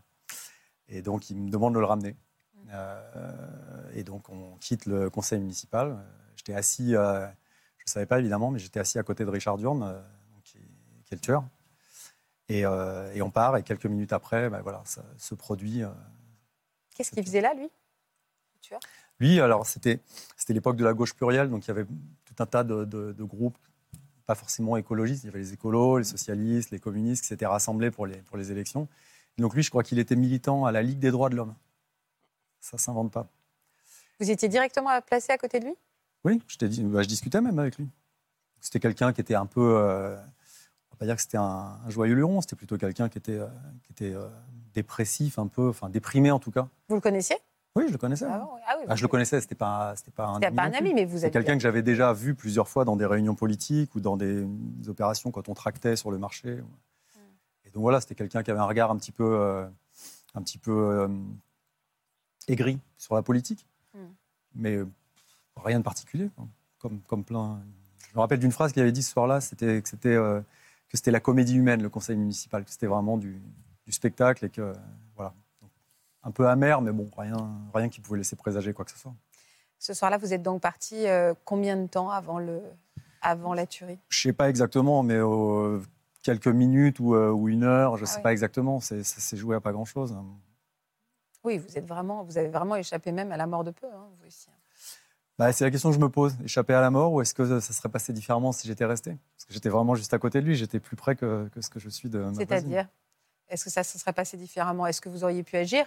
Et 0.86 1.00
donc, 1.00 1.30
il 1.30 1.38
me 1.38 1.48
demande 1.48 1.72
de 1.76 1.78
le 1.78 1.86
ramener. 1.86 2.14
et 3.94 4.04
donc, 4.04 4.28
on 4.28 4.58
quitte 4.60 4.84
le 4.84 5.08
conseil 5.08 5.40
municipal. 5.40 5.96
J'étais 6.36 6.52
assis, 6.52 6.90
je 6.90 6.96
ne 6.96 7.30
savais 7.86 8.04
pas 8.04 8.18
évidemment, 8.18 8.50
mais 8.50 8.58
j'étais 8.58 8.80
assis 8.80 8.98
à 8.98 9.02
côté 9.02 9.24
de 9.24 9.30
Richard 9.30 9.56
Le 11.16 11.20
tueur. 11.20 11.44
Euh, 12.50 13.12
et, 13.14 13.22
on 13.22 13.30
part, 13.30 13.56
et 13.56 13.62
quelques 13.62 13.86
minutes 13.86 14.12
après, 14.12 14.50
ben 14.50 14.60
voilà, 14.60 14.82
ça 14.84 15.02
se 15.16 15.34
produit. 15.34 15.82
Euh, 15.82 15.88
Qu'est-ce 16.94 17.10
qu'il 17.10 17.24
faisait 17.24 17.40
là, 17.40 17.54
lui 17.54 17.64
le 17.64 18.60
tueur? 18.60 18.80
Lui, 19.20 19.40
alors, 19.40 19.66
c'était 19.66 20.00
l'époque 20.48 20.76
de 20.76 20.84
la 20.84 20.92
gauche 20.92 21.14
plurielle, 21.14 21.48
donc 21.48 21.64
il 21.64 21.68
y 21.68 21.70
avait 21.70 21.86
tout 22.24 22.34
un 22.38 22.46
tas 22.46 22.64
de, 22.64 23.22
groupes, 23.22 23.56
pas 24.26 24.34
forcément 24.34 24.76
écologistes. 24.76 25.24
Il 25.24 25.26
y 25.26 25.30
avait 25.30 25.38
les 25.38 25.52
écolos, 25.52 25.98
les 25.98 26.04
socialistes, 26.04 26.70
les 26.70 26.78
communistes 26.78 27.22
qui 27.22 27.28
s'étaient 27.28 27.46
rassemblés 27.46 27.90
pour 27.90 28.06
les, 28.06 28.16
pour 28.16 28.36
les 28.36 28.50
élections. 28.50 28.88
donc 29.38 29.54
lui, 29.54 29.62
je 29.62 29.70
crois 29.70 29.82
qu'il 29.82 29.98
était 29.98 30.16
militant 30.16 30.64
à 30.64 30.72
la 30.72 30.82
Ligue 30.82 30.98
des 30.98 31.10
droits 31.10 31.30
de 31.30 31.36
l'homme. 31.36 31.54
Ça 32.60 32.76
ne 32.76 32.80
s'invente 32.80 33.12
pas. 33.12 33.28
Vous 34.20 34.30
étiez 34.30 34.48
directement 34.48 35.00
placé 35.00 35.32
à 35.32 35.38
côté 35.38 35.58
de 35.58 35.66
lui? 35.66 35.74
Oui, 36.24 36.40
je, 36.46 36.64
dit, 36.66 36.82
bah, 36.84 37.02
je 37.02 37.08
discutais 37.08 37.40
même 37.40 37.58
avec 37.58 37.78
lui. 37.78 37.88
C'était 38.60 38.80
quelqu'un 38.80 39.12
qui 39.12 39.20
était 39.20 39.34
un 39.34 39.46
peu... 39.46 39.76
Euh, 39.78 40.16
pas 41.02 41.06
dire 41.06 41.16
que 41.16 41.22
c'était 41.22 41.38
un, 41.38 41.80
joyeux 41.88 42.14
luron, 42.14 42.40
c'était 42.42 42.54
plutôt 42.54 42.78
quelqu'un 42.78 43.08
qui 43.08 43.18
était, 43.18 43.38
euh, 43.38 43.48
qui 43.82 43.90
était 43.90 44.14
euh, 44.14 44.28
dépressif, 44.72 45.36
un 45.36 45.48
peu, 45.48 45.68
enfin 45.68 45.90
déprimé 45.90 46.30
en 46.30 46.38
tout 46.38 46.52
cas. 46.52 46.68
Vous 46.88 46.94
le 46.94 47.00
connaissiez? 47.00 47.34
Oui, 47.74 47.84
je 47.88 47.92
le 47.92 47.98
connaissais. 47.98 48.26
Ah, 48.28 48.48
ah 48.68 48.76
ah, 48.86 48.94
je 48.94 49.02
le 49.02 49.08
connaissais, 49.08 49.40
c'était 49.40 49.56
pas, 49.56 49.94
c'était 49.96 50.12
pas 50.12 50.26
un 50.26 50.40
ami. 50.40 50.54
pas 50.54 50.62
un 50.62 50.72
ami, 50.72 50.94
mais 50.94 51.04
vous 51.04 51.18
C'est 51.18 51.32
quelqu'un 51.32 51.54
que 51.54 51.62
j'avais 51.62 51.82
déjà 51.82 52.12
vu 52.12 52.36
plusieurs 52.36 52.68
fois 52.68 52.84
dans 52.84 52.94
des 52.94 53.06
réunions 53.06 53.34
politiques 53.34 53.96
ou 53.96 54.00
dans 54.00 54.16
des, 54.16 54.46
opérations 54.86 55.32
quand 55.32 55.48
on 55.48 55.54
tractait 55.54 55.96
sur 55.96 56.12
le 56.12 56.18
marché. 56.18 56.54
Hmm. 56.54 57.18
Et 57.64 57.70
donc 57.70 57.80
voilà, 57.80 58.00
c'était 58.00 58.14
quelqu'un 58.14 58.44
qui 58.44 58.52
avait 58.52 58.60
un 58.60 58.66
regard 58.66 58.92
un 58.92 58.96
petit 58.96 59.12
peu, 59.12 59.24
euh, 59.24 59.66
un 60.36 60.42
petit 60.42 60.58
peu 60.58 61.08
aigri 62.46 62.78
sur 62.96 63.16
la 63.16 63.22
politique, 63.22 63.66
Hmm. 63.94 64.12
mais 64.54 64.76
euh, 64.76 64.88
rien 65.56 65.78
de 65.78 65.84
particulier, 65.84 66.30
comme, 66.78 67.00
comme 67.08 67.24
plein. 67.24 67.60
Je 68.08 68.14
me 68.14 68.20
rappelle 68.20 68.38
d'une 68.38 68.52
phrase 68.52 68.72
qu'il 68.72 68.80
avait 68.80 68.92
dit 68.92 69.02
ce 69.02 69.10
soir-là, 69.10 69.40
c'était 69.40 69.82
que 69.82 69.88
c'était 69.88 70.16
que 70.92 70.98
c'était 70.98 71.10
la 71.10 71.20
comédie 71.20 71.56
humaine, 71.56 71.82
le 71.82 71.88
conseil 71.88 72.16
municipal, 72.16 72.64
que 72.64 72.70
c'était 72.70 72.86
vraiment 72.86 73.16
du, 73.16 73.40
du 73.86 73.92
spectacle 73.92 74.44
et 74.44 74.50
que 74.50 74.74
voilà, 75.16 75.32
Donc, 75.62 75.70
un 76.22 76.30
peu 76.30 76.46
amer, 76.48 76.82
mais 76.82 76.92
bon, 76.92 77.08
rien, 77.16 77.34
rien 77.74 77.88
qui 77.88 78.00
pouvait 78.00 78.18
laisser 78.18 78.36
présager 78.36 78.74
quoi 78.74 78.84
que 78.84 78.90
ce 78.90 78.98
soit. 78.98 79.14
Ce 79.78 79.94
soir-là, 79.94 80.18
vous 80.18 80.32
êtes 80.34 80.42
donc 80.42 80.60
parti 80.60 81.06
euh, 81.08 81.32
combien 81.46 81.76
de 81.76 81.86
temps 81.86 82.10
avant, 82.10 82.38
le, 82.38 82.60
avant 83.22 83.54
la 83.54 83.66
tuerie? 83.66 83.98
Je 84.10 84.20
sais 84.20 84.32
pas 84.34 84.50
exactement, 84.50 85.02
mais 85.02 85.16
euh, 85.16 85.80
quelques 86.22 86.46
minutes 86.46 87.00
ou, 87.00 87.14
euh, 87.14 87.30
ou 87.30 87.48
une 87.48 87.64
heure, 87.64 87.96
je 87.96 88.04
Ah 88.04 88.06
sais 88.06 88.20
pas 88.22 88.32
exactement. 88.32 88.78
C'est- 88.80 89.02
Ça 89.02 89.20
s'est 89.20 89.36
joué 89.38 89.56
à 89.56 89.60
pas 89.60 89.72
grand-chose. 89.72 90.12
hein. 90.12 90.24
Oui, 91.42 91.58
vous, 91.58 91.76
êtes 91.76 91.88
vraiment, 91.88 92.22
vous 92.22 92.38
avez 92.38 92.48
vraiment 92.48 92.76
échappé 92.76 93.10
même 93.10 93.32
à 93.32 93.36
la 93.36 93.46
mort 93.48 93.64
de 93.64 93.72
peu, 93.72 93.86
hein, 93.88 94.08
vous 94.20 94.26
aussi. 94.26 94.48
Bah, 95.42 95.52
c'est 95.52 95.64
la 95.64 95.72
question 95.72 95.88
que 95.90 95.96
je 95.96 96.00
me 96.00 96.08
pose. 96.08 96.36
Échapper 96.44 96.72
à 96.72 96.80
la 96.80 96.92
mort 96.92 97.12
ou 97.12 97.20
est-ce 97.20 97.34
que 97.34 97.58
ça 97.58 97.72
serait 97.72 97.88
passé 97.88 98.12
différemment 98.12 98.52
si 98.52 98.68
j'étais 98.68 98.84
resté? 98.84 99.18
Parce 99.36 99.44
que 99.44 99.52
j'étais 99.52 99.70
vraiment 99.70 99.96
juste 99.96 100.14
à 100.14 100.18
côté 100.20 100.40
de 100.40 100.46
lui. 100.46 100.54
J'étais 100.54 100.78
plus 100.78 100.94
près 100.94 101.16
que, 101.16 101.48
que 101.48 101.60
ce 101.60 101.68
que 101.68 101.80
je 101.80 101.88
suis 101.88 102.08
de 102.08 102.20
ma. 102.20 102.32
C'est-à-dire? 102.32 102.86
Est-ce 103.48 103.64
que 103.64 103.70
ça 103.70 103.82
se 103.82 103.98
serait 103.98 104.12
passé 104.12 104.36
différemment? 104.36 104.86
Est-ce 104.86 105.00
que 105.00 105.08
vous 105.08 105.24
auriez 105.24 105.42
pu 105.42 105.56
agir? 105.56 105.84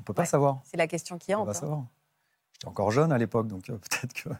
On 0.00 0.02
peut 0.02 0.14
pas 0.14 0.22
Ouais. 0.22 0.26
savoir. 0.26 0.62
C'est 0.64 0.76
la 0.76 0.88
question 0.88 1.16
qui 1.16 1.32
On 1.32 1.42
hante. 1.42 1.46
peut 1.46 1.52
pas 1.52 1.58
hein. 1.58 1.60
savoir. 1.60 1.84
J'étais 2.54 2.66
encore 2.66 2.90
jeune 2.90 3.12
à 3.12 3.18
l'époque, 3.18 3.46
donc 3.46 3.70
euh, 3.70 3.78
peut-être 3.88 4.14
que 4.14 4.30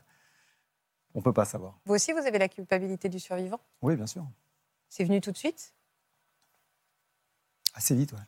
on 1.14 1.22
peut 1.22 1.32
pas 1.32 1.44
savoir. 1.44 1.78
Vous 1.84 1.94
aussi, 1.94 2.10
vous 2.10 2.18
avez 2.18 2.40
la 2.40 2.48
culpabilité 2.48 3.08
du 3.08 3.20
survivant? 3.20 3.60
Oui, 3.80 3.94
bien 3.94 4.08
sûr. 4.08 4.26
C'est 4.88 5.04
venu 5.04 5.20
tout 5.20 5.30
de 5.30 5.38
suite? 5.38 5.72
Assez 7.74 7.94
vite, 7.94 8.10
ouais. 8.10 8.18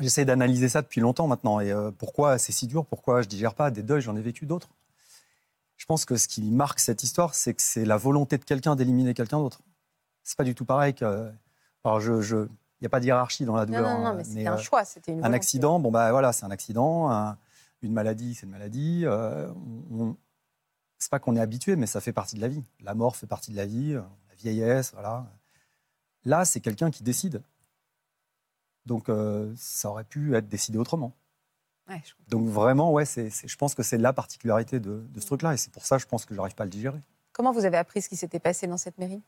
J'essaie 0.00 0.24
d'analyser 0.24 0.68
ça 0.68 0.82
depuis 0.82 1.00
longtemps 1.00 1.26
maintenant. 1.26 1.60
Et 1.60 1.70
euh, 1.72 1.90
pourquoi 1.90 2.38
c'est 2.38 2.52
si 2.52 2.66
dur? 2.66 2.84
Pourquoi 2.84 3.22
je 3.22 3.28
digère 3.28 3.54
pas 3.54 3.70
des 3.70 3.82
deuils? 3.82 4.02
J'en 4.02 4.16
ai 4.16 4.20
vécu 4.20 4.44
d'autres. 4.46 4.68
Je 5.76 5.86
pense 5.86 6.04
que 6.04 6.16
ce 6.16 6.28
qui 6.28 6.42
marque 6.50 6.80
cette 6.80 7.02
histoire, 7.02 7.34
c'est 7.34 7.54
que 7.54 7.62
c'est 7.62 7.84
la 7.84 7.96
volonté 7.96 8.38
de 8.38 8.44
quelqu'un 8.44 8.76
d'éliminer 8.76 9.14
quelqu'un 9.14 9.38
d'autre. 9.38 9.60
C'est 10.22 10.36
pas 10.36 10.44
du 10.44 10.54
tout 10.54 10.64
pareil 10.64 10.94
que. 10.94 11.30
Alors, 11.84 12.00
je, 12.00 12.20
je... 12.20 12.36
il 12.36 12.48
n'y 12.82 12.86
a 12.86 12.90
pas 12.90 13.00
de 13.00 13.06
hiérarchie 13.06 13.44
dans 13.44 13.54
la 13.56 13.64
Non, 13.66 13.76
douleur. 13.78 13.90
non, 13.90 13.98
non, 14.00 14.06
hein, 14.08 14.14
mais 14.14 14.24
c'était 14.24 14.36
mais, 14.42 14.46
un 14.48 14.54
euh, 14.54 14.58
choix, 14.58 14.84
c'était 14.84 15.12
une 15.12 15.18
un 15.18 15.22
volonté. 15.22 15.36
accident, 15.36 15.78
bon 15.80 15.90
bah 15.90 16.10
voilà, 16.10 16.32
c'est 16.32 16.44
un 16.44 16.50
accident. 16.50 17.10
un- 17.10 17.38
une 17.82 17.92
maladie, 17.92 18.34
c'est 18.34 18.46
une 18.46 18.52
maladie. 18.52 19.02
Euh, 19.04 19.46
c'est 20.98 21.10
pas 21.10 21.18
qu'on 21.18 21.36
est 21.36 21.40
habitué, 21.40 21.76
mais 21.76 21.86
ça 21.86 22.00
fait 22.00 22.12
partie 22.12 22.36
de 22.36 22.40
la 22.40 22.48
vie. 22.48 22.64
La 22.80 22.94
mort 22.94 23.14
fait 23.16 23.26
partie 23.26 23.52
de 23.52 23.56
la 23.56 23.66
vie, 23.66 23.92
euh, 23.94 24.00
la 24.28 24.34
vieillesse, 24.34 24.92
voilà. 24.94 25.26
Là, 26.24 26.44
c'est 26.44 26.60
quelqu'un 26.60 26.90
qui 26.90 27.02
décide. 27.04 27.42
Donc, 28.86 29.08
euh, 29.08 29.52
ça 29.56 29.90
aurait 29.90 30.04
pu 30.04 30.34
être 30.36 30.48
décidé 30.48 30.78
autrement. 30.78 31.12
Ouais, 31.88 32.00
je. 32.04 32.12
Donc, 32.28 32.48
vraiment, 32.48 32.92
ouais, 32.92 33.04
c'est, 33.04 33.30
c'est- 33.30 33.46
je 33.48 33.56
pense 33.56 33.74
que 33.74 33.82
c'est 33.82 33.98
la 33.98 34.12
particularité 34.12 34.80
de, 34.80 35.04
de 35.08 35.20
ce 35.20 35.26
truc-là. 35.26 35.54
Et 35.54 35.56
c'est 35.56 35.70
pour 35.72 35.84
ça, 35.86 35.98
je 35.98 36.06
pense 36.06 36.24
que 36.24 36.34
j'arrive 36.34 36.54
pas 36.54 36.62
à 36.62 36.66
le 36.66 36.70
digérer. 36.70 37.00
Comment 37.32 37.52
vous 37.52 37.64
avez 37.64 37.76
appris 37.76 38.00
ce 38.02 38.08
qui 38.08 38.16
s'était 38.16 38.38
passé 38.40 38.66
dans 38.66 38.76
cette 38.78 38.98
mairie? 38.98 39.22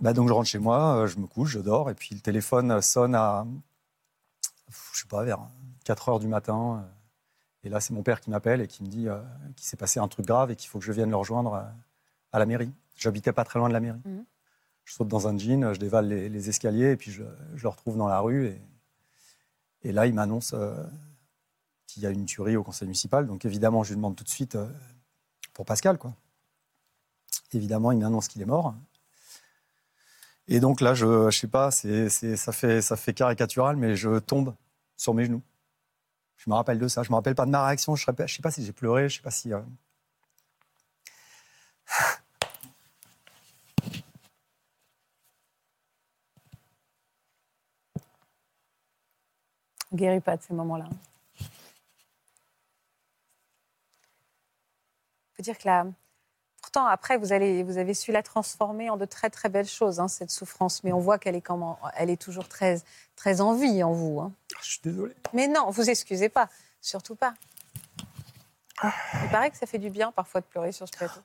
Bah, 0.00 0.12
donc, 0.12 0.28
je 0.28 0.32
rentre 0.32 0.48
chez 0.48 0.58
moi, 0.58 0.96
euh, 0.96 1.06
je 1.06 1.18
me 1.18 1.26
couche, 1.26 1.50
je 1.50 1.58
dors, 1.60 1.90
et 1.90 1.94
puis 1.94 2.14
le 2.14 2.20
téléphone 2.20 2.80
sonne 2.82 3.14
à, 3.14 3.46
je 4.92 5.00
sais 5.00 5.08
pas, 5.08 5.22
vers 5.24 5.38
4 5.84 6.08
heures 6.08 6.18
du 6.20 6.28
matin. 6.28 6.82
euh, 6.84 6.88
Et 7.64 7.68
là, 7.68 7.80
c'est 7.80 7.92
mon 7.92 8.02
père 8.02 8.20
qui 8.20 8.30
m'appelle 8.30 8.60
et 8.60 8.66
qui 8.66 8.82
me 8.82 8.88
dit 8.88 9.06
qu'il 9.56 9.66
s'est 9.66 9.76
passé 9.76 10.00
un 10.00 10.08
truc 10.08 10.26
grave 10.26 10.50
et 10.50 10.56
qu'il 10.56 10.68
faut 10.68 10.78
que 10.78 10.84
je 10.84 10.92
vienne 10.92 11.10
le 11.10 11.16
rejoindre 11.16 11.64
à 12.32 12.38
la 12.38 12.46
mairie. 12.46 12.72
J'habitais 12.96 13.32
pas 13.32 13.44
très 13.44 13.58
loin 13.58 13.68
de 13.68 13.72
la 13.74 13.80
mairie. 13.80 14.00
Mhm. 14.04 14.24
Je 14.84 14.92
saute 14.94 15.08
dans 15.08 15.28
un 15.28 15.38
jean, 15.38 15.72
je 15.72 15.78
dévale 15.80 16.08
les, 16.08 16.28
les 16.28 16.48
escaliers 16.50 16.90
et 16.90 16.96
puis 16.96 17.10
je, 17.10 17.22
je 17.54 17.62
le 17.62 17.68
retrouve 17.68 17.96
dans 17.96 18.06
la 18.08 18.20
rue. 18.20 18.48
Et, 18.48 18.60
et 19.84 19.92
là, 19.92 20.06
il 20.06 20.14
m'annonce 20.14 20.54
euh, 20.54 20.74
qu'il 21.86 22.02
y 22.02 22.06
a 22.06 22.10
une 22.10 22.24
tuerie 22.24 22.56
au 22.56 22.64
conseil 22.64 22.88
municipal. 22.88 23.26
Donc 23.26 23.44
évidemment, 23.44 23.84
je 23.84 23.90
lui 23.90 23.96
demande 23.96 24.16
tout 24.16 24.24
de 24.24 24.28
suite 24.28 24.56
euh, 24.56 24.66
pour 25.52 25.64
Pascal. 25.64 25.98
Quoi. 25.98 26.14
Évidemment, 27.52 27.92
il 27.92 27.98
m'annonce 27.98 28.28
qu'il 28.28 28.42
est 28.42 28.46
mort. 28.46 28.74
Et 30.48 30.60
donc 30.60 30.80
là, 30.80 30.94
je, 30.94 31.30
je 31.30 31.38
sais 31.38 31.46
pas, 31.46 31.70
ça, 31.70 32.52
fait, 32.52 32.82
ça 32.82 32.96
fait 32.96 33.14
caricatural, 33.14 33.76
mais 33.76 33.96
je 33.96 34.18
tombe 34.18 34.54
sur 34.96 35.14
mes 35.14 35.24
genoux. 35.24 35.42
Je 36.36 36.50
me 36.50 36.54
rappelle 36.54 36.78
de 36.78 36.88
ça. 36.88 37.02
Je 37.02 37.10
me 37.10 37.14
rappelle 37.14 37.34
pas 37.34 37.46
de 37.46 37.50
ma 37.50 37.64
réaction. 37.64 37.96
Je 37.96 38.04
ne 38.10 38.26
sais 38.26 38.42
pas 38.42 38.50
si 38.50 38.64
j'ai 38.64 38.72
pleuré. 38.72 39.08
Je 39.08 39.16
sais 39.16 39.22
pas 39.22 39.30
si. 39.30 39.52
euh, 39.52 39.60
On 49.94 49.96
guérit 49.96 50.18
pas 50.18 50.36
de 50.36 50.42
ces 50.42 50.52
moments-là. 50.54 50.86
Il 51.40 51.46
faut 55.36 55.42
dire 55.44 55.56
que 55.56 55.68
là, 55.68 55.86
pourtant 56.60 56.84
après 56.86 57.16
vous 57.16 57.32
allez, 57.32 57.62
vous 57.62 57.78
avez 57.78 57.94
su 57.94 58.10
la 58.10 58.24
transformer 58.24 58.90
en 58.90 58.96
de 58.96 59.04
très 59.04 59.30
très 59.30 59.48
belles 59.48 59.68
choses 59.68 60.00
hein, 60.00 60.08
cette 60.08 60.32
souffrance, 60.32 60.82
mais 60.82 60.92
on 60.92 60.98
voit 60.98 61.20
qu'elle 61.20 61.36
est 61.36 61.40
comment, 61.40 61.78
elle 61.94 62.10
est 62.10 62.20
toujours 62.20 62.48
très 62.48 62.82
très 63.14 63.40
en 63.40 63.54
vie 63.54 63.84
en 63.84 63.92
vous. 63.92 64.18
hein. 64.18 64.32
Je 64.62 64.66
suis 64.72 64.80
désolé. 64.82 65.14
Mais 65.32 65.46
non, 65.46 65.70
vous 65.70 65.88
excusez 65.88 66.28
pas, 66.28 66.48
surtout 66.80 67.14
pas. 67.14 67.34
Il 68.82 69.30
paraît 69.30 69.52
que 69.52 69.56
ça 69.56 69.66
fait 69.66 69.78
du 69.78 69.90
bien 69.90 70.10
parfois 70.10 70.40
de 70.40 70.46
pleurer 70.46 70.72
sur 70.72 70.88
ce 70.88 70.96
plateau. 70.96 71.20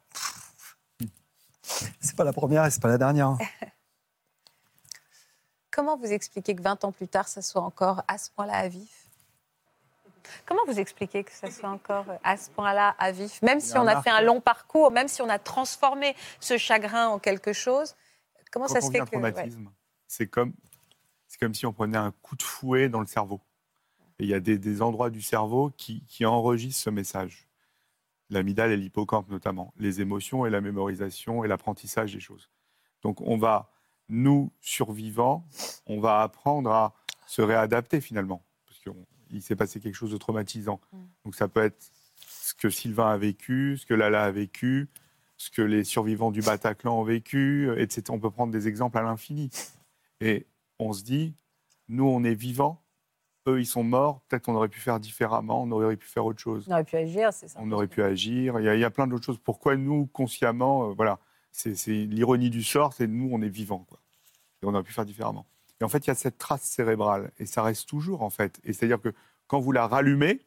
C'est 2.00 2.16
pas 2.16 2.24
la 2.24 2.34
première 2.34 2.64
et 2.66 2.70
c'est 2.70 2.82
pas 2.84 2.88
la 2.88 3.00
dernière. 3.00 3.36
Comment 5.80 5.96
vous 5.96 6.12
expliquez 6.12 6.56
que 6.56 6.62
20 6.62 6.84
ans 6.84 6.92
plus 6.92 7.08
tard, 7.08 7.30
ça 7.30 7.42
soit 7.42 7.62
encore 7.62 8.04
à 8.10 8.18
ce 8.18 8.30
point-là 8.32 8.58
à 8.58 8.68
vif? 8.68 9.08
Comment 10.46 10.60
vous 10.68 10.78
expliquez 10.78 11.24
que 11.24 11.32
ça 11.32 11.50
soit 11.50 11.70
encore 11.70 12.06
à 12.22 12.36
ce 12.36 12.50
point-là 12.50 12.98
à 13.00 13.14
vif? 13.14 13.42
Même 13.42 13.62
si 13.62 13.78
a 13.78 13.82
on 13.82 13.88
a 13.88 14.02
fait 14.02 14.10
un 14.10 14.20
long 14.20 14.42
parcours, 14.42 14.92
même 14.92 15.08
si 15.08 15.22
on 15.22 15.30
a 15.30 15.40
transformé 15.40 16.18
ce 16.42 16.58
chagrin 16.58 17.08
en 17.08 17.18
quelque 17.18 17.54
chose, 17.54 17.96
comment 18.52 18.66
Quand 18.66 18.74
ça 18.74 18.80
on 18.80 18.88
se 18.88 18.92
fait 18.92 19.00
un 19.00 19.06
que... 19.06 19.16
ouais. 19.16 19.32
traumatisme, 19.32 19.72
c'est 20.06 20.28
comme, 20.28 20.52
c'est 21.30 21.40
comme 21.40 21.54
si 21.54 21.66
on 21.66 21.72
prenait 21.72 21.98
un 21.98 22.12
coup 22.12 22.36
de 22.36 22.44
fouet 22.44 22.90
dans 22.90 23.00
le 23.00 23.08
cerveau. 23.08 23.40
Et 24.20 24.26
il 24.26 24.30
y 24.30 24.34
a 24.34 24.42
des, 24.42 24.58
des 24.58 24.82
endroits 24.82 25.10
du 25.10 25.22
cerveau 25.22 25.72
qui, 25.78 26.04
qui 26.08 26.26
enregistrent 26.26 26.84
ce 26.84 26.90
message. 26.90 27.48
L'amygdale 28.30 28.74
et 28.74 28.76
l'hippocampe 28.76 29.30
notamment. 29.30 29.74
Les 29.78 30.02
émotions 30.02 30.46
et 30.46 30.50
la 30.50 30.60
mémorisation 30.60 31.46
et 31.46 31.48
l'apprentissage 31.48 32.14
des 32.14 32.20
choses. 32.20 32.50
Donc 33.02 33.22
on 33.22 33.38
va, 33.38 33.72
nous, 34.10 34.52
survivants, 34.62 35.46
on 35.86 36.00
va 36.00 36.22
apprendre 36.22 36.72
à 36.72 36.94
se 37.28 37.42
réadapter 37.42 38.02
finalement. 38.02 38.44
Parce 38.66 38.80
qu'il 38.80 39.42
s'est 39.42 39.56
passé 39.56 39.80
quelque 39.80 39.96
chose 39.96 40.12
de 40.12 40.18
traumatisant. 40.18 40.82
Mm. 40.92 40.98
Donc 41.26 41.36
ça 41.36 41.48
peut 41.48 41.64
être 41.64 41.92
ce 42.28 42.54
que 42.54 42.70
Sylvain 42.70 43.12
a 43.12 43.18
vécu, 43.18 43.78
ce 43.78 43.86
que 43.86 43.94
Lala 43.94 44.24
a 44.24 44.32
vécu, 44.32 44.90
ce 45.38 45.50
que 45.50 45.62
les 45.62 45.84
survivants 45.84 46.32
du 46.32 46.42
Bataclan 46.42 47.00
ont 47.00 47.04
vécu, 47.04 47.70
etc. 47.78 48.04
On 48.10 48.20
peut 48.20 48.32
prendre 48.32 48.52
des 48.52 48.68
exemples 48.68 48.98
à 48.98 49.04
l'infini. 49.04 49.50
Et 50.20 50.46
on 50.80 50.92
se 50.92 51.04
dit, 51.04 51.34
nous, 51.88 52.06
on 52.06 52.24
est 52.24 52.34
vivants, 52.34 52.82
eux, 53.48 53.60
ils 53.60 53.66
sont 53.66 53.84
morts, 53.84 54.22
peut-être 54.28 54.44
qu'on 54.44 54.56
aurait 54.56 54.70
pu 54.70 54.80
faire 54.80 55.00
différemment, 55.00 55.64
on 55.64 55.72
aurait 55.72 55.96
pu 55.96 56.08
faire 56.08 56.26
autre 56.26 56.40
chose. 56.40 56.66
On 56.68 56.74
aurait 56.74 56.84
pu 56.84 56.98
agir, 56.98 57.32
c'est 57.32 57.48
ça. 57.48 57.60
On 57.62 57.72
aurait 57.72 57.88
pu 57.88 58.04
agir. 58.04 58.60
Il 58.60 58.66
y 58.66 58.70
a, 58.70 58.76
il 58.76 58.82
y 58.82 58.86
a 58.86 58.90
plein 58.90 59.08
d'autres 59.08 59.26
choses. 59.26 59.40
Pourquoi 59.40 59.78
nous, 59.78 60.08
consciemment, 60.08 60.90
euh, 60.90 60.94
voilà, 60.94 61.20
c'est 61.52 61.92
l'ironie 62.06 62.50
du 62.50 62.64
sort, 62.64 62.94
c'est 62.94 63.08
nous, 63.08 63.30
on 63.32 63.42
est 63.42 63.50
vivants, 63.50 63.86
quoi. 63.90 64.00
Et 64.62 64.66
on 64.66 64.74
aurait 64.74 64.84
pu 64.84 64.94
faire 64.94 65.06
différemment. 65.06 65.46
Et 65.82 65.84
en 65.84 65.90
fait, 65.90 66.06
il 66.06 66.08
y 66.10 66.12
a 66.12 66.16
cette 66.16 66.38
trace 66.38 66.62
cérébrale, 66.64 67.32
et 67.40 67.46
ça 67.46 67.64
reste 67.64 67.88
toujours, 67.88 68.22
en 68.24 68.30
fait. 68.30 68.60
Et 68.64 68.74
c'est-à-dire 68.74 69.02
que 69.02 69.14
quand 69.48 69.60
vous 69.60 69.72
la 69.72 69.88
rallumez, 69.88 70.42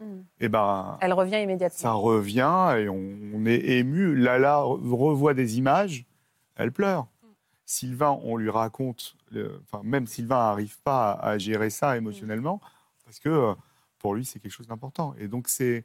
Mm. 0.00 0.20
eh 0.38 0.48
ben, 0.48 0.96
Elle 1.00 1.12
revient 1.12 1.42
immédiatement. 1.42 1.76
ça 1.76 1.90
revient 1.90 2.74
et 2.78 2.88
on, 2.88 3.18
on 3.34 3.44
est 3.46 3.58
ému. 3.78 4.14
Lala 4.14 4.58
re- 4.60 4.94
revoit 4.94 5.34
des 5.34 5.58
images, 5.58 6.06
elle 6.54 6.70
pleure. 6.70 7.08
Sylvain, 7.64 8.16
on 8.22 8.36
lui 8.36 8.48
raconte, 8.48 9.16
le- 9.32 9.60
enfin 9.64 9.82
même 9.82 10.06
Sylvain 10.06 10.36
n'arrive 10.38 10.78
pas 10.82 11.10
à, 11.10 11.30
à 11.30 11.38
gérer 11.38 11.68
ça 11.70 11.96
émotionnellement 11.96 12.60
parce 13.04 13.18
que 13.18 13.28
euh, 13.28 13.54
pour 13.98 14.14
lui 14.14 14.24
c'est 14.24 14.38
quelque 14.38 14.52
chose 14.52 14.68
d'important. 14.68 15.14
Et 15.18 15.26
donc 15.26 15.48
c'est 15.48 15.84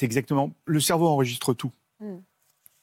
exactement 0.00 0.50
le 0.64 0.80
cerveau 0.80 1.06
enregistre 1.08 1.52
tout. 1.52 1.72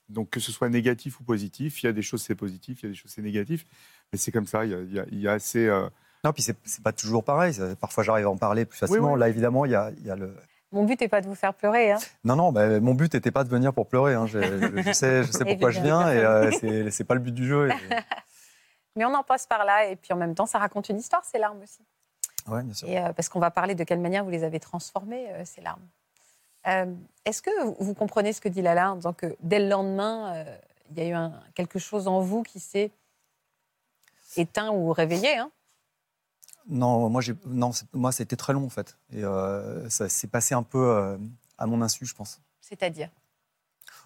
Donc 0.10 0.30
que 0.30 0.39
ce 0.39 0.52
soit 0.52 0.70
négatif 0.70 1.20
ou 1.20 1.24
positif, 1.24 1.84
il 1.84 1.88
y 1.88 1.89
a 1.89 1.93
des 1.93 2.02
choses 2.02 2.22
c'est 2.22 2.36
positif, 2.36 2.82
il 2.82 2.86
y 2.86 2.88
a 2.88 2.91
des 2.91 2.96
choses 2.96 3.12
c'est 3.12 3.22
négatif, 3.22 3.65
mais 4.12 4.17
c'est 4.17 4.32
comme 4.32 4.48
ça. 4.48 4.63
Il 4.65 4.72
y 4.72 4.74
a, 4.74 4.80
il 4.80 4.93
y 4.93 5.00
a- 5.00 5.06
il 5.12 5.20
y 5.20 5.28
a 5.28 5.34
assez 5.34 5.67
euh, 5.67 5.88
Non, 6.24 6.32
puis 6.34 6.41
c'est 6.43 6.56
pas 6.84 6.93
toujours 6.93 7.24
pareil. 7.24 7.54
Parfois, 7.82 8.04
j'arrive 8.04 8.26
à 8.26 8.30
en 8.30 8.38
parler 8.38 8.65
plus 8.65 8.78
facilement. 8.80 9.13
oui. 9.13 9.20
Là, 9.20 9.28
évidemment, 9.30 9.65
il 9.65 9.72
y 9.72 9.76
a, 9.76 9.91
il 9.98 10.06
y 10.06 10.10
a 10.12 10.15
le. 10.15 10.34
Mon 10.72 10.84
but 10.86 11.00
n'est 11.00 11.08
pas 11.08 11.22
de 11.22 11.28
vous 11.28 11.36
faire 11.36 11.54
pleurer. 11.54 11.91
hein. 11.93 11.98
Non, 12.26 12.36
non, 12.36 12.52
bah, 12.52 12.80
mon 12.82 12.93
but 12.93 13.13
n'était 13.13 13.32
pas 13.32 13.43
de 13.46 13.50
venir 13.50 13.74
pour 13.74 13.88
pleurer. 13.88 14.13
hein. 14.15 14.26
Je, 14.28 14.39
je- 14.41 14.82
je 14.82 14.91
sais, 14.91 15.24
je 15.24 15.32
sais 15.32 15.46
pourquoi 15.46 15.72
je 15.72 15.80
viens 15.82 16.10
et 16.12 16.17
euh, 16.20 16.89
c'est- 16.91 17.04
pas 17.06 17.13
le 17.13 17.22
but 17.22 17.34
du 17.34 17.46
jeu. 17.48 17.70
et- 17.70 17.74
Mais 18.96 19.06
on 19.06 19.13
en 19.13 19.24
passe 19.24 19.46
par 19.46 19.63
là, 19.65 19.86
et 19.88 19.96
puis 19.96 20.12
en 20.13 20.17
même 20.17 20.36
temps, 20.36 20.46
ça 20.46 20.58
raconte 20.60 20.89
une 20.89 20.98
histoire, 20.98 21.24
ces 21.24 21.38
larmes 21.38 21.62
aussi. 21.62 21.80
Ouais, 22.48 22.63
bien 22.63 22.74
sûr. 22.74 22.88
Et, 22.89 22.98
euh, 22.98 23.13
parce 23.13 23.30
qu'on 23.30 23.39
va 23.39 23.52
parler 23.52 23.76
de 23.76 23.84
quelle 23.84 24.00
manière 24.00 24.24
vous 24.24 24.30
les 24.30 24.43
avez 24.43 24.60
transformées, 24.60 25.30
euh, 25.34 25.43
ces 25.46 25.62
larmes. 25.62 25.86
Euh, 26.67 26.93
Est-ce 27.25 27.41
que 27.41 27.84
vous- 27.84 27.93
comprenez 27.93 28.32
ce 28.32 28.39
que 28.39 28.47
dit 28.49 28.62
Lala 28.62 28.93
en 28.93 28.95
disant 28.95 29.12
que 29.13 29.36
dès 29.41 29.60
le 29.60 29.67
lendemain, 29.67 30.34
euh, 30.36 30.58
il 30.91 30.97
y 30.97 31.01
a 31.01 31.08
eu 31.10 31.13
un- 31.13 31.34
quelque 31.56 31.77
chose 31.77 32.08
en 32.08 32.21
vous 32.21 32.41
qui 32.43 32.60
s'est 32.62 32.91
éteint 34.38 34.69
ou 34.71 34.93
réveillé 34.93 35.36
hein? 35.38 35.51
Non, 36.69 37.10
moi, 37.10 37.21
non, 37.45 37.71
moi, 37.93 38.12
c'était 38.12 38.36
très 38.36 38.53
long 38.53 38.65
en 38.65 38.69
fait. 38.69 38.97
Et 39.12 39.23
euh, 39.23 39.89
ça 39.89 40.08
s'est 40.10 40.27
passé 40.27 40.56
un 40.56 40.63
peu 40.63 40.77
euh, 40.89 41.17
à 41.58 41.65
mon 41.65 41.82
insu, 41.82 42.06
je 42.06 42.13
pense. 42.15 42.41
C'est-à-dire? 42.62 43.10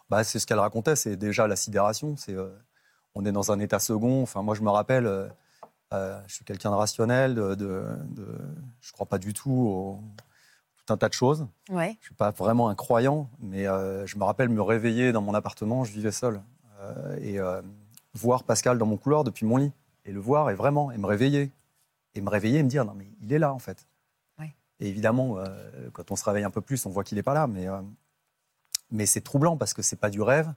Bah, 0.10 0.24
c'est 0.24 0.38
ce 0.40 0.46
qu'elle 0.46 0.60
racontait, 0.60 0.96
c'est 0.96 1.16
déjà 1.16 1.48
la 1.48 1.56
sidération. 1.56 2.16
C'est, 2.18 2.34
euh, 2.36 2.50
on 3.16 3.26
est 3.26 3.32
dans 3.32 3.52
un 3.52 3.60
état 3.60 3.80
second. 3.80 4.22
Enfin, 4.24 4.42
moi, 4.44 4.54
je 4.56 4.62
me 4.62 4.70
rappelle, 4.70 5.32
je 5.92 6.34
suis 6.34 6.46
quelqu'un 6.46 6.70
de 6.72 6.76
rationnel, 6.76 7.36
de, 7.36 7.56
de, 7.56 7.84
de- 8.10 8.40
je 8.82 8.92
crois 8.94 9.06
pas 9.08 9.18
du 9.18 9.34
tout 9.34 9.52
au 9.52 10.00
tout 10.86 10.94
un 10.94 10.98
tas 10.98 11.10
de 11.10 11.14
choses. 11.14 11.48
Ouais. 11.70 11.98
Je 12.02 12.08
suis 12.08 12.16
pas 12.16 12.32
vraiment 12.32 12.70
un 12.70 12.76
croyant, 12.76 13.30
mais 13.40 13.68
euh, 13.68 14.06
je 14.06 14.18
me 14.18 14.24
rappelle 14.24 14.50
me 14.50 14.62
réveiller 14.62 15.12
dans 15.12 15.22
mon 15.22 15.34
appartement, 15.34 15.84
je 15.84 15.92
vivais 15.92 16.12
seul, 16.12 16.42
euh, 16.80 17.18
et 17.22 17.40
euh, 17.40 17.62
voir 18.14 18.44
Pascal 18.44 18.78
dans 18.78 18.86
mon 18.86 18.98
couloir 18.98 19.24
depuis 19.24 19.46
mon 19.46 19.58
lit, 19.58 19.72
et 20.06 20.12
le 20.12 20.20
voir, 20.20 20.50
et 20.50 20.56
vraiment, 20.56 20.92
et 20.92 20.98
me 20.98 21.06
réveiller, 21.06 21.52
et 22.16 22.22
me 22.22 22.30
réveiller 22.30 22.60
et 22.60 22.64
me 22.64 22.70
dire 22.70 22.84
non 22.86 22.94
mais 22.94 23.08
il 23.22 23.32
est 23.32 23.40
là 23.40 23.54
en 23.54 23.60
fait. 23.60 23.88
Ouais. 24.40 24.54
Et 24.80 24.88
évidemment, 24.88 25.38
quand 25.94 26.12
on 26.12 26.16
se 26.16 26.26
réveille 26.26 26.44
un 26.44 26.50
peu 26.50 26.62
plus, 26.62 26.86
on 26.86 26.90
voit 26.90 27.04
qu'il 27.04 27.18
est 27.18 27.24
pas 27.24 27.34
là, 27.34 27.48
mais 27.48 27.68
mais 28.92 29.06
c'est 29.06 29.22
troublant 29.22 29.56
parce 29.56 29.74
que 29.74 29.82
c'est 29.82 29.96
pas 29.96 30.10
du 30.10 30.22
rêve, 30.22 30.54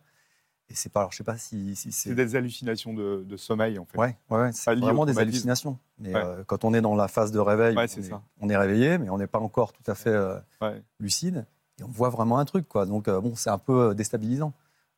et 0.70 0.74
c'est 0.74 0.90
pas, 0.90 1.00
alors 1.00 1.12
je 1.12 1.18
sais 1.18 1.24
pas 1.24 1.37
si, 1.37 1.77
si 1.77 1.92
C'est 1.92 2.09
c'est 2.11 2.14
des 2.14 2.37
hallucinations 2.37 2.94
de, 2.94 3.22
de 3.27 3.37
sommeil, 3.37 3.79
en 3.79 3.85
fait. 3.85 3.98
Ouais, 3.98 4.16
ouais, 4.31 4.38
ouais, 4.40 4.53
c'est 4.53 4.74
vraiment 4.77 5.05
des 5.07 5.18
hallucinations. 5.18 5.79
Mais 5.98 6.14
Ouais. 6.14 6.22
euh, 6.24 6.44
quand 6.44 6.64
on 6.64 6.72
est 6.74 6.81
dans 6.81 6.94
la 6.96 7.09
phase 7.09 7.33
de 7.33 7.38
réveil, 7.38 7.77
Ouais, 7.77 7.87
on, 7.96 8.00
est, 8.00 8.03
ça. 8.03 8.22
on 8.40 8.48
est 8.48 8.57
réveillé, 8.57 8.98
mais 8.98 9.11
on 9.11 9.18
n'est 9.18 9.27
pas 9.27 9.38
encore 9.40 9.72
tout 9.72 9.88
à 9.90 9.94
fait 9.94 10.11
euh, 10.11 10.38
Ouais. 10.61 10.83
lucide. 11.00 11.46
Et 11.79 11.83
on 11.85 11.88
voit 11.88 12.09
vraiment 12.09 12.38
un 12.38 12.44
truc, 12.44 12.66
quoi. 12.68 12.87
Donc, 12.87 13.09
euh, 13.09 13.20
bon, 13.20 13.35
c'est 13.37 13.50
un 13.50 13.59
peu 13.59 13.94
déstabilisant. 13.94 14.53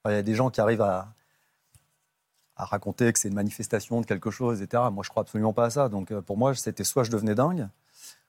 Enfin, 0.05 0.12
Il 0.12 0.16
y 0.16 0.18
a 0.18 0.22
des 0.22 0.35
gens 0.35 0.50
qui 0.50 0.61
arrivent 0.61 0.83
à, 0.83 1.12
à 2.57 2.64
raconter 2.64 3.12
que 3.12 3.18
c'est 3.18 3.29
une 3.29 3.35
manifestation 3.35 4.00
de 4.00 4.07
quelque 4.07 4.31
chose, 4.31 4.62
etc. 4.62 4.85
Moi, 4.92 5.02
je 5.05 5.11
crois 5.11 5.22
absolument 5.22 5.52
pas 5.52 5.64
à 5.66 5.70
ça. 5.70 5.88
Donc, 5.88 6.11
euh, 6.11 6.22
pour 6.22 6.37
moi, 6.38 6.55
c'était 6.55 6.85
soit 6.85 7.02
je 7.02 7.11
devenais 7.11 7.35
dingue, 7.35 7.68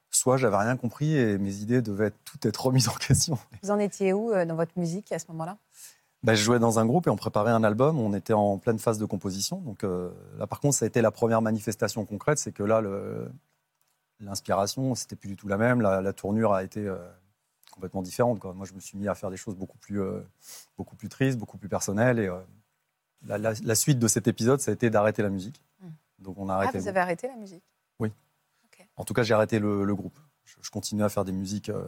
soit 0.09 0.37
j'avais 0.37 0.57
rien 0.57 0.75
compris 0.75 1.15
et 1.15 1.37
mes 1.37 1.55
idées 1.57 1.81
devaient 1.81 2.11
toutes 2.25 2.45
être 2.45 2.65
remises 2.65 2.89
en 2.89 2.93
question. 2.95 3.37
Vous 3.63 3.71
en 3.71 3.79
étiez 3.79 4.13
où 4.13 4.31
euh, 4.31 4.45
dans 4.45 4.55
votre 4.55 4.77
musique 4.77 5.11
à 5.11 5.19
ce 5.19 5.25
moment-là? 5.29 5.57
Ben, 6.27 6.35
je 6.35 6.43
jouais 6.43 6.59
dans 6.59 6.77
un 6.77 6.85
groupe 6.85 7.07
et 7.07 7.09
on 7.09 7.15
préparait 7.15 7.51
un 7.51 7.63
album. 7.63 7.99
On 7.99 8.13
était 8.13 8.33
en 8.33 8.57
pleine 8.57 8.77
phase 8.79 8.97
de 8.99 9.05
composition. 9.05 9.57
Donc 9.61 9.83
euh, 9.83 10.11
là, 10.37 10.45
par 10.45 10.59
contre, 10.59 10.75
ça 10.75 10.85
a 10.85 10.87
été 10.87 11.01
la 11.01 11.09
première 11.11 11.41
manifestation 11.41 12.05
concrète. 12.05 12.37
C'est 12.37 12.51
que 12.51 12.63
là, 12.63 12.81
l'inspiration, 14.19 14.95
c'était 14.95 15.15
plus 15.15 15.29
du 15.29 15.35
tout 15.35 15.47
la 15.47 15.57
même. 15.57 15.81
La, 15.81 16.01
la 16.01 16.13
tournure 16.13 16.53
a 16.53 16.63
été 16.63 16.85
euh, 16.85 16.97
complètement 17.71 18.01
différente. 18.01 18.39
Quoi. 18.39 18.53
Moi, 18.53 18.65
je 18.65 18.73
me 18.73 18.79
suis 18.79 18.97
mis 18.97 19.07
à 19.07 19.15
faire 19.15 19.29
des 19.29 19.37
choses 19.37 19.55
beaucoup 19.55 19.77
plus, 19.77 20.01
euh, 20.01 20.21
beaucoup 20.77 20.95
plus 20.95 21.09
tristes, 21.09 21.37
beaucoup 21.37 21.57
plus 21.57 21.69
personnelles. 21.69 22.19
Et 22.19 22.29
la, 23.25 23.37
la- 23.37 23.53
la 23.53 23.75
suite 23.75 23.99
de 23.99 24.07
cet 24.07 24.27
épisode, 24.27 24.59
ça 24.59 24.71
a 24.71 24.73
été 24.73 24.89
d'arrêter 24.89 25.21
la 25.21 25.29
musique. 25.29 25.61
Mm. 25.81 25.87
Donc 26.19 26.37
on 26.37 26.49
a 26.49 26.53
Ah, 26.53 26.57
arrêté. 26.57 26.79
vous 26.79 26.83
le 26.85 26.89
avez 26.89 26.99
arrêté 26.99 27.27
la 27.27 27.35
musique? 27.35 27.63
En 28.95 29.03
tout 29.05 29.13
cas, 29.13 29.21
j'ai 29.23 29.33
arrêté 29.35 29.59
le, 29.59 29.83
le 29.83 29.95
groupe. 29.95 30.17
Je, 30.45 30.55
je 30.61 30.69
continuais 30.71 31.03
à 31.03 31.09
faire 31.09 31.23
des 31.25 31.31
musiques, 31.31 31.69
euh, 31.69 31.83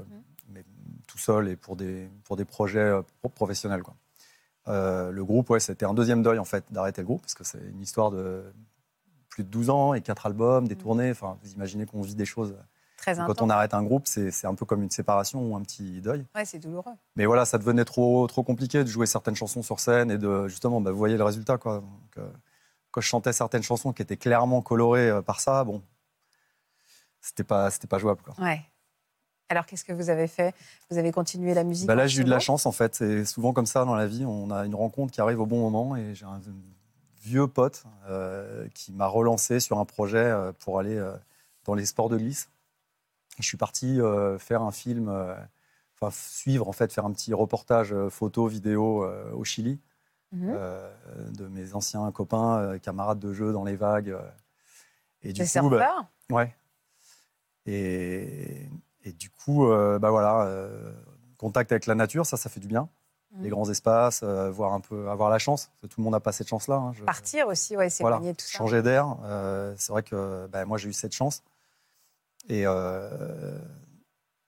mais 0.49 0.63
tout 1.07 1.17
seul 1.17 1.47
et 1.49 1.55
pour 1.55 1.75
des, 1.75 2.07
pour 2.23 2.35
des 2.35 2.45
projets 2.45 2.91
pro- 3.21 3.29
professionnels. 3.29 3.81
Quoi. 3.81 3.95
Euh, 4.69 5.11
le 5.11 5.25
groupe, 5.25 5.49
ouais, 5.49 5.59
c'était 5.59 5.85
un 5.85 5.93
deuxième 5.93 6.21
deuil, 6.21 6.39
en 6.39 6.45
fait, 6.45 6.65
d'arrêter 6.71 7.01
le 7.01 7.07
groupe, 7.07 7.21
parce 7.21 7.33
que 7.33 7.43
c'est 7.43 7.59
une 7.59 7.81
histoire 7.81 8.11
de 8.11 8.43
plus 9.29 9.43
de 9.43 9.49
12 9.49 9.69
ans 9.69 9.93
et 9.93 10.01
quatre 10.01 10.25
albums, 10.25 10.67
des 10.67 10.75
tournées. 10.75 11.11
Enfin, 11.11 11.37
vous 11.41 11.51
imaginez 11.51 11.85
qu'on 11.85 12.01
vit 12.01 12.15
des 12.15 12.25
choses. 12.25 12.55
Très 12.97 13.15
Quand 13.15 13.41
on 13.41 13.49
arrête 13.49 13.73
un 13.73 13.83
groupe, 13.83 14.07
c'est 14.07 14.45
un 14.45 14.55
peu 14.55 14.65
comme 14.65 14.83
une 14.83 14.89
séparation 14.89 15.41
ou 15.41 15.55
un 15.55 15.61
petit 15.61 16.01
deuil. 16.01 16.25
Ouais, 16.35 16.43
c'est 16.43 16.59
douloureux. 16.59 16.91
Mais 17.15 17.25
voilà, 17.25 17.45
ça 17.45 17.57
devenait 17.57 17.85
trop, 17.85 18.27
trop 18.27 18.43
compliqué 18.43 18.83
de 18.83 18.89
jouer 18.89 19.05
certaines 19.05 19.35
chansons 19.35 19.61
sur 19.61 19.79
scène 19.79 20.11
et 20.11 20.17
de 20.17 20.49
justement, 20.49 20.81
bah, 20.81 20.91
vous 20.91 20.97
voyez 20.97 21.15
le 21.15 21.23
résultat. 21.23 21.57
Quoi. 21.57 21.75
Donc, 21.79 22.17
euh, 22.17 22.29
quand 22.91 22.99
je 22.99 23.07
chantais 23.07 23.31
certaines 23.31 23.63
chansons 23.63 23.93
qui 23.93 24.01
étaient 24.01 24.17
clairement 24.17 24.61
colorées 24.61 25.09
euh, 25.09 25.21
par 25.21 25.39
ça, 25.39 25.63
bon, 25.63 25.81
c'était 27.21 27.45
pas, 27.45 27.69
c'était 27.69 27.87
pas 27.87 27.99
jouable. 27.99 28.21
Quoi. 28.21 28.33
Ouais. 28.43 28.61
Alors, 29.49 29.65
qu'est-ce 29.65 29.83
que 29.83 29.93
vous 29.93 30.09
avez 30.11 30.27
fait? 30.27 30.53
Vous 30.91 30.97
avez 30.99 31.11
continué 31.11 31.53
la 31.55 31.63
musique 31.63 31.87
Bah 31.87 31.95
là, 31.95 32.05
j'ai 32.05 32.21
eu 32.21 32.23
de 32.23 32.29
la 32.29 32.39
chance 32.39 32.65
en 32.67 32.71
fait. 32.71 32.93
C'est 32.95 33.25
souvent 33.25 33.51
comme 33.51 33.65
ça 33.65 33.83
dans 33.83 33.95
la 33.95 34.05
vie. 34.05 34.23
On 34.25 34.51
a 34.51 34.65
une 34.65 34.75
rencontre 34.75 35.11
qui 35.11 35.21
arrive 35.21 35.39
au 35.41 35.47
bon 35.47 35.59
moment 35.69 35.95
et 35.95 36.13
j'ai 36.13 36.25
un 36.25 36.39
vieux 37.23 37.47
pote 37.47 37.83
euh, 38.07 38.67
qui 38.75 38.91
m'a 38.91 39.07
relancé 39.07 39.59
sur 39.59 39.79
un 39.79 39.85
projet 39.85 40.17
euh, 40.19 40.51
pour 40.59 40.79
aller 40.79 40.95
euh, 40.95 41.13
dans 41.65 41.73
les 41.73 41.85
sports 41.87 42.09
de 42.09 42.17
glisse. 42.17 42.49
Et 43.39 43.41
je 43.41 43.47
suis 43.47 43.57
parti 43.57 43.99
euh, 43.99 44.37
faire 44.37 44.61
un 44.61 44.71
film, 44.71 45.09
enfin 45.99 46.11
suivre 46.11 46.67
en 46.67 46.71
fait, 46.71 46.93
faire 46.93 47.05
un 47.05 47.11
petit 47.11 47.33
reportage 47.33 47.95
photo, 48.09 48.47
vidéo 48.47 49.05
au 49.33 49.43
Chili 49.43 49.79
Mhm. 50.31 50.59
de 51.31 51.47
mes 51.47 51.73
anciens 51.73 52.11
copains, 52.11 52.77
camarades 52.77 53.17
de 53.17 53.33
jeu 53.33 53.51
dans 53.51 53.63
les 53.63 53.75
vagues. 53.75 54.15
et 55.23 55.33
du 55.33 55.43
coup, 55.43 55.69
bah, 55.71 56.07
Ouais. 56.29 56.53
Et, 57.65 58.67
et 59.09 59.13
du 59.13 59.29
coup, 59.29 59.67
euh, 59.67 59.97
bah 59.99 60.11
voilà, 60.11 60.43
euh, 60.43 60.91
contact 61.37 61.71
avec 61.71 61.85
la 61.87 61.95
nature, 61.95 62.25
ça, 62.25 62.37
ça 62.37 62.49
fait 62.49 62.59
du 62.59 62.67
bien. 62.67 62.87
Mhm. 63.31 63.43
Les 63.43 63.49
grands 63.49 63.69
espaces, 63.69 64.21
euh, 64.23 64.49
voir 64.51 64.73
un 64.73 64.79
peu, 64.81 65.09
avoir 65.09 65.29
la 65.29 65.37
chance. 65.39 65.67
Parce 65.67 65.81
que 65.81 65.87
tout 65.87 65.99
le 66.01 66.03
monde 66.03 66.13
n'a 66.13 66.19
pas 66.19 66.31
cette 66.31 66.47
chance-là. 66.47 66.75
hein. 66.75 66.93
Je- 66.93 67.03
Partir 67.03 67.47
aussi, 67.47 67.75
ouais, 67.77 67.89
voilà, 67.99 68.17
s'éloigner 68.17 68.33
de 68.33 68.37
tout 68.37 68.45
ça. 68.45 68.57
changer 68.57 68.81
d'air. 68.81 69.17
euh, 69.23 69.73
c'est 69.77 69.91
vrai 69.91 70.03
que 70.03 70.47
bah, 70.47 70.65
moi, 70.65 70.77
j'ai 70.77 70.89
eu 70.89 70.93
cette 70.93 71.13
chance. 71.13 71.43
Et, 72.49 72.63
euh, 72.65 73.57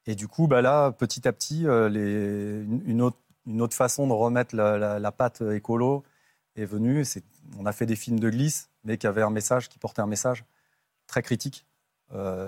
et 0.07 0.15
du 0.15 0.27
coup, 0.27 0.47
bah 0.47 0.61
là, 0.61 0.91
petit 0.91 1.27
à 1.27 1.33
petit, 1.33 1.63
les, 1.89 2.63
une, 2.85 3.01
autre, 3.01 3.17
une 3.45 3.61
autre 3.61 3.75
façon 3.75 4.07
de 4.07 4.13
remettre 4.13 4.55
la, 4.55 4.77
la, 4.77 4.99
la 4.99 5.11
patte 5.11 5.41
écolo 5.41 6.03
est 6.55 6.65
venue. 6.65 7.05
C'est, 7.05 7.23
on 7.59 7.65
a 7.67 7.71
fait 7.71 7.85
des 7.85 7.95
films 7.95 8.19
de 8.19 8.29
glisse, 8.29 8.69
mais 8.83 8.97
qui 8.97 9.05
avaient 9.07 9.21
un 9.21 9.29
message, 9.29 9.69
qui 9.69 9.77
portaient 9.77 10.01
un 10.01 10.07
message 10.07 10.43
très 11.07 11.21
critique 11.21 11.65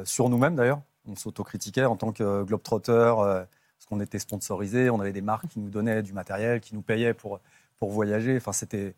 sur 0.04 0.28
nous-mêmes 0.30 0.56
d'ailleurs. 0.56 0.82
On 1.08 1.16
s'autocritiquait 1.16 1.86
en 1.86 1.96
tant 1.98 2.12
que 2.12 2.44
globetrotter, 2.44 2.92
euh, 2.92 3.44
parce 3.44 3.86
qu'on 3.90 4.00
était 4.00 4.20
sponsorisé, 4.20 4.90
on 4.90 5.00
avait 5.02 5.12
des 5.12 5.22
marques 5.22 5.48
qui 5.50 5.60
nous 5.60 5.70
donnaient 5.70 6.02
du 6.02 6.14
matériel, 6.14 6.62
qui 6.62 6.74
nous 6.76 6.82
payaient 6.82 7.14
pour, 7.14 7.40
pour 7.80 7.92
voyager. 7.92 8.38
Enfin, 8.38 8.54
c'était. 8.54 8.96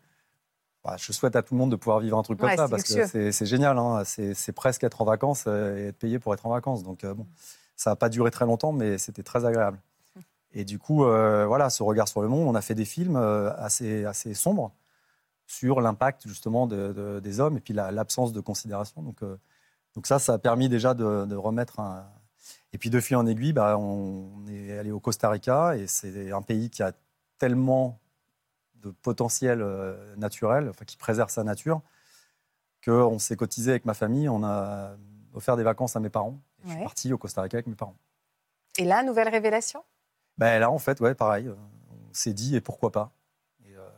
bah, 0.84 0.94
je 0.98 1.10
souhaite 1.12 1.34
à 1.34 1.42
tout 1.42 1.54
le 1.54 1.58
monde 1.58 1.70
de 1.72 1.76
pouvoir 1.76 1.98
vivre 2.00 2.16
un 2.16 2.22
truc 2.22 2.38
comme 2.38 2.48
ça 2.56 2.68
parce 2.68 2.84
que 2.84 2.94
luxueux. 3.00 3.08
c'est 3.10 3.32
c'est 3.32 3.46
génial. 3.46 3.76
hein. 3.78 4.02
C'est 4.04 4.52
presque 4.52 4.84
être 4.84 5.02
en 5.02 5.04
vacances 5.04 5.44
euh, 5.48 5.76
et 5.76 5.88
être 5.88 5.98
payé 5.98 6.18
pour 6.20 6.32
être 6.34 6.46
en 6.46 6.50
vacances. 6.50 6.84
Donc 6.84 7.02
euh, 7.02 7.14
bon, 7.14 7.26
ça 7.74 7.90
n'a 7.90 7.96
pas 7.96 8.08
duré 8.08 8.30
très 8.30 8.44
longtemps, 8.46 8.72
mais 8.72 8.96
c'était 8.98 9.24
très 9.24 9.44
agréable. 9.44 9.78
Et 10.52 10.64
du 10.64 10.78
coup, 10.78 11.04
euh, 11.04 11.44
voilà, 11.46 11.68
ce 11.70 11.82
regard 11.82 12.06
sur 12.08 12.22
le 12.22 12.28
monde, 12.28 12.46
on 12.48 12.54
a 12.54 12.62
fait 12.62 12.74
des 12.76 12.84
films 12.86 13.16
assez, 13.58 14.04
assez 14.06 14.32
sombres 14.32 14.72
sur 15.48 15.80
l'impact 15.80 16.26
justement 16.26 16.66
de- 16.66 16.92
de- 16.92 17.20
des 17.20 17.40
hommes 17.40 17.56
et 17.56 17.60
puis 17.60 17.74
la- 17.74 17.90
l'absence 17.92 18.32
de 18.32 18.40
considération. 18.40 19.02
Donc, 19.02 19.22
euh, 19.22 19.36
donc 19.96 20.06
ça, 20.06 20.18
ça 20.20 20.34
a 20.34 20.38
permis 20.38 20.68
déjà 20.68 20.94
de, 20.94 21.24
de 21.26 21.34
remettre 21.34 21.80
un... 21.80 22.06
Et 22.72 22.78
puis 22.78 22.90
de 22.90 23.00
fil 23.00 23.16
en 23.16 23.26
aiguille, 23.26 23.52
bah, 23.54 23.76
on 23.78 24.46
est 24.48 24.76
allé 24.78 24.90
au 24.92 25.00
Costa 25.00 25.30
Rica 25.30 25.76
et 25.76 25.86
c'est 25.86 26.30
un 26.30 26.42
pays 26.42 26.68
qui 26.70 26.82
a 26.82 26.92
tellement 27.38 27.98
de 28.76 28.90
potentiel 28.90 29.62
euh, 29.62 30.14
naturel, 30.16 30.68
enfin, 30.68 30.84
qui 30.84 30.96
préserve 30.96 31.30
sa 31.30 31.42
nature, 31.42 31.80
qu'on 32.84 33.18
s'est 33.18 33.36
cotisé 33.36 33.70
avec 33.70 33.84
ma 33.84 33.94
famille, 33.94 34.28
on 34.28 34.44
a 34.44 34.96
offert 35.34 35.56
des 35.56 35.62
vacances 35.62 35.96
à 35.96 36.00
mes 36.00 36.10
parents. 36.10 36.38
Et 36.64 36.68
Je 36.68 36.72
suis 36.74 36.82
parti 36.82 37.12
au 37.12 37.18
Costa 37.18 37.42
Rica 37.42 37.56
avec 37.56 37.66
mes 37.66 37.74
parents. 37.74 37.96
Et 38.78 38.84
là, 38.84 39.02
nouvelle 39.02 39.28
révélation? 39.28 39.82
Ben 40.38 40.58
là, 40.58 40.70
en 40.70 40.78
fait, 40.78 41.00
ouais, 41.00 41.14
pareil. 41.14 41.48
On 41.48 42.12
s'est 42.12 42.34
dit, 42.34 42.56
et 42.56 42.60
pourquoi 42.60 42.92
pas? 42.92 43.10
Et, 43.64 43.74
euh, 43.74 43.88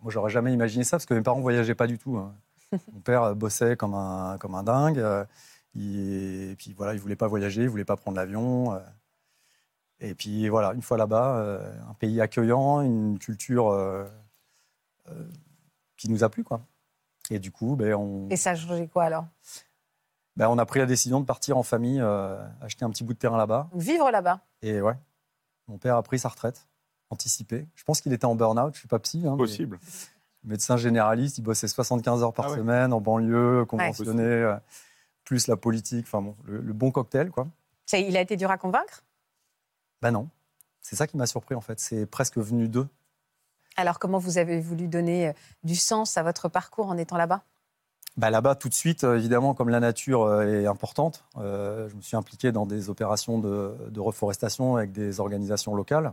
Moi, 0.00 0.12
j'aurais 0.12 0.30
jamais 0.30 0.52
imaginé 0.52 0.84
ça, 0.84 0.96
parce 0.96 1.06
que 1.06 1.14
mes 1.14 1.22
parents 1.22 1.40
voyageaient 1.40 1.74
pas 1.74 1.88
du 1.88 1.98
tout. 1.98 2.16
hein. 2.16 2.34
Mon 2.92 3.00
père 3.00 3.22
euh, 3.22 3.34
bossait 3.34 3.76
comme 3.76 3.94
un, 3.94 4.36
comme 4.38 4.54
un 4.54 4.62
dingue. 4.62 4.98
euh, 4.98 5.24
il- 5.74 6.50
et 6.52 6.56
puis 6.56 6.72
voilà, 6.74 6.94
il 6.94 7.00
voulait 7.00 7.16
pas 7.16 7.26
voyager, 7.28 7.62
il 7.62 7.68
voulait 7.68 7.84
pas 7.84 7.96
prendre 7.96 8.16
l'avion. 8.16 8.74
euh. 8.74 8.78
et 10.00 10.14
puis 10.14 10.48
voilà, 10.48 10.72
une 10.74 10.82
fois 10.82 10.96
là-bas, 10.96 11.60
un 11.88 11.94
pays 11.94 12.20
accueillant, 12.20 12.80
une 12.82 13.18
culture 13.18 13.68
euh, 13.68 14.04
euh, 15.10 15.28
qui 15.96 16.08
nous 16.10 16.24
a 16.24 16.28
plu, 16.28 16.44
quoi. 16.44 16.60
Et 17.30 17.38
du 17.38 17.50
coup, 17.52 17.76
ben, 17.76 17.94
on, 17.94 18.28
Et 18.30 18.36
ça 18.36 18.50
a 18.50 18.54
changé 18.54 18.88
quoi 18.88 19.04
alors? 19.04 19.26
Ben, 20.36 20.48
on 20.48 20.56
a 20.58 20.64
pris 20.66 20.78
la 20.78 20.86
décision 20.86 21.20
de 21.20 21.26
partir 21.26 21.58
en 21.58 21.62
famille, 21.62 22.00
euh, 22.00 22.38
acheter 22.60 22.84
un 22.84 22.90
petit 22.90 23.02
bout 23.04 23.12
de 23.12 23.18
terrain 23.18 23.36
là-bas. 23.36 23.68
Vivre 23.74 24.10
là-bas? 24.10 24.40
Et 24.62 24.80
ouais, 24.80 24.94
mon 25.66 25.78
père 25.78 25.96
a 25.96 26.02
pris 26.02 26.18
sa 26.18 26.28
retraite 26.28 26.66
anticipée. 27.10 27.66
Je 27.74 27.84
pense 27.84 28.00
qu'il 28.00 28.12
était 28.12 28.24
en 28.24 28.34
burn-out, 28.34 28.72
je 28.74 28.78
suis 28.78 28.88
pas 28.88 28.98
psy. 29.00 29.24
hein, 29.26 29.32
mais 29.32 29.36
Possible. 29.38 29.78
Médecin 30.44 30.76
généraliste, 30.76 31.38
il 31.38 31.42
bossait 31.42 31.68
75 31.68 32.22
heures 32.22 32.32
par 32.32 32.46
Ah 32.46 32.50
ouais. 32.52 32.56
semaine 32.58 32.92
en 32.92 33.00
banlieue, 33.00 33.64
conventionné, 33.66 34.22
euh, 34.22 34.54
plus 35.24 35.46
la 35.46 35.56
politique, 35.56 36.06
enfin 36.06 36.22
bon, 36.22 36.36
le, 36.44 36.60
le 36.60 36.72
bon 36.72 36.90
cocktail, 36.90 37.30
quoi. 37.30 37.46
Il 37.92 38.16
a 38.16 38.20
été 38.20 38.36
dur 38.36 38.50
à 38.50 38.58
convaincre? 38.58 39.02
Ben 40.02 40.10
non, 40.10 40.28
c'est 40.80 40.96
ça 40.96 41.06
qui 41.06 41.16
m'a 41.16 41.26
surpris 41.26 41.54
en 41.54 41.60
fait, 41.60 41.80
c'est 41.80 42.06
presque 42.06 42.38
venu 42.38 42.68
d'eux. 42.68 42.86
Alors, 43.76 43.98
comment 43.98 44.18
vous 44.18 44.38
avez 44.38 44.60
voulu 44.60 44.88
donner 44.88 45.28
euh, 45.28 45.32
du 45.62 45.76
sens 45.76 46.16
à 46.16 46.22
votre 46.22 46.48
parcours 46.48 46.88
en 46.88 46.96
étant 46.96 47.16
là-bas? 47.16 47.42
Bah, 48.16 48.30
Là-bas, 48.30 48.56
tout 48.56 48.68
de 48.68 48.74
suite, 48.74 49.04
euh, 49.04 49.16
évidemment, 49.16 49.54
comme 49.54 49.68
la 49.68 49.78
nature 49.78 50.42
est 50.42 50.66
importante, 50.66 51.24
euh, 51.36 51.88
je 51.88 51.94
me 51.94 52.00
suis 52.00 52.16
impliqué 52.16 52.50
dans 52.50 52.66
des 52.66 52.90
opérations 52.90 53.38
de, 53.38 53.76
de 53.88 54.00
reforestation 54.00 54.74
avec 54.76 54.90
des 54.90 55.20
organisations 55.20 55.74
locales. 55.76 56.12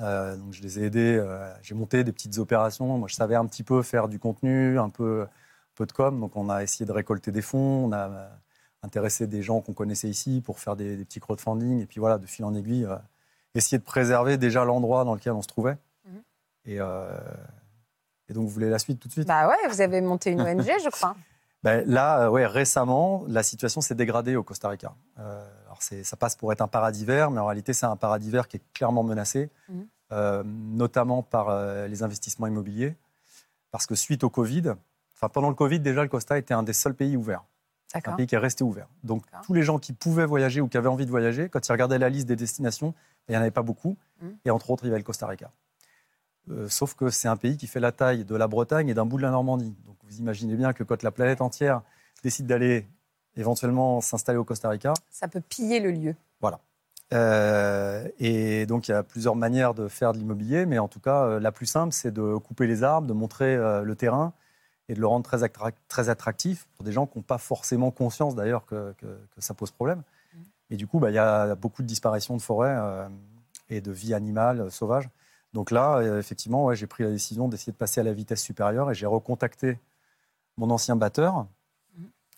Euh, 0.00 0.36
donc, 0.36 0.52
je 0.52 0.62
les 0.62 0.78
ai 0.80 0.84
aidés. 0.84 1.16
euh, 1.18 1.52
J'ai 1.62 1.74
monté 1.74 2.02
des 2.04 2.12
petites 2.12 2.38
opérations. 2.38 2.86
Moi, 2.98 3.08
je 3.08 3.14
savais 3.14 3.34
un 3.34 3.44
petit 3.46 3.62
peu 3.62 3.82
faire 3.82 4.08
du 4.08 4.18
contenu, 4.18 4.78
un 4.78 4.88
peu, 4.88 5.22
un 5.22 5.28
peu 5.74 5.86
de 5.86 5.92
com. 5.92 6.18
Donc, 6.20 6.36
on 6.36 6.48
a 6.48 6.62
essayé 6.62 6.86
de 6.86 6.92
récolter 6.92 7.30
des 7.30 7.42
fonds. 7.42 7.84
On 7.86 7.92
a 7.92 8.08
euh, 8.08 8.28
intéresser 8.82 9.26
des 9.26 9.42
gens 9.42 9.60
qu'on 9.60 9.74
connaissait 9.74 10.08
ici 10.08 10.40
pour 10.44 10.58
faire 10.58 10.76
des, 10.76 10.96
des 10.96 11.04
petits 11.04 11.20
crowdfunding. 11.20 11.80
Et 11.82 11.86
puis 11.86 12.00
voilà, 12.00 12.18
de 12.18 12.26
fil 12.26 12.44
en 12.44 12.54
aiguille, 12.54 12.86
essayer 13.54 13.78
de 13.78 13.84
préserver 13.84 14.38
déjà 14.38 14.64
l'endroit 14.64 15.04
dans 15.04 15.14
lequel 15.14 15.32
on 15.34 15.42
se 15.42 15.48
trouvait. 15.48 15.76
Mhm. 16.06 16.22
Et, 16.66 16.76
et 16.76 18.32
donc, 18.32 18.44
vous 18.44 18.48
voulez 18.50 18.70
la 18.70 18.78
suite 18.78 18.98
tout 18.98 19.08
de 19.08 19.12
suite? 19.12 19.28
Bah 19.28 19.46
ouais, 19.48 19.68
vous 19.68 19.80
avez 19.82 20.00
monté 20.00 20.30
une 20.30 20.40
ONG, 20.40 20.64
je 20.82 20.88
crois. 20.90 21.14
Ben, 21.64 21.84
là, 21.86 22.28
ouais, 22.28 22.44
récemment, 22.44 23.22
la 23.28 23.44
situation 23.44 23.80
s'est 23.80 23.94
dégradée 23.94 24.34
au 24.34 24.42
Costa 24.42 24.68
Rica. 24.68 24.94
Ça 25.82 26.16
passe 26.16 26.36
pour 26.36 26.52
être 26.52 26.60
un 26.60 26.68
paradis 26.68 27.04
vert, 27.04 27.30
mais 27.30 27.40
en 27.40 27.46
réalité, 27.46 27.72
c'est 27.72 27.86
un 27.86 27.96
paradis 27.96 28.30
vert 28.30 28.48
qui 28.48 28.58
est 28.58 28.62
clairement 28.72 29.02
menacé, 29.02 29.50
Mhm. 29.68 29.86
euh, 30.12 30.42
notamment 30.44 31.22
par 31.22 31.48
euh, 31.48 31.86
les 31.88 32.02
investissements 32.02 32.46
immobiliers. 32.46 32.94
Parce 33.70 33.86
que 33.86 33.94
suite 33.94 34.22
au 34.24 34.30
Covid, 34.30 34.74
enfin 35.14 35.28
pendant 35.28 35.48
le 35.48 35.54
Covid, 35.54 35.80
déjà, 35.80 36.02
le 36.02 36.08
Costa 36.08 36.36
était 36.38 36.54
un 36.54 36.62
des 36.62 36.72
seuls 36.74 36.94
pays 36.94 37.16
ouverts. 37.16 37.42
C'est 37.88 38.08
un 38.08 38.12
pays 38.16 38.26
qui 38.26 38.34
est 38.34 38.38
resté 38.38 38.64
ouvert. 38.64 38.86
Donc 39.04 39.24
tous 39.44 39.52
les 39.54 39.62
gens 39.62 39.78
qui 39.78 39.92
pouvaient 39.92 40.24
voyager 40.26 40.60
ou 40.62 40.68
qui 40.68 40.76
avaient 40.78 40.88
envie 40.88 41.04
de 41.06 41.10
voyager, 41.10 41.48
quand 41.50 41.66
ils 41.66 41.72
regardaient 41.72 41.98
la 41.98 42.08
liste 42.08 42.26
des 42.26 42.36
destinations, 42.36 42.94
il 43.28 43.32
n'y 43.32 43.36
en 43.36 43.40
avait 43.42 43.50
pas 43.50 43.62
beaucoup. 43.62 43.96
Mhm. 44.22 44.36
Et 44.46 44.50
entre 44.50 44.70
autres, 44.70 44.84
il 44.84 44.88
y 44.88 44.90
avait 44.90 44.98
le 44.98 45.04
Costa 45.04 45.26
Rica. 45.26 45.50
Euh, 46.50 46.68
sauf 46.68 46.94
que 46.94 47.08
c'est 47.10 47.28
un 47.28 47.36
pays 47.36 47.56
qui 47.56 47.66
fait 47.66 47.80
la 47.80 47.92
taille 47.92 48.24
de 48.24 48.34
la 48.34 48.48
Bretagne 48.48 48.88
et 48.88 48.94
d'un 48.94 49.04
bout 49.06 49.16
de 49.18 49.22
la 49.22 49.30
Normandie. 49.30 49.76
Donc 49.86 49.96
vous 50.04 50.18
imaginez 50.18 50.56
bien 50.56 50.72
que 50.72 50.84
quand 50.84 51.02
la 51.02 51.10
planète 51.12 51.40
entière 51.40 51.82
décide 52.22 52.46
d'aller 52.46 52.86
éventuellement 53.36 54.00
s'installer 54.00 54.38
au 54.38 54.44
Costa 54.44 54.68
Rica, 54.68 54.92
Ça 55.10 55.28
peut 55.28 55.40
piller 55.40 55.80
le 55.80 55.90
lieu. 55.90 56.14
euh, 57.12 58.08
et 58.18 58.64
donc, 58.66 58.88
il 58.88 58.92
y 58.92 58.94
a 58.94 59.02
plusieurs 59.02 59.36
manières 59.36 59.74
de 59.74 59.86
faire 59.88 60.12
de 60.14 60.18
l'immobilier, 60.18 60.64
mais 60.64 60.78
en 60.78 60.88
tout 60.88 61.00
cas, 61.00 61.24
euh, 61.24 61.40
la 61.40 61.52
plus 61.52 61.66
simple, 61.66 61.92
c'est 61.92 62.10
de 62.10 62.36
couper 62.36 62.66
les 62.66 62.82
arbres, 62.84 63.06
de 63.06 63.12
montrer 63.12 63.54
euh, 63.54 63.82
le 63.82 63.94
terrain 63.96 64.32
et 64.88 64.94
de 64.94 65.00
le 65.00 65.06
rendre 65.06 65.24
très, 65.24 65.38
très 65.88 66.08
attractif 66.08 66.66
pour 66.74 66.84
des 66.84 66.92
gens 66.92 67.06
qui 67.06 67.18
n'ont 67.18 67.22
pas 67.22 67.36
forcément 67.38 67.90
conscience 67.90 68.34
d'ailleurs 68.34 68.64
que, 68.64 68.94
que- 68.98 69.18
que 69.34 69.40
ça 69.40 69.52
pose 69.54 69.70
problème. 69.70 70.02
Et 70.70 70.76
du 70.76 70.86
coup, 70.86 71.00
bah, 71.00 71.10
il 71.10 71.14
y 71.14 71.18
a 71.18 71.54
beaucoup 71.54 71.82
de 71.82 71.86
disparitions 71.86 72.34
de 72.34 72.40
forêts 72.40 72.74
et 73.68 73.82
de 73.82 73.92
vie 73.92 74.14
animale 74.14 74.70
sauvage. 74.70 75.10
Donc 75.52 75.70
là, 75.70 76.00
effectivement, 76.18 76.64
ouais, 76.64 76.76
j'ai 76.76 76.86
pris 76.86 77.04
la 77.04 77.10
décision 77.10 77.46
d'essayer 77.46 77.72
de 77.72 77.76
passer 77.76 78.00
à 78.00 78.04
la 78.04 78.14
vitesse 78.14 78.40
supérieure 78.42 78.90
et 78.90 78.94
j'ai 78.94 79.04
recontacté 79.04 79.78
mon 80.56 80.70
ancien 80.70 80.96
batteur, 80.96 81.46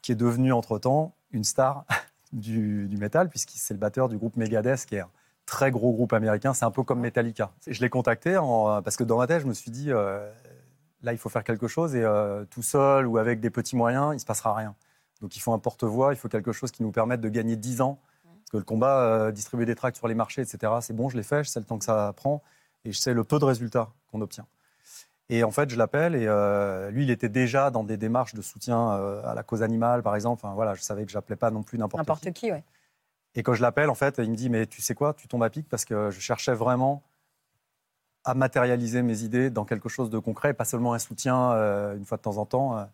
qui 0.05 0.13
est 0.13 0.17
devenu 0.17 0.53
entre-temps 0.53 1.15
une 1.31 1.45
star 1.45 1.87
du, 2.35 2.87
du 2.89 2.99
métal, 2.99 3.31
puisqu'il 3.31 3.57
c'est 3.59 3.73
le 3.73 3.81
batteur 3.81 4.11
du 4.11 4.19
groupe 4.19 4.37
Megadeth, 4.37 4.85
qui 4.85 4.97
est 4.97 5.01
un 5.01 5.09
très 5.47 5.71
gros 5.71 5.93
groupe 5.95 6.13
américain. 6.13 6.53
C'est 6.53 6.67
un 6.67 6.71
peu 6.71 6.83
comme 6.83 7.01
Metallica. 7.01 7.53
Et 7.67 7.73
je 7.73 7.81
l'ai 7.81 7.89
contacté 7.89 8.37
en- 8.37 8.83
parce 8.83 8.99
que 8.99 9.05
dans 9.05 9.17
ma 9.17 9.27
tête, 9.27 9.41
je 9.41 9.47
me 9.47 9.55
suis 9.55 9.71
dit, 9.71 9.91
euh, 9.91 10.31
là, 11.03 11.13
il 11.13 11.19
faut 11.19 11.31
faire 11.31 11.43
quelque 11.43 11.69
chose 11.69 11.95
et 11.97 12.03
euh, 12.05 12.45
tout 12.51 12.63
seul 12.63 13.07
ou 13.07 13.17
avec 13.17 13.41
des 13.41 13.49
petits 13.49 13.77
moyens, 13.77 14.09
il 14.13 14.17
ne 14.17 14.19
se 14.19 14.27
passera 14.27 14.55
rien. 14.55 14.75
Donc 15.23 15.37
il 15.37 15.41
faut 15.41 15.55
un 15.55 15.59
porte-voix, 15.59 16.13
il 16.13 16.17
faut 16.19 16.29
quelque 16.29 16.53
chose 16.53 16.71
qui 16.71 16.83
nous 16.83 16.93
permette 16.93 17.23
de 17.23 17.31
gagner 17.31 17.57
10 17.57 17.81
ans. 17.81 17.99
Parce 18.25 18.51
que 18.51 18.57
le 18.59 18.65
combat, 18.65 18.99
euh, 19.01 19.33
distribuer 19.33 19.65
des 19.65 19.75
tracts 19.75 19.97
sur 19.97 20.07
les 20.07 20.15
marchés, 20.15 20.43
etc., 20.43 20.71
c'est 20.83 20.95
bon, 20.95 21.09
je 21.09 21.17
l'ai 21.17 21.23
fait, 21.23 21.45
je 21.45 21.49
sais 21.49 21.61
le 21.61 21.65
temps 21.67 21.79
que 21.79 21.85
ça 21.87 22.13
prend 22.15 22.43
et 22.85 22.93
je 22.93 22.99
sais 22.99 23.15
le 23.15 23.25
peu 23.25 23.39
de 23.39 23.47
résultats 23.47 23.89
qu'on 24.13 24.21
obtient. 24.21 24.47
Et 25.31 25.43
en 25.43 25.51
fait, 25.51 25.71
je 25.71 25.77
l'appelle 25.77 26.15
et 26.15 26.27
euh, 26.27 26.91
lui, 26.91 27.05
il 27.05 27.11
était 27.11 27.31
déjà 27.31 27.71
dans 27.71 27.83
des 27.83 27.97
démarches 27.97 28.35
de 28.35 28.43
soutien 28.43 28.93
euh, 28.93 29.25
à 29.25 29.35
la 29.35 29.43
cause 29.43 29.63
animale, 29.63 30.03
par 30.03 30.15
exemple. 30.15 30.45
Enfin, 30.45 30.55
voilà, 30.55 30.75
je 30.75 30.83
savais 30.83 31.07
que 31.07 31.13
j'appelais 31.13 31.37
pas 31.37 31.51
non 31.51 31.63
plus 31.63 31.79
n'importe 31.79 32.03
qui. 32.03 32.11
N'importe 32.11 32.33
qui, 32.33 32.53
oui. 32.53 32.59
Et 33.35 33.43
quand 33.43 33.55
je 33.55 33.63
l'appelle, 33.63 33.89
en 33.89 33.95
fait, 33.95 34.17
il 34.19 34.31
me 34.31 34.37
dit 34.37 34.51
Mais 34.51 34.67
tu 34.67 34.83
sais 34.83 34.95
quoi, 34.95 35.15
tu 35.15 35.27
tombes 35.27 35.43
à 35.43 35.51
pic 35.51 35.69
parce 35.69 35.85
que 35.85 36.11
je 36.11 36.21
cherchais 36.21 36.55
vraiment 36.55 37.03
à 38.25 38.35
matérialiser 38.35 39.03
mes 39.03 39.23
idées 39.23 39.51
dans 39.51 39.65
quelque 39.65 39.89
chose 39.89 40.11
de 40.11 40.19
concret, 40.19 40.55
pas 40.55 40.65
seulement 40.65 40.95
un 40.95 40.99
soutien 40.99 41.53
euh, 41.53 41.97
une 41.97 42.05
fois 42.05 42.19
de 42.19 42.23
temps 42.23 42.37
en 42.37 42.47
temps. 42.47 42.89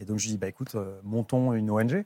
Et 0.00 0.04
donc 0.04 0.18
je 0.18 0.24
lui 0.24 0.32
dis 0.32 0.38
bah, 0.38 0.48
écoute, 0.48 0.76
montons 1.04 1.54
une 1.54 1.70
ONG 1.70 2.04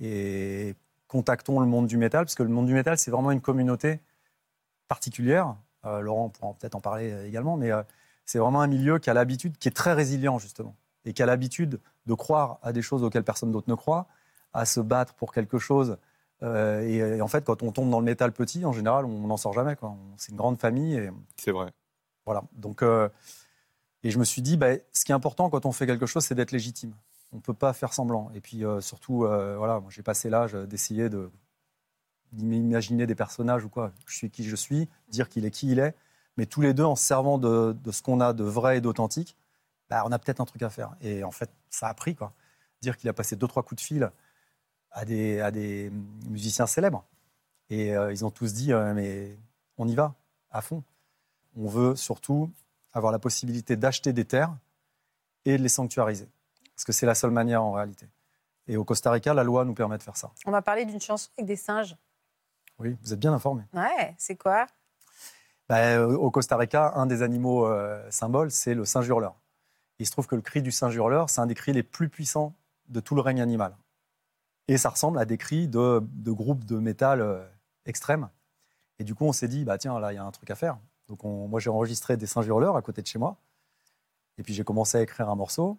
et 0.00 0.74
contactons 1.08 1.60
le 1.60 1.66
monde 1.66 1.86
du 1.86 1.96
métal, 1.96 2.24
parce 2.24 2.34
que 2.34 2.42
le 2.42 2.48
monde 2.50 2.66
du 2.66 2.74
métal, 2.74 2.98
c'est 2.98 3.10
vraiment 3.10 3.30
une 3.30 3.40
communauté 3.40 4.00
particulière. 4.88 5.56
Laurent 5.84 6.28
pourra 6.28 6.54
peut-être 6.54 6.74
en 6.74 6.80
parler 6.80 7.26
également, 7.26 7.56
mais 7.56 7.70
c'est 8.24 8.38
vraiment 8.38 8.60
un 8.62 8.66
milieu 8.66 8.98
qui 8.98 9.10
a 9.10 9.14
l'habitude, 9.14 9.56
qui 9.58 9.68
est 9.68 9.72
très 9.72 9.92
résilient 9.92 10.38
justement, 10.38 10.74
et 11.04 11.12
qui 11.12 11.22
a 11.22 11.26
l'habitude 11.26 11.80
de 12.06 12.14
croire 12.14 12.58
à 12.62 12.72
des 12.72 12.82
choses 12.82 13.02
auxquelles 13.02 13.24
personne 13.24 13.52
d'autre 13.52 13.68
ne 13.68 13.74
croit, 13.74 14.06
à 14.52 14.64
se 14.64 14.80
battre 14.80 15.14
pour 15.14 15.32
quelque 15.32 15.58
chose. 15.58 15.98
Euh, 16.42 16.82
et, 16.82 16.96
et 16.96 17.22
en 17.22 17.28
fait, 17.28 17.44
quand 17.44 17.62
on 17.62 17.72
tombe 17.72 17.90
dans 17.90 18.00
le 18.00 18.04
métal 18.04 18.32
petit, 18.32 18.64
en 18.64 18.72
général, 18.72 19.04
on 19.04 19.26
n'en 19.26 19.36
sort 19.36 19.52
jamais. 19.52 19.76
C'est 20.16 20.32
une 20.32 20.38
grande 20.38 20.58
famille 20.58 20.96
et 20.96 21.10
C'est 21.36 21.52
vrai. 21.52 21.70
voilà. 22.26 22.42
Donc, 22.54 22.82
euh, 22.82 23.08
et 24.02 24.10
je 24.10 24.18
me 24.18 24.24
suis 24.24 24.42
dit, 24.42 24.56
bah, 24.56 24.74
ce 24.92 25.04
qui 25.04 25.12
est 25.12 25.14
important 25.14 25.48
quand 25.50 25.66
on 25.66 25.72
fait 25.72 25.86
quelque 25.86 26.06
chose, 26.06 26.24
c'est 26.24 26.34
d'être 26.34 26.52
légitime. 26.52 26.94
On 27.32 27.36
ne 27.36 27.40
peut 27.40 27.54
pas 27.54 27.72
faire 27.72 27.92
semblant. 27.92 28.30
Et 28.34 28.40
puis 28.40 28.64
euh, 28.64 28.80
surtout, 28.80 29.18
voilà, 29.18 29.82
j'ai 29.88 30.02
passé 30.02 30.28
l'âge 30.30 30.52
d'essayer 30.52 31.08
de 31.08 31.30
d'imaginer 32.32 33.06
des 33.06 33.14
personnages 33.14 33.62
ou 33.62 33.68
quoi. 33.68 33.92
Je 34.06 34.16
suis 34.16 34.30
qui 34.30 34.42
je 34.44 34.56
suis, 34.56 34.88
dire 35.08 35.28
qu'il 35.28 35.44
est 35.44 35.50
qui 35.50 35.70
il 35.70 35.78
est. 35.78 35.94
Mais 36.36 36.46
tous 36.46 36.60
les 36.60 36.74
deux, 36.74 36.84
en 36.84 36.96
se 36.96 37.04
servant 37.04 37.38
de, 37.38 37.72
de 37.72 37.90
ce 37.90 38.02
qu'on 38.02 38.20
a 38.20 38.32
de 38.32 38.44
vrai 38.44 38.78
et 38.78 38.80
d'authentique, 38.80 39.36
bah, 39.90 40.02
on 40.06 40.12
a 40.12 40.18
peut-être 40.18 40.40
un 40.40 40.46
truc 40.46 40.62
à 40.62 40.70
faire. 40.70 40.96
Et 41.00 41.24
en 41.24 41.30
fait, 41.30 41.50
ça 41.68 41.88
a 41.88 41.94
pris. 41.94 42.14
Quoi. 42.14 42.32
Dire 42.80 42.96
qu'il 42.96 43.08
a 43.08 43.12
passé 43.12 43.36
deux, 43.36 43.46
trois 43.46 43.62
coups 43.62 43.82
de 43.82 43.86
fil 43.86 44.10
à 44.90 45.04
des, 45.04 45.40
à 45.40 45.50
des 45.50 45.92
musiciens 46.28 46.66
célèbres. 46.66 47.04
Et 47.70 47.94
euh, 47.94 48.12
ils 48.12 48.24
ont 48.24 48.30
tous 48.30 48.52
dit, 48.54 48.72
euh, 48.72 48.94
mais 48.94 49.36
on 49.76 49.86
y 49.86 49.94
va, 49.94 50.14
à 50.50 50.62
fond. 50.62 50.82
On 51.56 51.68
veut 51.68 51.96
surtout 51.96 52.50
avoir 52.92 53.12
la 53.12 53.18
possibilité 53.18 53.76
d'acheter 53.76 54.12
des 54.12 54.24
terres 54.24 54.54
et 55.44 55.58
de 55.58 55.62
les 55.62 55.68
sanctuariser. 55.68 56.28
Parce 56.74 56.84
que 56.84 56.92
c'est 56.92 57.06
la 57.06 57.14
seule 57.14 57.30
manière 57.30 57.62
en 57.62 57.72
réalité. 57.72 58.08
Et 58.66 58.76
au 58.76 58.84
Costa 58.84 59.10
Rica, 59.10 59.34
la 59.34 59.44
loi 59.44 59.64
nous 59.64 59.74
permet 59.74 59.98
de 59.98 60.02
faire 60.02 60.16
ça. 60.16 60.30
On 60.46 60.50
m'a 60.50 60.62
parlé 60.62 60.84
d'une 60.84 61.00
chanson 61.00 61.28
avec 61.36 61.46
des 61.46 61.56
singes. 61.56 61.96
Oui, 62.78 62.96
vous 63.02 63.12
êtes 63.12 63.20
bien 63.20 63.32
informés. 63.32 63.64
Ouais, 63.74 64.14
c'est 64.18 64.36
quoi? 64.36 64.66
Bah, 65.72 65.96
euh, 65.96 66.14
au 66.18 66.30
Costa 66.30 66.58
Rica, 66.58 66.92
un 66.96 67.06
des 67.06 67.22
animaux 67.22 67.64
euh, 67.64 67.98
symboles, 68.10 68.50
c'est 68.50 68.74
le 68.74 68.84
singe 68.84 69.08
hurleur. 69.08 69.40
Il 70.00 70.06
se 70.06 70.10
trouve 70.12 70.26
que 70.26 70.34
le 70.34 70.42
cri 70.42 70.60
du 70.60 70.70
singe 70.70 70.94
hurleur, 70.94 71.30
c'est 71.30 71.40
un 71.40 71.46
des 71.46 71.54
cris 71.54 71.72
les 71.72 71.82
plus 71.82 72.10
puissants 72.10 72.54
de 72.90 73.00
tout 73.00 73.14
le 73.14 73.22
règne 73.22 73.40
animal. 73.40 73.74
Et 74.68 74.76
ça 74.76 74.90
ressemble 74.90 75.18
à 75.18 75.24
des 75.24 75.38
cris 75.38 75.68
de, 75.68 76.02
groupes 76.26 76.66
de 76.66 76.76
métal 76.76 77.22
euh, 77.22 77.42
extrêmes. 77.86 78.28
Et 78.98 79.04
du 79.04 79.14
coup, 79.14 79.24
on 79.24 79.32
s'est 79.32 79.48
dit, 79.48 79.64
bah 79.64 79.78
tiens, 79.78 79.98
là, 79.98 80.12
il 80.12 80.16
y 80.16 80.18
a 80.18 80.24
un 80.26 80.30
truc 80.30 80.50
à 80.50 80.56
faire. 80.56 80.76
Donc, 81.08 81.24
on- 81.24 81.48
moi, 81.48 81.58
j'ai 81.58 81.70
enregistré 81.70 82.18
des 82.18 82.26
singes 82.26 82.46
hurleurs 82.46 82.76
à 82.76 82.82
côté 82.82 83.00
de 83.00 83.06
chez 83.06 83.18
moi. 83.18 83.38
Et 84.36 84.42
puis, 84.42 84.52
j'ai 84.52 84.64
commencé 84.64 84.98
à 84.98 85.00
écrire 85.00 85.30
un 85.30 85.36
morceau. 85.36 85.78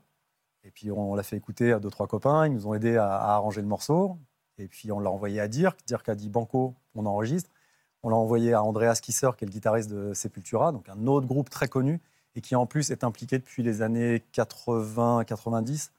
Et 0.63 0.71
puis, 0.71 0.89
on, 0.89 1.13
l'a 1.13 1.21
fait 1.21 1.37
écouter 1.37 1.71
à 1.71 1.79
deux, 1.79 1.91
trois 1.91 2.07
copains. 2.07 2.47
Ils 2.47 2.53
nous 2.53 2.65
ont 2.65 2.73
aidés 2.73 2.97
à, 2.97 3.13
à 3.13 3.33
arranger 3.35 3.61
le 3.61 3.67
morceau. 3.67 4.17
Et 4.57 4.67
puis, 4.67 4.91
on 4.91 4.99
l'a 4.99 5.11
envoyé 5.11 5.39
à 5.39 5.47
Dirk. 5.47 5.79
Dirk 5.85 6.09
a 6.09 6.15
dit 6.15 6.29
Banco, 6.29 6.73
on 6.95 7.05
enregistre. 7.05 7.51
On 8.03 8.09
l'a 8.09 8.17
envoyé 8.17 8.53
à 8.53 8.61
Andreas 8.63 8.99
Kisser, 9.01 9.29
qui 9.37 9.45
est 9.45 9.47
le 9.47 9.51
guitariste 9.51 9.89
de 9.89 10.13
Sepultura, 10.13 10.71
donc 10.71 10.87
un 10.89 11.07
autre 11.07 11.25
groupe 11.25 11.49
très 11.49 11.67
connu 11.67 12.01
et 12.35 12.41
qui 12.41 12.55
en 12.55 12.65
plus 12.65 12.91
est 12.91 13.03
impliqué 13.03 13.37
depuis 13.37 13.63
les 13.63 13.81
années 13.81 14.21
80-90 14.33 15.91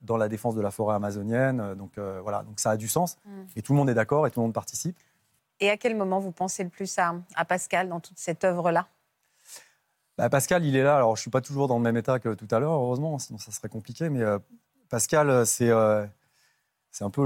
dans 0.00 0.16
la 0.16 0.28
défense 0.28 0.54
de 0.54 0.60
la 0.60 0.70
forêt 0.70 0.94
amazonienne. 0.94 1.74
Donc 1.74 1.98
euh, 1.98 2.20
voilà, 2.22 2.42
donc 2.42 2.58
ça 2.60 2.70
a 2.70 2.76
du 2.76 2.88
sens 2.88 3.18
Mm. 3.24 3.42
et 3.56 3.62
tout 3.62 3.72
le 3.72 3.78
monde 3.78 3.90
est 3.90 3.94
d'accord 3.94 4.26
et 4.26 4.30
tout 4.30 4.40
le 4.40 4.44
monde 4.44 4.54
participe. 4.54 4.98
Et 5.60 5.70
à 5.70 5.76
quel 5.76 5.96
moment 5.96 6.20
vous 6.20 6.30
pensez 6.32 6.62
le 6.62 6.70
plus 6.70 6.98
à, 6.98 7.14
à 7.34 7.44
Pascal 7.44 7.88
dans 7.88 8.00
toute 8.00 8.18
cette 8.18 8.44
œuvre-là? 8.44 8.86
Bah, 10.16 10.28
Pascal, 10.28 10.64
il 10.64 10.74
est 10.76 10.82
là. 10.82 10.96
Alors 10.96 11.16
je 11.16 11.20
suis 11.20 11.30
pas 11.30 11.40
toujours 11.40 11.68
dans 11.68 11.76
le 11.78 11.82
même 11.82 11.96
état 11.96 12.18
que 12.18 12.34
tout 12.34 12.48
à 12.50 12.58
l'heure, 12.58 12.72
heureusement, 12.72 13.18
sinon 13.18 13.38
ça 13.38 13.52
serait 13.52 13.68
compliqué. 13.68 14.08
Mais 14.08 14.22
euh, 14.22 14.38
Pascal, 14.88 15.30
euh, 15.30 15.44
c'est 15.44 15.70
euh, 15.70 16.06
c'est 16.90 17.04
un 17.04 17.10
peu 17.10 17.24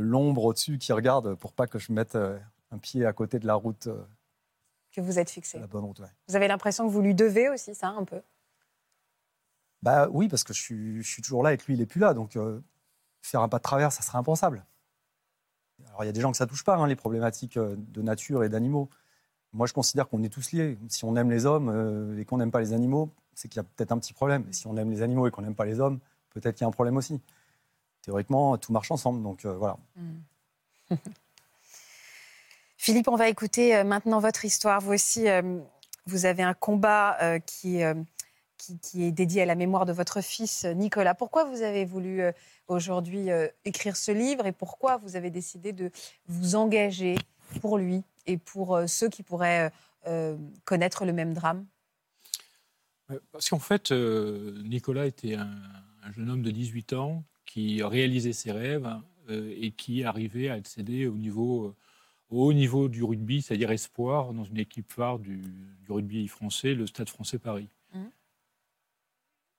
l'ombre 0.00 0.44
au-dessus 0.44 0.78
qui 0.78 0.92
regarde 0.92 1.34
pour 1.34 1.52
pas 1.52 1.66
que 1.66 1.78
je 1.78 1.92
mette 1.92 2.14
euh, 2.16 2.38
un 2.74 2.78
pied 2.78 3.06
à 3.06 3.12
côté 3.12 3.38
de 3.38 3.46
la 3.46 3.54
route, 3.54 3.86
euh, 3.86 4.04
que 4.92 5.00
vous 5.00 5.18
êtes 5.18 5.30
fixé 5.30 5.58
la 5.58 5.66
bonne 5.66 5.84
route. 5.84 5.98
ouais. 6.00 6.08
Vous 6.28 6.36
avez 6.36 6.48
l'impression 6.48 6.86
que 6.86 6.92
vous 6.92 7.00
lui 7.00 7.14
devez 7.14 7.48
aussi 7.48 7.74
ça, 7.74 7.88
un 7.88 8.04
peu? 8.04 8.20
Bah 9.82 10.08
oui, 10.10 10.28
parce 10.28 10.44
que 10.44 10.54
je 10.54 10.60
suis, 10.60 11.02
je 11.02 11.08
suis 11.08 11.22
toujours 11.22 11.42
là 11.42 11.52
et 11.52 11.56
que 11.56 11.64
lui, 11.66 11.74
il 11.74 11.80
n'est 11.80 11.86
plus 11.86 12.00
là. 12.00 12.14
Donc, 12.14 12.36
euh, 12.36 12.60
faire 13.22 13.40
un 13.40 13.48
pas 13.48 13.58
de 13.58 13.62
travers, 13.62 13.92
ça 13.92 14.02
serait 14.02 14.18
impensable. 14.18 14.64
Alors, 15.88 16.04
il 16.04 16.06
y 16.06 16.08
a 16.08 16.12
des 16.12 16.20
gens 16.20 16.30
que 16.30 16.36
ça 16.36 16.46
touche 16.46 16.64
pas, 16.64 16.76
hein, 16.76 16.86
les 16.86 16.96
problématiques 16.96 17.56
euh, 17.56 17.74
de 17.76 18.02
nature 18.02 18.44
et 18.44 18.48
d'animaux. 18.48 18.88
Moi, 19.52 19.66
je 19.66 19.72
considère 19.72 20.08
qu'on 20.08 20.22
est 20.22 20.28
tous 20.28 20.52
liés. 20.52 20.78
Si 20.88 21.04
on 21.04 21.16
aime 21.16 21.30
les 21.30 21.46
hommes 21.46 21.68
euh, 21.68 22.18
et 22.18 22.24
qu'on 22.24 22.38
n'aime 22.38 22.50
pas 22.50 22.60
les 22.60 22.72
animaux, 22.72 23.10
c'est 23.34 23.48
qu'il 23.48 23.58
y 23.58 23.60
a 23.60 23.64
peut-être 23.64 23.92
un 23.92 23.98
petit 23.98 24.12
problème. 24.12 24.44
Et 24.48 24.52
si 24.52 24.66
on 24.66 24.76
aime 24.76 24.90
les 24.90 25.02
animaux 25.02 25.26
et 25.26 25.30
qu'on 25.30 25.42
n'aime 25.42 25.54
pas 25.54 25.64
les 25.64 25.80
hommes, 25.80 26.00
peut-être 26.30 26.56
qu'il 26.56 26.62
y 26.62 26.64
a 26.64 26.68
un 26.68 26.72
problème 26.72 26.96
aussi. 26.96 27.20
Théoriquement, 28.02 28.56
tout 28.58 28.72
marche 28.72 28.90
ensemble. 28.90 29.22
Donc, 29.22 29.44
euh, 29.44 29.54
voilà. 29.56 29.76
Philippe, 32.84 33.08
on 33.08 33.16
va 33.16 33.30
écouter 33.30 33.74
euh, 33.74 33.82
maintenant 33.82 34.18
votre 34.18 34.44
histoire. 34.44 34.82
Vous 34.82 34.92
aussi, 34.92 35.26
euh, 35.26 35.58
vous 36.04 36.26
avez 36.26 36.42
un 36.42 36.52
combat 36.52 37.16
euh, 37.22 37.38
qui, 37.38 37.78
est 37.78 39.10
dédié 39.10 39.40
à 39.40 39.46
la 39.46 39.54
mémoire 39.54 39.86
de 39.86 39.92
votre 39.94 40.20
fils 40.20 40.66
Nicolas. 40.66 41.14
Pourquoi 41.14 41.44
vous 41.44 41.62
avez 41.62 41.86
voulu 41.86 42.20
aujourd'hui 42.68 43.28
écrire 43.64 43.96
ce 43.96 44.12
livre 44.12 44.44
et 44.44 44.52
pourquoi 44.52 44.98
vous 44.98 45.16
avez 45.16 45.30
décidé 45.30 45.72
de 45.72 45.90
vous 46.28 46.56
engager 46.56 47.16
pour 47.62 47.78
lui 47.78 48.02
et 48.26 48.36
pour 48.36 48.78
ceux 48.86 49.08
qui 49.08 49.22
pourraient 49.22 49.70
connaître 50.64 51.04
le 51.04 51.12
même 51.12 51.34
drame? 51.34 51.66
Parce 53.32 53.48
qu'en 53.50 53.58
fait, 53.58 53.92
Nicolas 53.92 55.06
était 55.06 55.34
un, 55.34 55.50
un 56.02 56.12
jeune 56.12 56.30
homme 56.30 56.42
de 56.42 56.50
18 56.50 56.94
ans 56.94 57.22
qui 57.44 57.82
réalisait 57.82 58.32
ses 58.32 58.52
rêves 58.52 58.88
et 59.28 59.72
qui 59.72 60.04
arrivait 60.04 60.48
à 60.48 60.54
accéder 60.54 61.06
au 61.06 61.16
niveau 61.16 61.74
au 62.34 62.48
haut 62.48 62.52
niveau 62.52 62.88
du 62.88 63.04
rugby, 63.04 63.42
c'est-à-dire 63.42 63.70
espoir, 63.70 64.32
dans 64.32 64.42
une 64.42 64.58
équipe 64.58 64.92
phare 64.92 65.20
du, 65.20 65.40
rugby 65.88 66.26
français, 66.26 66.74
le 66.74 66.86
Stade 66.86 67.08
français 67.08 67.38
Paris. 67.38 67.68
Mmh. 67.92 68.00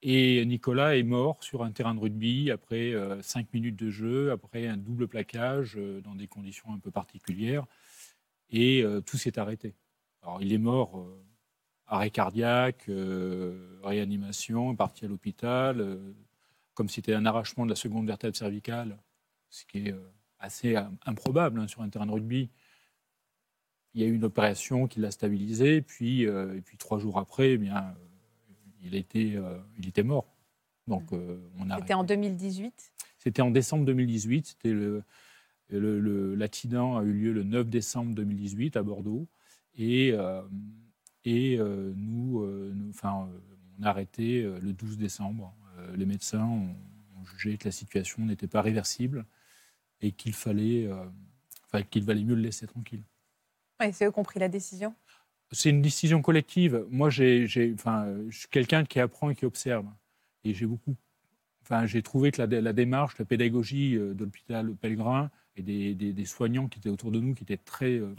Et 0.02 0.44
Nicolas 0.44 0.96
est 0.96 1.02
mort 1.02 1.42
sur 1.42 1.62
un 1.62 1.72
terrain 1.72 1.94
de 1.94 2.00
rugby 2.00 2.50
après 2.50 2.92
euh, 2.92 3.22
cinq 3.22 3.52
minutes 3.54 3.76
de 3.76 3.88
jeu, 3.88 4.30
après 4.30 4.66
un 4.66 4.76
double 4.76 5.08
plaquage 5.08 5.76
euh, 5.78 6.02
dans 6.02 6.14
des 6.14 6.26
conditions 6.26 6.70
un 6.70 6.78
peu 6.78 6.90
particulières. 6.90 7.64
Et 8.50 8.82
euh, 8.82 9.00
tout 9.00 9.16
s'est 9.16 9.38
arrêté. 9.38 9.74
Alors 10.22 10.42
il 10.42 10.52
est 10.52 10.58
mort, 10.58 11.08
arrêt 11.86 12.10
cardiaque, 12.10 12.90
réanimation, 13.82 14.76
parti 14.76 15.04
à 15.04 15.08
l'hôpital, 15.08 15.98
comme 16.74 16.88
si 16.88 16.96
c'était 16.96 17.14
un 17.14 17.24
arrachement 17.24 17.64
de 17.64 17.70
la 17.70 17.76
seconde 17.76 18.06
vertèbre 18.06 18.36
cervicale, 18.36 18.98
ce 19.50 19.64
qui 19.64 19.88
est 19.88 19.94
assez 20.40 20.76
improbable 21.06 21.60
hein, 21.60 21.68
sur 21.68 21.82
un 21.82 21.88
terrain 21.88 22.06
de 22.06 22.12
rugby. 22.12 22.50
Il 23.96 24.02
y 24.02 24.04
a 24.04 24.08
eu 24.08 24.14
une 24.14 24.24
opération 24.24 24.86
qui 24.88 25.00
l'a 25.00 25.10
stabilisé, 25.10 25.80
puis, 25.80 26.26
euh, 26.26 26.54
et 26.54 26.60
puis 26.60 26.76
trois 26.76 26.98
jours 26.98 27.18
après, 27.18 27.52
eh 27.52 27.56
bien, 27.56 27.78
euh, 27.78 27.92
il, 28.82 28.94
était, 28.94 29.32
euh, 29.36 29.56
il 29.78 29.88
était 29.88 30.02
mort. 30.02 30.26
Donc, 30.86 31.12
on 31.58 31.70
a. 31.70 31.78
C'était 31.78 31.94
en 31.94 32.04
2018 32.04 32.92
C'était 33.18 33.40
en 33.40 33.50
décembre 33.50 33.86
2018. 33.86 34.48
C'était 34.48 34.74
le, 34.74 36.34
l'accident 36.34 36.98
a 36.98 37.02
eu 37.04 37.12
lieu 37.12 37.32
le 37.32 37.42
9 37.42 37.70
décembre 37.70 38.14
2018 38.14 38.76
à 38.76 38.82
Bordeaux. 38.82 39.26
Et, 39.78 40.14
et 41.24 41.58
nous, 41.58 42.46
enfin, 42.90 43.28
on 43.80 43.82
a 43.82 43.88
arrêté 43.88 44.42
le 44.42 44.72
12 44.72 44.96
décembre. 44.96 45.52
les 45.96 46.06
médecins 46.06 46.44
ont, 46.44 46.68
ont, 47.18 47.24
jugé 47.24 47.56
que 47.56 47.64
la 47.64 47.72
situation 47.72 48.24
n'était 48.24 48.46
pas 48.46 48.62
réversible 48.62 49.24
et 50.02 50.12
qu'il 50.12 50.34
fallait, 50.34 50.88
enfin, 51.64 51.82
qu'il 51.82 52.04
valait 52.04 52.22
mieux 52.22 52.36
le 52.36 52.42
laisser 52.42 52.68
tranquille. 52.68 53.02
Oui, 53.80 53.92
c'est 53.92 54.06
eux 54.06 54.10
qui 54.10 54.18
ont 54.18 54.24
pris 54.24 54.40
la 54.40 54.48
décision. 54.48 54.94
C'est 55.52 55.70
une 55.70 55.82
décision 55.82 56.22
collective. 56.22 56.84
Moi, 56.90 57.10
j'ai, 57.10 57.46
je 57.46 57.74
suis 58.30 58.48
quelqu'un 58.50 58.84
qui 58.84 58.98
apprend 58.98 59.30
et 59.30 59.34
qui 59.34 59.44
observe. 59.44 59.86
Et 60.44 60.54
j'ai 60.54 60.66
beaucoup. 60.66 60.96
J'ai 61.84 62.02
trouvé 62.02 62.30
que 62.30 62.42
la, 62.42 62.72
démarche, 62.72 63.18
la 63.18 63.24
pédagogie 63.24 63.96
euh, 63.96 64.14
de 64.14 64.24
l'hôpital 64.24 64.74
Pellegrin 64.76 65.30
et 65.56 65.62
des, 65.62 65.94
des, 65.94 66.24
soignants 66.24 66.68
qui 66.68 66.78
étaient 66.78 66.88
autour 66.88 67.10
de 67.10 67.18
nous, 67.18 67.34
qui 67.34 67.42
étaient 67.42 67.56
très, 67.56 67.98
euh, 67.98 68.14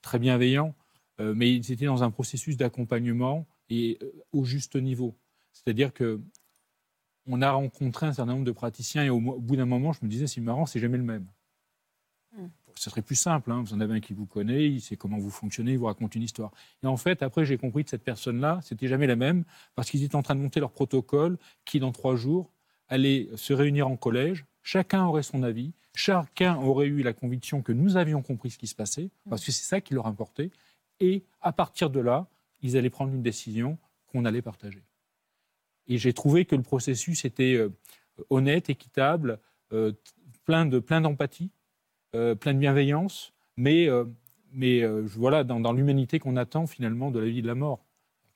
très 0.00 0.18
bienveillants, 0.18 0.74
euh, 1.20 1.34
mais 1.34 1.52
ils 1.52 1.72
étaient 1.72 1.86
dans 1.86 2.02
un 2.02 2.10
processus 2.10 2.56
d'accompagnement 2.56 3.46
et 3.68 3.98
au 4.32 4.44
juste 4.44 4.76
niveau. 4.76 5.14
C'est-à-dire 5.52 5.92
que 5.92 6.20
on 7.26 7.42
a 7.42 7.50
rencontré 7.50 8.06
un 8.06 8.12
certain 8.12 8.32
nombre 8.32 8.44
de 8.44 8.52
praticiens 8.52 9.04
et 9.04 9.10
au, 9.10 9.20
bout 9.20 9.56
d'un 9.56 9.66
moment, 9.66 9.92
je 9.92 9.98
me 10.02 10.08
disais, 10.08 10.28
c'est 10.28 10.40
marrant, 10.40 10.64
c'est 10.64 10.78
jamais 10.78 10.98
le 10.98 11.04
même. 11.04 11.26
Ce 12.78 12.90
serait 12.90 13.02
plus 13.02 13.16
simple. 13.16 13.50
Hein. 13.50 13.62
Vous 13.62 13.74
en 13.74 13.80
avez 13.80 13.94
un 13.94 14.00
qui 14.00 14.12
vous 14.12 14.26
connaît, 14.26 14.66
il 14.66 14.80
sait 14.80 14.96
comment 14.96 15.18
vous 15.18 15.30
fonctionnez, 15.30 15.72
il 15.72 15.78
vous 15.78 15.86
raconte 15.86 16.14
une 16.14 16.22
histoire. 16.22 16.52
Et 16.82 16.86
en 16.86 16.96
fait, 16.96 17.22
après, 17.22 17.44
j'ai 17.44 17.56
compris 17.56 17.84
que 17.84 17.90
cette 17.90 18.04
personne-là, 18.04 18.60
c'était 18.62 18.88
jamais 18.88 19.06
la 19.06 19.16
même, 19.16 19.44
parce 19.74 19.90
qu'ils 19.90 20.04
étaient 20.04 20.16
en 20.16 20.22
train 20.22 20.34
de 20.34 20.40
monter 20.40 20.60
leur 20.60 20.70
protocole, 20.70 21.38
qui 21.64 21.80
dans 21.80 21.92
trois 21.92 22.16
jours 22.16 22.52
allait 22.88 23.28
se 23.36 23.52
réunir 23.52 23.88
en 23.88 23.96
collège. 23.96 24.44
Chacun 24.62 25.04
aurait 25.06 25.22
son 25.22 25.42
avis, 25.42 25.72
chacun 25.94 26.56
aurait 26.56 26.86
eu 26.86 27.02
la 27.02 27.12
conviction 27.12 27.62
que 27.62 27.72
nous 27.72 27.96
avions 27.96 28.20
compris 28.20 28.50
ce 28.50 28.58
qui 28.58 28.66
se 28.66 28.74
passait, 28.74 29.10
parce 29.28 29.44
que 29.44 29.52
c'est 29.52 29.64
ça 29.64 29.80
qui 29.80 29.94
leur 29.94 30.06
importait. 30.06 30.50
Et 31.00 31.24
à 31.40 31.52
partir 31.52 31.88
de 31.88 32.00
là, 32.00 32.26
ils 32.62 32.76
allaient 32.76 32.90
prendre 32.90 33.12
une 33.12 33.22
décision 33.22 33.78
qu'on 34.06 34.24
allait 34.24 34.42
partager. 34.42 34.82
Et 35.88 35.98
j'ai 35.98 36.12
trouvé 36.12 36.44
que 36.44 36.56
le 36.56 36.62
processus 36.62 37.24
était 37.24 37.54
euh, 37.54 37.70
honnête, 38.28 38.70
équitable, 38.70 39.38
euh, 39.72 39.92
plein 40.44 40.66
de 40.66 40.78
plein 40.78 41.00
d'empathie 41.00 41.50
plein 42.40 42.54
de 42.54 42.58
bienveillance, 42.58 43.32
mais, 43.56 43.88
euh, 43.88 44.04
mais 44.52 44.82
euh, 44.82 45.02
voilà, 45.06 45.44
dans, 45.44 45.72
l'humanité 45.72 46.18
qu'on 46.18 46.36
attend 46.36 46.66
finalement 46.66 47.10
de 47.10 47.20
la 47.20 47.26
vie 47.26 47.38
et 47.38 47.42
de 47.42 47.46
la 47.46 47.54
mort. 47.54 47.84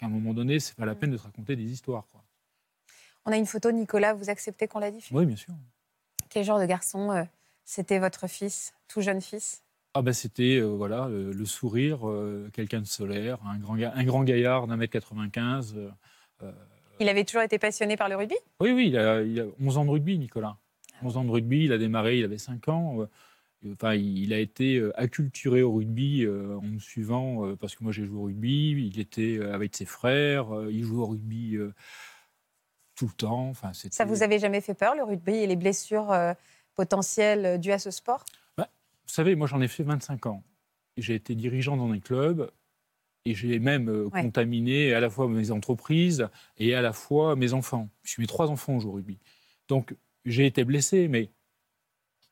À 0.01 0.07
un 0.07 0.09
moment 0.09 0.33
donné, 0.33 0.61
c'est 0.61 0.76
pas 0.76 0.87
la 0.87 0.95
peine 0.95 1.11
de 1.11 1.16
se 1.16 1.24
raconter 1.24 1.57
des 1.57 1.70
histoires. 1.70 2.07
Quoi. 2.11 2.22
On 3.26 3.33
a 3.33 3.37
une 3.37 3.47
photo, 3.47 3.70
Nicolas, 3.70 4.14
vous 4.14 4.31
acceptez 4.31 4.66
qu'on 4.66 4.78
la 4.78 4.91
diffuse? 4.91 5.14
Oui, 5.16 5.26
bien 5.26 5.37
sûr. 5.37 5.55
Quel 6.31 6.45
genre 6.45 6.59
de 6.59 6.64
garçon 6.64 7.26
c'était 7.64 7.99
votre 7.99 8.26
fils, 8.28 8.72
tout 8.89 9.01
jeune 9.01 9.20
fils? 9.20 9.62
Ah 9.95 10.03
ben 10.03 10.12
c'était 10.12 10.61
voilà 10.61 11.09
le, 11.09 11.45
sourire, 11.45 12.01
quelqu'un 12.53 12.81
de 12.81 12.87
solaire, 12.87 13.39
un 13.45 13.59
grand, 13.59 13.76
un 13.76 14.05
grand 14.05 14.22
gaillard 14.22 14.68
d'un 14.68 14.76
mètre 14.76 14.93
95. 14.93 15.76
il 17.01 17.09
avait 17.09 17.24
toujours 17.24 17.43
été 17.43 17.59
passionné 17.59 17.97
par 17.97 18.09
le 18.09 18.14
rugby? 18.14 18.37
Oui, 18.61 18.70
oui, 18.70 18.87
il 18.89 18.97
a, 18.97 19.22
il 19.22 19.41
a, 19.41 19.45
11 19.61 19.78
ans 19.78 19.85
de 19.85 19.91
rugby, 19.91 20.18
Nicolas. 20.18 20.57
11 21.03 21.16
ans 21.16 21.24
de 21.24 21.31
rugby, 21.31 21.64
il 21.64 21.72
a 21.72 21.78
démarré, 21.78 22.18
il 22.18 22.24
avait 22.24 22.39
5 22.39 22.68
ans. 22.68 23.09
Enfin, 23.69 23.95
il 23.95 24.33
a 24.33 24.39
été 24.39 24.77
euh, 24.77 24.99
acculturé 24.99 25.63
au 25.63 25.75
rugby 25.75 26.25
euh, 26.25 26.57
en 26.57 26.63
me 26.63 26.79
suivant, 26.79 27.47
euh, 27.47 27.57
parce 27.57 27.77
que 27.77 27.85
moi 27.85 27.93
j'ai 27.93 28.07
joué 28.07 28.19
au 28.19 28.23
rugby, 28.25 28.71
il 28.71 28.99
était 28.99 29.39
avec 29.53 29.77
ses 29.77 29.85
frères, 29.85 30.49
il 30.71 30.83
jouait 30.83 31.03
au 31.03 31.07
rugby 31.07 31.59
tout 32.95 33.07
le 33.07 33.13
temps. 33.13 33.49
Enfin, 33.49 33.73
Ça 33.73 34.05
vous 34.05 34.23
avait 34.23 34.39
jamais 34.39 34.61
fait 34.61 34.75
peur, 34.75 34.95
le 34.95 35.03
rugby 35.03 35.35
et 35.35 35.47
les 35.47 35.57
blessures 35.57 36.15
potentielles 36.75 37.61
dues 37.61 37.73
à 37.73 37.79
ce 37.79 37.91
sport? 37.91 38.25
Bah, 38.57 38.71
Vous 39.07 39.13
savez, 39.13 39.35
moi 39.35 39.47
j'en 39.47 39.61
ai 39.61 39.69
fait 39.69 39.83
25 39.83 40.27
ans. 40.27 40.43
J'ai 40.97 41.15
été 41.15 41.35
dirigeant 41.35 41.77
dans 41.77 41.89
des 41.89 42.01
clubs 42.01 42.51
et 43.27 43.35
j'ai 43.35 43.59
même 43.59 44.09
contaminé 44.11 44.95
à 44.95 45.01
la 45.01 45.11
fois 45.11 45.29
mes 45.29 45.51
entreprises 45.51 46.29
et 46.57 46.75
à 46.75 46.81
la 46.81 46.95
fois 46.95 47.37
mes 47.37 47.53
enfants. 47.53 47.91
Je 48.03 48.13
suis 48.13 48.23
mes 48.23 48.27
trois 48.27 48.51
enfants 48.51 48.79
au 48.79 48.93
rugby. 48.93 49.19
Donc 49.69 49.95
j'ai 50.25 50.47
été 50.47 50.65
blessé, 50.65 51.09
mais 51.09 51.31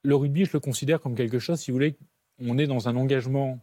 le 0.08 0.16
rugby, 0.16 0.46
je 0.46 0.52
le 0.54 0.60
considère 0.60 1.02
comme 1.02 1.14
quelque 1.14 1.38
chose, 1.38 1.60
si 1.60 1.70
vous 1.70 1.74
voulez, 1.76 1.94
on 2.40 2.56
est 2.56 2.66
dans 2.66 2.88
un 2.88 2.96
engagement 2.96 3.60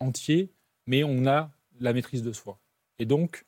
entier, 0.00 0.50
mais 0.88 1.04
on 1.04 1.26
a 1.26 1.52
la 1.78 1.92
maîtrise 1.92 2.24
de 2.24 2.32
soi. 2.32 2.58
Et 2.98 3.06
donc, 3.06 3.44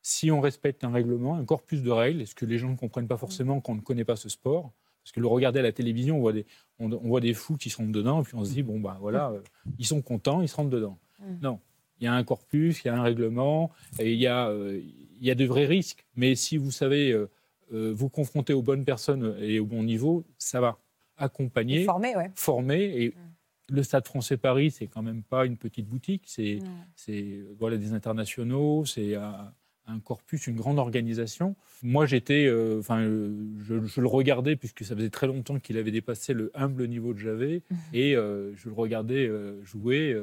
si 0.00 0.30
on 0.30 0.40
respecte 0.40 0.84
un 0.84 0.92
règlement, 0.92 1.34
un 1.34 1.44
corpus 1.44 1.82
de 1.82 1.90
règles, 1.90 2.24
ce 2.28 2.36
que 2.36 2.46
les 2.46 2.58
gens 2.58 2.70
ne 2.70 2.76
comprennent 2.76 3.08
pas 3.08 3.16
forcément 3.16 3.60
quand 3.60 3.72
on 3.72 3.76
ne 3.76 3.80
connaît 3.80 4.04
pas 4.04 4.14
ce 4.14 4.28
sport, 4.28 4.70
parce 5.02 5.10
que 5.10 5.18
le 5.18 5.26
regarder 5.26 5.58
à 5.58 5.62
la 5.62 5.72
télévision, 5.72 6.18
on 6.18 6.20
voit 6.20 6.32
des, 6.32 6.46
on, 6.78 6.88
voit 6.88 7.20
des 7.20 7.34
fous 7.34 7.56
qui 7.56 7.70
se 7.70 7.78
rentrent 7.78 7.90
dedans, 7.90 8.20
et 8.20 8.24
puis 8.24 8.36
on 8.36 8.44
se 8.44 8.52
dit, 8.52 8.62
bon, 8.62 8.78
ben 8.78 8.96
voilà, 9.00 9.30
euh, 9.30 9.40
ils 9.80 9.86
sont 9.86 10.00
contents, 10.00 10.42
ils 10.42 10.48
se 10.48 10.54
rentrent 10.54 10.70
dedans. 10.70 10.96
Non, 11.42 11.58
il 11.98 12.04
y 12.04 12.06
a 12.06 12.14
un 12.14 12.22
corpus, 12.22 12.84
il 12.84 12.86
y 12.86 12.90
a 12.90 12.96
un 12.96 13.02
règlement, 13.02 13.72
et 13.98 14.12
il 14.12 14.18
y 14.18 14.28
a, 14.28 14.48
euh, 14.48 14.80
il 15.20 15.26
y 15.26 15.30
a 15.32 15.34
de 15.34 15.44
vrais 15.44 15.66
risques. 15.66 16.06
Mais 16.14 16.36
si 16.36 16.56
vous 16.56 16.70
savez 16.70 17.10
euh, 17.10 17.28
vous 17.72 18.08
confronter 18.08 18.52
aux 18.52 18.62
bonnes 18.62 18.84
personnes 18.84 19.36
et 19.40 19.58
au 19.58 19.66
bon 19.66 19.82
niveau, 19.82 20.24
ça 20.38 20.60
va 20.60 20.78
accompagner, 21.20 21.84
former. 22.34 22.82
Et 22.82 23.08
mm. 23.10 23.74
le 23.74 23.82
Stade 23.82 24.06
français 24.06 24.36
Paris, 24.36 24.70
c'est 24.70 24.86
quand 24.86 25.02
même 25.02 25.22
pas 25.22 25.46
une 25.46 25.56
petite 25.56 25.86
boutique. 25.86 26.24
C'est 26.26 26.58
voilà, 27.58 27.76
des 27.76 27.92
internationaux, 27.92 28.84
c'est 28.84 29.14
un, 29.14 29.52
corpus, 30.04 30.46
une 30.46 30.54
grande 30.56 30.78
organisation. 30.78 31.56
Moi, 31.82 32.06
j'étais, 32.06 32.46
euh, 32.46 32.78
enfin, 32.78 33.02
je, 33.02 34.00
le 34.00 34.06
regardais 34.06 34.54
puisque 34.54 34.84
ça 34.84 34.94
faisait 34.94 35.10
très 35.10 35.26
longtemps 35.26 35.58
qu'il 35.58 35.76
avait 35.78 35.90
dépassé 35.90 36.32
le 36.32 36.52
humble 36.54 36.86
niveau 36.86 37.12
que 37.12 37.18
j'avais, 37.18 37.62
mm. 37.70 37.76
et 37.92 38.16
euh, 38.16 38.54
je 38.54 38.68
le 38.68 38.74
regardais 38.74 39.26
euh, 39.26 39.60
jouer. 39.64 40.16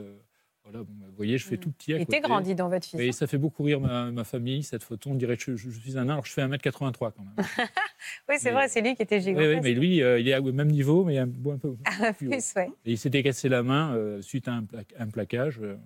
Voilà, 0.70 0.84
bah, 0.84 1.06
vous 1.08 1.16
voyez, 1.16 1.38
je 1.38 1.46
fais 1.46 1.56
mm. 1.56 1.60
tout 1.60 1.72
petit 1.72 1.94
à 1.94 1.98
Il 1.98 2.02
était 2.02 2.20
grandi 2.20 2.54
dans 2.54 2.68
votre 2.68 2.86
fils. 2.86 3.00
Et 3.00 3.12
ça 3.14 3.26
fait 3.26 3.38
beaucoup 3.38 3.64
rire 3.64 3.80
ma, 3.80 4.24
famille, 4.24 4.64
cette 4.64 4.84
photo. 4.84 5.12
On 5.12 5.16
dirait 5.16 5.38
que 5.38 5.56
je, 5.56 5.70
suis 5.70 5.98
un 5.98 6.06
nain, 6.06 6.14
alors 6.14 6.26
je 6.26 6.34
fais 6.34 6.42
1m83 6.46 6.98
quand 6.98 7.14
même. 7.20 7.36
oui, 8.30 8.36
c'est 8.38 8.52
vrai, 8.52 8.68
c'est 8.68 8.82
lui 8.82 8.96
qui 8.96 9.04
était 9.04 9.22
gigantesque. 9.22 9.56
Oui, 9.56 9.62
mais 9.64 9.74
lui, 9.74 10.04
euh, 10.04 10.20
il 10.20 10.28
est 10.28 10.38
au 10.38 10.52
même 10.52 10.70
niveau, 10.70 11.06
mais 11.06 11.20
un, 11.20 11.24
un 11.46 11.58
peu 11.58 11.76
plus, 12.18 12.28
plus 12.28 12.58
Et 12.86 12.92
il 12.92 12.98
s'était 12.98 13.24
cassé 13.24 13.48
la 13.48 13.64
main 13.64 13.96
euh, 13.96 14.22
suite 14.22 14.48
à 14.50 14.56
un, 15.00 15.08
plaquage. 15.08 15.60
Euh, 15.62 15.78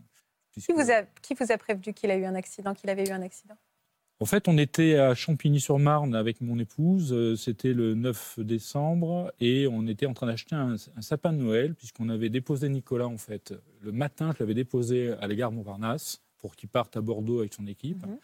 qui, 0.51 0.73
vous 0.73 0.91
a, 0.91 1.03
qui 1.21 1.36
vous 1.36 1.51
a 1.51 1.57
prévenu 1.57 1.93
qu'il 1.93 2.09
a 2.09 2.17
eu 2.17 2.25
un 2.25 2.36
accident, 2.36 2.73
qu'il 2.73 2.89
avait 2.89 3.07
eu 3.07 3.11
un 3.11 3.21
accident? 3.21 3.55
En 4.22 4.26
fait, 4.26 4.47
on 4.47 4.55
était 4.59 4.97
à 4.97 5.15
Champigny-sur-Marne 5.15 6.13
avec 6.13 6.41
mon 6.41 6.59
épouse. 6.59 7.11
Euh, 7.11 7.36
c'était 7.36 7.74
le 7.74 7.95
9 7.95 8.41
décembre 8.41 9.34
et 9.39 9.67
on 9.67 9.88
était 9.88 10.05
en 10.05 10.13
train 10.13 10.28
d'acheter 10.28 10.53
un, 10.53 10.78
sapin 10.99 11.34
de 11.34 11.39
Noël 11.39 11.74
puisqu'on 11.74 12.07
avait 12.07 12.30
déposé 12.30 12.69
Nicolas 12.69 13.07
en 13.07 13.17
fait 13.17 13.55
le 13.80 13.91
matin. 13.91 14.32
Je 14.38 14.43
l'avais 14.43 14.53
déposé 14.53 15.13
à 15.13 15.28
la 15.28 15.34
gare 15.34 15.51
Montparnasse 15.51 16.22
pour 16.38 16.55
qu'il 16.55 16.69
parte 16.69 16.95
à 16.97 17.01
Bordeaux 17.01 17.39
avec 17.39 17.55
son 17.55 17.65
équipe. 17.65 18.05
Mhm. 18.05 18.19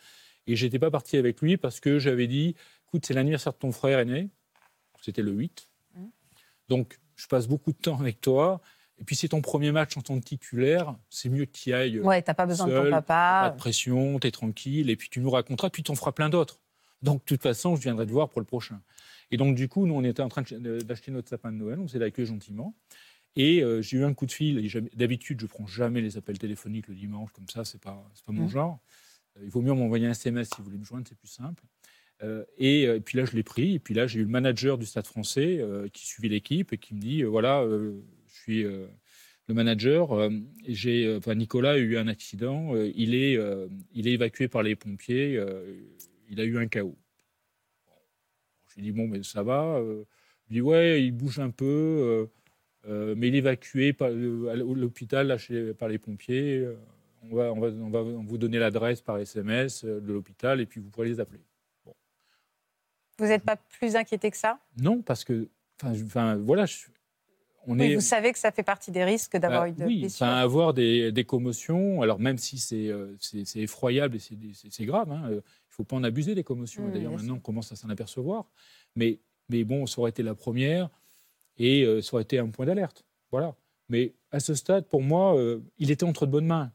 Et 0.46 0.56
j'étais 0.56 0.78
pas 0.78 0.92
parti 0.92 1.18
avec 1.18 1.42
lui 1.42 1.58
parce 1.58 1.80
que 1.80 1.98
j'avais 1.98 2.28
dit, 2.28 2.54
écoute, 2.88 3.04
c'est 3.08 3.16
l'anniversaire 3.16 3.54
de 3.54 3.58
ton 3.58 3.72
frère 3.72 3.98
aîné. 3.98 4.30
C'était 5.02 5.24
le 5.24 5.32
8. 5.32 5.68
Mhm. 5.96 6.12
Donc, 6.70 7.00
je 7.16 7.26
passe 7.26 7.48
beaucoup 7.48 7.72
de 7.72 7.78
temps 7.78 8.00
avec 8.00 8.22
toi. 8.22 8.62
Et 9.00 9.04
puis, 9.04 9.16
c'est 9.16 9.28
ton 9.28 9.42
premier 9.42 9.72
match 9.72 9.96
en 9.96 10.02
tant 10.02 10.20
que 10.20 10.26
titulaire, 10.26 10.96
c'est 11.10 11.30
mieux 11.30 11.46
que 11.46 11.52
tu 11.52 11.74
ailles. 11.74 12.00
Ouais, 12.00 12.22
t'as 12.22 12.34
pas 12.34 12.46
besoin 12.46 12.68
de 12.68 12.74
ton 12.74 12.90
papa. 12.90 13.42
Pas 13.44 13.50
de 13.52 13.58
pression, 13.58 14.20
tu 14.20 14.28
es 14.28 14.32
tranquille, 14.32 14.90
et 14.90 14.96
puis 14.96 15.10
tu 15.10 15.20
nous 15.20 15.30
raconteras, 15.30 15.70
puis 15.70 15.84
tu 15.84 15.92
en 15.92 15.96
feras 15.96 16.12
plein 16.12 16.30
d'autres. 16.30 16.60
Donc, 17.04 17.20
de 17.20 17.26
toute 17.26 17.44
façon, 17.44 17.76
je 17.76 17.82
viendrai 17.82 18.08
te 18.08 18.12
voir 18.12 18.30
pour 18.30 18.42
le 18.42 18.46
prochain. 18.46 18.82
Et 19.30 19.38
donc, 19.38 19.56
du 19.56 19.68
coup, 19.68 19.86
nous, 19.86 19.94
on 19.94 20.04
était 20.04 20.22
en 20.22 20.30
train 20.30 20.42
d'acheter 20.42 21.12
notre 21.12 21.30
sapin 21.30 21.52
de 21.52 21.58
Noël, 21.58 21.80
on 21.80 21.88
s'est 21.88 22.02
accueilli 22.02 22.28
gentiment. 22.28 22.76
Et 23.36 23.62
euh, 23.62 23.84
j'ai 23.84 23.98
eu 23.98 24.04
un 24.04 24.14
coup 24.16 24.26
de 24.26 24.32
fil. 24.32 24.68
D'habitude, 24.96 25.40
je 25.40 25.46
prends 25.46 25.68
jamais 25.68 26.02
les 26.02 26.18
appels 26.18 26.40
téléphoniques 26.40 26.88
le 26.88 26.96
dimanche, 26.96 27.32
comme 27.34 27.48
ça, 27.48 27.64
c'est 27.66 27.80
pas, 27.80 28.10
pas 28.26 28.32
mon 28.32 28.46
mmh. 28.46 28.50
genre. 28.50 28.80
Euh, 29.38 29.42
il 29.44 29.50
vaut 29.50 29.62
mieux 29.62 29.74
m'envoyer 29.74 30.08
un 30.08 30.12
SMS 30.12 30.50
si 30.50 30.56
vous 30.58 30.64
voulez 30.64 30.80
me 30.80 30.84
joindre, 30.84 31.06
c'est 31.08 31.18
plus 31.18 31.28
simple. 31.28 31.64
Euh, 32.24 32.44
et, 32.58 33.00
puis 33.06 33.16
là, 33.16 33.26
je 33.26 33.34
l'ai 33.34 33.44
pris. 33.44 33.76
Et 33.76 33.80
puis 33.80 33.94
là, 33.94 34.08
j'ai 34.08 34.20
eu 34.20 34.24
le 34.24 34.30
manager 34.30 34.80
du 34.80 34.88
Stade 34.88 35.06
français 35.06 35.64
qui 35.94 36.08
suivait 36.08 36.30
l'équipe 36.30 36.74
et 36.74 36.80
qui 36.80 36.96
me 36.96 37.00
dit 37.00 37.22
voilà, 37.22 37.64
suis 38.52 38.64
le 38.64 39.54
manager. 39.54 40.30
j'ai, 40.68 41.16
enfin, 41.16 41.36
Nicolas 41.36 41.72
a 41.72 41.78
eu 41.78 41.98
un 41.98 42.08
accident. 42.08 42.76
il, 42.76 43.16
est, 43.16 43.40
il 43.94 44.08
est 44.08 44.14
évacué 44.14 44.48
par 44.48 44.64
les 44.64 44.76
pompiers. 44.76 45.42
il 46.30 46.40
a 46.40 46.44
eu 46.44 46.58
un 46.58 46.68
chaos. 46.68 46.98
Je 48.70 48.76
lui 48.76 48.84
dis 48.84 48.92
bon, 48.92 49.08
mais 49.08 49.24
ça 49.24 49.44
va. 49.44 49.82
il 50.50 50.54
dit 50.54 50.62
ouais, 50.62 51.04
il 51.04 51.12
bouge 51.12 51.40
un 51.40 51.50
peu. 51.50 52.28
Euh, 52.88 53.16
mais 53.18 53.28
il 53.28 53.36
est 53.36 53.40
évacué 53.40 53.94
par, 53.94 54.10
euh, 54.12 54.50
à 54.50 54.56
l'hôpital 54.56 55.36
par 55.78 55.90
les 55.90 55.98
pompiers. 55.98 56.60
Euh, 56.60 56.76
on 57.24 57.36
va, 57.36 57.52
on, 57.52 57.60
va, 57.60 57.68
on 57.68 57.90
va, 57.90 58.02
vous 58.02 58.38
donner 58.38 58.60
l'adresse 58.60 59.02
par 59.02 59.18
SMS 59.18 59.84
de 59.84 60.14
l'hôpital 60.14 60.62
et 60.62 60.66
puis 60.66 60.80
vous 60.80 60.90
pourrez 60.90 61.10
les 61.10 61.20
appeler. 61.20 61.42
Vous 63.20 63.26
n'êtes 63.26 63.44
pas 63.44 63.58
plus 63.58 63.96
inquiété 63.96 64.30
que 64.32 64.38
ça? 64.38 64.60
Non, 64.80 65.02
parce 65.02 65.26
que, 65.26 65.50
enfin, 65.84 66.36
voilà, 66.38 66.66
on 67.68 67.78
est... 67.80 67.96
Vous 67.96 68.02
savez 68.02 68.32
que 68.32 68.40
ça 68.40 68.52
fait 68.52 68.64
partie 68.64 68.92
des 68.92 69.04
risques 69.04 69.38
d'avoir 69.38 69.64
bah, 69.64 69.68
une 69.68 69.84
oui, 69.84 70.00
blessure. 70.00 70.26
avoir 70.26 70.74
des, 70.74 71.12
des, 71.12 71.24
commotions, 71.26 72.02
alors 72.02 72.20
même 72.20 72.38
si 72.38 72.58
c'est 72.58 72.90
c'est 73.20 73.60
effroyable 73.60 74.16
et 74.16 74.20
c'est 74.70 74.86
grave, 74.86 75.12
hein, 75.12 75.24
il 75.30 75.36
ne 75.36 75.42
faut 75.70 75.84
pas 75.84 75.98
en 75.98 76.04
abuser 76.04 76.34
des 76.34 76.44
commotions. 76.44 76.88
Mmh, 76.88 76.92
D'ailleurs, 76.92 77.12
maintenant, 77.12 77.36
on 77.36 77.40
commence 77.40 77.72
à 77.72 77.76
s'en 77.76 77.90
apercevoir. 77.90 78.46
Mais, 78.96 79.20
mais 79.50 79.64
bon, 79.64 79.86
ça 79.86 80.02
aurait 80.02 80.10
été 80.10 80.24
la 80.24 80.34
première 80.34 80.90
et 81.58 81.84
euh, 81.84 82.02
ça 82.02 82.16
aurait 82.16 82.24
été 82.24 82.40
un 82.40 82.48
point 82.48 82.66
d'alerte. 82.66 83.06
Voilà. 83.32 83.56
Mais 83.90 84.14
à 84.32 84.40
ce 84.40 84.54
stade, 84.54 84.86
pour 84.88 85.02
moi, 85.02 85.38
euh, 85.38 85.60
il 85.78 85.92
était 85.92 86.04
entre 86.04 86.26
de 86.26 86.32
bonnes 86.32 86.48
mains. 86.48 86.72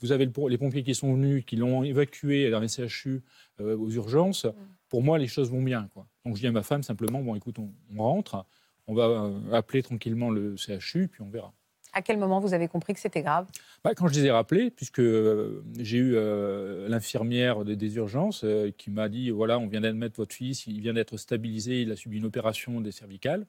Vous 0.00 0.12
avez 0.12 0.26
les 0.48 0.58
pompiers 0.58 0.82
qui 0.82 0.94
sont 0.94 1.12
venus, 1.14 1.44
qui 1.44 1.56
l'ont 1.56 1.82
évacué 1.82 2.50
dans 2.50 2.60
les 2.60 2.68
CHU 2.68 3.22
euh, 3.60 3.76
aux 3.76 3.90
urgences. 3.90 4.44
Mm. 4.46 4.54
Pour 4.88 5.02
moi, 5.02 5.18
les 5.18 5.26
choses 5.26 5.50
vont 5.50 5.62
bien. 5.62 5.88
Quoi. 5.92 6.06
Donc 6.24 6.36
je 6.36 6.40
dis 6.40 6.46
à 6.46 6.52
ma 6.52 6.62
femme 6.62 6.82
simplement, 6.82 7.22
bon, 7.22 7.34
écoute, 7.34 7.58
on, 7.58 8.02
rentre, 8.02 8.46
on 8.90 8.94
va 8.94 9.56
appeler 9.56 9.82
tranquillement 9.82 10.30
le 10.30 10.56
CHU, 10.56 11.08
puis 11.08 11.22
on 11.22 11.30
verra. 11.30 11.52
À 11.92 12.02
quel 12.02 12.18
moment 12.18 12.38
vous 12.38 12.54
avez 12.54 12.68
compris 12.68 12.94
que 12.94 13.00
c'était 13.00 13.22
grave? 13.22 13.48
Bah, 13.82 13.94
Quand 13.94 14.06
je 14.06 14.14
les 14.14 14.26
ai 14.26 14.30
rappelés, 14.30 14.70
puisque 14.70 15.02
j'ai 15.78 15.98
eu 15.98 16.14
l'infirmière 16.88 17.64
des, 17.64 17.96
urgences 17.96 18.44
qui 18.78 18.90
m'a 18.90 19.08
dit, 19.08 19.30
voilà, 19.30 19.58
on 19.58 19.66
vient 19.66 19.80
d'admettre 19.80 20.16
votre 20.16 20.34
fils, 20.34 20.66
il 20.68 20.80
vient 20.80 20.94
d'être 20.94 21.16
stabilisé, 21.16 21.82
il 21.82 21.90
a 21.90 21.96
subi 21.96 22.18
une 22.18 22.26
opération 22.26 22.80
des 22.80 22.92
cervicales 22.92 23.46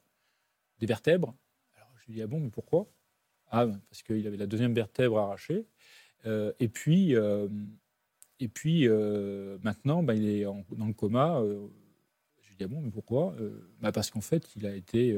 des 0.81 0.87
vertèbres. 0.87 1.33
Alors 1.77 1.89
je 2.01 2.07
lui 2.07 2.13
dis, 2.15 2.21
ah 2.21 2.27
bon, 2.27 2.39
mais 2.41 2.49
pourquoi? 2.49 2.87
Ah, 3.49 3.67
parce 3.89 4.03
qu'il 4.03 4.25
avait 4.27 4.37
la 4.37 4.47
deuxième 4.47 4.73
vertèbre 4.73 5.17
arrachée. 5.19 5.65
Euh, 6.25 6.51
et 6.59 6.67
puis, 6.67 7.15
euh, 7.15 7.47
et 8.39 8.47
puis 8.47 8.87
euh, 8.87 9.57
maintenant, 9.63 10.03
bah, 10.03 10.15
il 10.15 10.27
est 10.27 10.43
dans 10.43 10.87
le 10.87 10.93
coma. 10.93 11.41
Ah 12.63 12.67
bon, 12.67 12.81
mais 12.81 12.91
pourquoi? 12.91 13.35
Bah, 13.81 13.91
Parce 13.91 14.09
qu'en 14.11 14.21
fait, 14.21 14.49
il 14.55 14.65
a 14.65 14.75
été... 14.75 15.17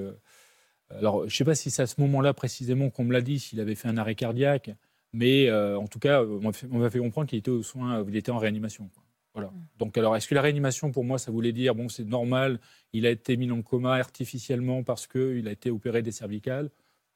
alors, 0.89 1.22
je 1.22 1.26
ne 1.26 1.30
sais 1.30 1.46
pas 1.46 1.56
si 1.56 1.72
c'est 1.72 1.82
à 1.82 1.88
ce 1.88 2.00
moment-là 2.02 2.34
précisément 2.34 2.89
qu'on 2.89 3.04
me 3.04 3.14
l'a 3.14 3.22
dit, 3.22 3.39
s'il 3.39 3.60
avait 3.60 3.76
fait 3.76 3.88
un 3.88 3.98
arrêt 3.98 4.16
cardiaque, 4.16 4.72
mais 5.12 5.52
en 5.52 5.88
tout 5.88 6.00
cas, 6.00 6.24
on 6.24 6.39
m'a 6.41 6.89
fait, 6.89 7.00
comprendre 7.00 7.28
qu'il 7.28 7.39
était 7.39 7.52
aux 7.52 7.64
soins, 7.64 8.06
il 8.08 8.16
était 8.16 8.32
en 8.32 8.38
réanimation. 8.38 8.89
Voilà. 9.34 9.50
Mm. 9.50 9.68
Donc, 9.80 9.98
alors, 9.98 10.16
est-ce 10.16 10.28
que 10.28 10.36
la 10.36 10.41
réanimation, 10.41 10.91
pour 10.91 11.04
moi, 11.04 11.18
ça 11.18 11.32
voulait 11.32 11.52
dire, 11.52 11.76
bon, 11.76 11.89
c'est 11.89 12.04
normal, 12.04 12.60
il 12.94 13.06
a 13.06 13.10
été 13.10 13.36
mis 13.36 13.48
le 13.48 13.62
coma 13.62 13.96
artificiellement 13.96 14.84
parce 14.84 15.08
qu'il 15.08 15.48
a 15.48 15.52
été 15.52 15.72
opéré 15.72 16.02
des 16.02 16.12
cervicales? 16.12 16.70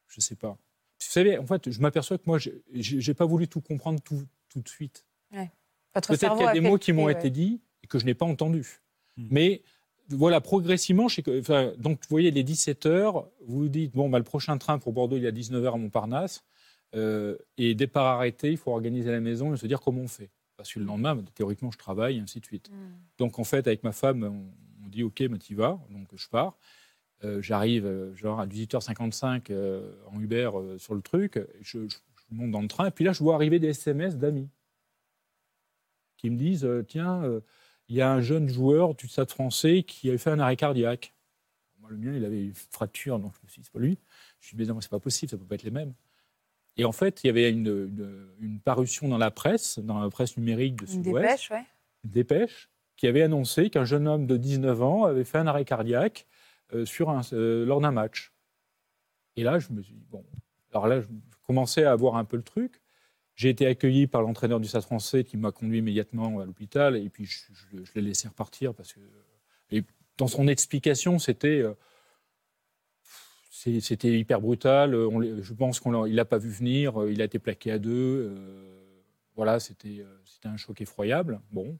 Je 0.08 0.18
ne 0.18 0.22
sais 0.22 0.36
pas. 0.36 0.58
Vous 1.00 1.12
savez, 1.14 1.38
en 1.38 1.46
fait, 1.46 1.70
je 1.70 1.80
m'aperçois 1.80 2.18
que 2.18 2.24
moi, 2.26 2.40
je 2.40 2.52
n'ai 2.74 3.14
pas 3.14 3.26
voulu 3.26 3.48
tout 3.48 3.62
comprendre 3.62 4.02
tout, 4.02 4.24
tout 4.50 4.62
de 4.62 4.70
suite. 4.70 5.06
Peut-être 5.32 6.36
qu'il 6.36 6.46
y 6.46 6.50
a 6.50 6.54
des 6.54 6.62
mots 6.62 6.78
qui 6.78 6.92
m'ont 6.92 7.10
été 7.10 7.30
dits 7.30 7.62
et 7.84 7.88
que 7.88 8.00
je 8.00 8.06
n'ai 8.06 8.16
pas 8.16 8.26
entendus. 8.26 8.82
Mm. 9.18 9.28
Mais 9.30 9.62
voilà, 10.10 10.42
progressivement, 10.42 11.08
je 11.08 11.22
enfin, 11.40 11.74
donc 11.78 12.00
vous 12.02 12.08
voyez, 12.10 12.32
les 12.32 12.44
17 12.44 12.86
heures, 12.86 13.28
vous 13.46 13.60
vous 13.60 13.70
dites, 13.70 13.94
bon, 13.94 14.10
bah, 14.10 14.18
le 14.18 14.24
prochain 14.24 14.58
train 14.58 14.80
pour 14.80 14.94
Bordeaux, 14.94 15.18
il 15.18 15.26
est 15.26 15.30
à 15.30 15.32
19 15.32 15.64
heures 15.66 15.76
à 15.76 15.78
Montparnasse, 15.78 16.46
euh, 16.96 17.38
et 17.58 17.76
départ 17.76 18.06
arrêté, 18.06 18.52
il 18.52 18.58
faut 18.58 18.72
organiser 18.72 19.12
la 19.12 19.20
maison 19.20 19.54
et 19.54 19.58
se 19.58 19.68
dire 19.68 19.82
comment 19.82 20.02
on 20.02 20.08
fait 20.08 20.30
parce 20.58 20.74
que 20.74 20.80
le 20.80 20.86
lendemain, 20.86 21.24
théoriquement, 21.36 21.72
je 21.72 21.78
travaille, 21.78 22.18
et 22.18 22.20
ainsi 22.20 22.40
de 22.40 22.46
suite. 22.46 22.70
Mm. 22.70 22.74
Donc, 23.20 23.40
en 23.40 23.44
fait, 23.44 23.68
avec 23.68 23.84
ma 23.84 23.92
femme, 23.92 24.24
on, 24.24 24.90
dit 24.90 25.04
OK, 25.04 25.20
mais 25.30 25.38
tu 25.38 25.54
vas. 25.54 25.80
Donc, 25.92 26.08
je 26.16 26.28
pars. 26.28 26.58
Euh, 27.24 27.42
j'arrive 27.42 27.86
euh, 27.86 28.16
genre 28.16 28.40
à 28.40 28.48
18h55 28.48 29.48
euh, 29.50 29.92
en 30.12 30.20
Uber 30.20 30.50
sur 30.78 30.96
le 30.96 31.02
truc. 31.02 31.40
Je, 31.62 31.80
monte 32.32 32.52
dans 32.52 32.62
le 32.62 32.68
train. 32.68 32.88
Et 32.88 32.92
puis 32.92 33.06
là, 33.06 33.14
je 33.14 33.24
vois 33.24 33.36
arriver 33.36 33.60
des 33.60 33.70
SMS 33.70 34.18
d'amis 34.18 34.50
qui 36.18 36.30
me 36.30 36.38
disent 36.38 36.68
Tiens, 36.88 37.22
il 37.90 37.96
y 37.96 38.02
a 38.02 38.12
un 38.12 38.22
jeune 38.22 38.48
joueur 38.50 38.96
du 38.96 39.08
Stade 39.08 39.30
français 39.30 39.84
qui 39.84 40.10
avait 40.10 40.18
fait 40.18 40.32
un 40.32 40.40
arrêt 40.40 40.56
cardiaque. 40.56 41.14
Moi, 41.80 41.90
le 41.92 41.98
mien, 41.98 42.14
il 42.14 42.26
avait 42.26 42.44
une 42.44 42.54
fracture, 42.54 43.20
donc 43.20 43.34
je 43.36 43.46
me 43.46 43.50
suis 43.50 43.62
dit 43.62 43.66
C'est 43.66 43.74
pas 43.74 43.80
lui. 43.80 43.98
Je 44.40 44.46
me 44.46 44.48
suis 44.48 44.58
dit 44.58 44.64
Mais 44.64 44.74
non, 44.74 44.82
c'est 44.82 44.92
pas 44.92 45.00
possible, 45.00 45.30
ça 45.30 45.38
peut 45.38 45.46
pas 45.46 45.56
être 45.56 45.64
les 45.64 45.72
mêmes. 45.72 45.94
Et 46.78 46.86
en 46.86 46.92
fait, 46.92 47.24
il 47.24 47.28
y 47.28 47.30
avait 47.30 47.50
une, 47.50 48.60
parution 48.64 49.08
dans 49.08 49.18
la 49.18 49.32
presse, 49.32 49.80
dans 49.80 50.00
la 50.00 50.10
presse 50.10 50.38
numérique 50.38 50.76
de 50.76 50.86
Sud-Ouest. 50.86 51.08
Une 51.08 51.22
dépêche, 51.22 51.52
ouais. 51.52 51.66
dépêche, 52.04 52.70
qui 52.98 53.08
avait 53.08 53.24
annoncé 53.24 53.70
qu'un 53.70 53.86
jeune 53.86 54.08
homme 54.08 54.28
de 54.28 54.38
19 54.38 54.82
ans 54.84 55.06
avait 55.06 55.24
fait 55.24 55.40
un 55.40 55.48
arrêt 55.48 55.66
cardiaque 55.66 56.28
euh, 56.74 56.86
sur 56.86 57.10
un, 57.10 57.22
euh, 57.34 57.66
lors 57.66 57.82
d'un 57.82 57.92
match. 57.92 58.32
Et 59.38 59.44
là, 59.44 59.58
je 59.58 59.72
me 59.72 59.82
suis 59.82 59.94
dit, 59.94 60.06
bon, 60.10 60.24
alors 60.72 60.88
là, 60.88 61.02
je 61.02 61.08
commençais 61.46 61.86
à 61.86 61.96
voir 61.96 62.16
un 62.16 62.26
peu 62.26 62.38
le 62.38 62.44
truc. 62.44 62.82
J'ai 63.38 63.50
été 63.50 63.68
accueilli 63.68 64.08
par 64.08 64.24
l'entraîneur 64.24 64.60
du 64.60 64.68
Stade 64.68 64.82
français 64.82 65.24
qui 65.24 65.38
m'a 65.38 65.52
conduit 65.52 65.78
immédiatement 65.78 66.40
à 66.40 66.46
l'hôpital 66.46 66.98
et 66.98 67.08
puis 67.08 67.26
je, 67.26 67.38
l'ai 67.94 68.02
laissé 68.02 68.28
repartir 68.28 68.74
parce 68.74 68.94
que 68.94 69.00
dans 70.18 70.26
son 70.26 70.48
explication, 70.48 71.20
c'était 71.20 71.62
euh, 71.62 71.74
c'était 73.52 74.18
hyper 74.18 74.42
brutal. 74.42 74.96
Je 75.42 75.54
pense 75.54 75.80
qu'il 75.80 75.92
ne 75.92 76.08
l'a 76.08 76.26
pas 76.26 76.40
vu 76.40 76.50
venir. 76.50 77.00
Euh, 77.00 77.12
il 77.12 77.22
a 77.22 77.26
été 77.26 77.38
plaqué 77.38 77.72
à 77.72 77.78
deux. 77.78 78.32
Euh, 78.32 79.04
voilà, 79.36 79.60
c'était 79.60 80.04
un 80.44 80.58
choc 80.58 80.82
effroyable. 80.82 81.40
Bon. 81.52 81.78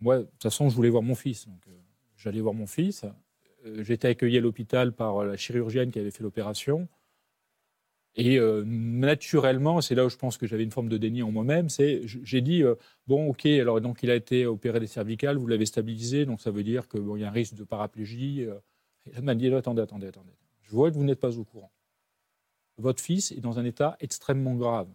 Moi, 0.00 0.18
de 0.18 0.22
toute 0.24 0.42
façon, 0.42 0.68
je 0.68 0.74
voulais 0.74 0.90
voir 0.90 1.04
mon 1.04 1.14
fils. 1.14 1.46
Donc, 1.46 1.62
j'allais 2.16 2.40
voir 2.40 2.54
mon 2.54 2.66
fils. 2.66 3.04
J'étais 3.78 4.08
accueilli 4.08 4.38
à 4.38 4.40
l'hôpital 4.40 4.92
par 4.92 5.24
la 5.24 5.36
chirurgienne 5.36 5.92
qui 5.92 6.00
avait 6.00 6.10
fait 6.10 6.24
l'opération. 6.24 6.88
Et 8.16 8.38
naturellement, 8.64 9.80
c'est 9.80 9.96
là 9.96 10.06
où 10.06 10.08
je 10.08 10.16
pense 10.16 10.36
que 10.36 10.46
j'avais 10.46 10.62
une 10.62 10.70
forme 10.70 10.88
de 10.88 10.98
déni 10.98 11.22
en 11.24 11.32
moi-même, 11.32 11.68
c'est 11.68 12.02
j'ai 12.04 12.40
dit 12.40 12.62
bon 13.08 13.28
ok 13.28 13.44
alors 13.46 13.80
donc 13.80 14.04
il 14.04 14.10
a 14.10 14.14
été 14.14 14.46
opéré 14.46 14.78
des 14.78 14.86
cervicales, 14.86 15.36
vous 15.36 15.48
l'avez 15.48 15.66
stabilisé, 15.66 16.24
donc 16.24 16.40
ça 16.40 16.52
veut 16.52 16.62
dire 16.62 16.86
qu'il 16.86 17.00
bon, 17.00 17.16
y 17.16 17.24
a 17.24 17.28
un 17.28 17.32
risque 17.32 17.54
de 17.54 17.64
paraplégie. 17.64 18.46
elle 19.12 19.22
m'a 19.22 19.34
dit 19.34 19.52
attendez 19.52 19.82
attendez 19.82 20.06
attendez 20.06 20.30
je 20.62 20.70
vois 20.70 20.90
que 20.90 20.96
vous 20.96 21.04
n'êtes 21.04 21.20
pas 21.20 21.38
au 21.38 21.44
courant. 21.44 21.72
Votre 22.78 23.02
fils 23.02 23.32
est 23.32 23.40
dans 23.40 23.58
un 23.58 23.64
état 23.64 23.96
extrêmement 24.00 24.54
grave. 24.54 24.88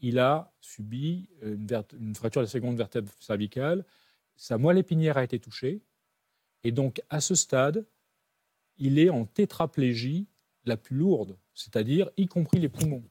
Il 0.00 0.18
a 0.18 0.52
subi 0.60 1.28
une, 1.42 2.14
fracture 2.14 2.40
de 2.40 2.46
la 2.46 2.50
seconde 2.50 2.76
vertèbre 2.76 3.10
cervicale, 3.20 3.84
sa 4.36 4.58
moelle 4.58 4.78
épinière 4.78 5.16
a 5.16 5.24
été 5.24 5.38
touchée, 5.38 5.82
et 6.64 6.72
donc 6.72 7.00
à 7.10 7.20
ce 7.20 7.34
stade, 7.34 7.86
il 8.76 8.98
est 8.98 9.10
en 9.10 9.24
tétraplégie 9.24 10.26
la 10.64 10.76
plus 10.76 10.96
lourde, 10.96 11.36
c'est-à-dire 11.54 12.10
y 12.16 12.26
compris 12.26 12.58
les 12.58 12.68
poumons. 12.68 13.04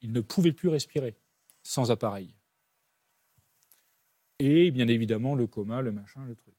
Il 0.00 0.12
ne 0.12 0.20
pouvait 0.20 0.52
plus 0.52 0.68
respirer 0.68 1.16
sans 1.62 1.90
appareil. 1.90 2.34
Et 4.38 4.70
bien 4.70 4.88
évidemment 4.88 5.34
le 5.34 5.46
coma, 5.46 5.80
le 5.80 5.92
machin, 5.92 6.24
le 6.26 6.34
truc. 6.34 6.54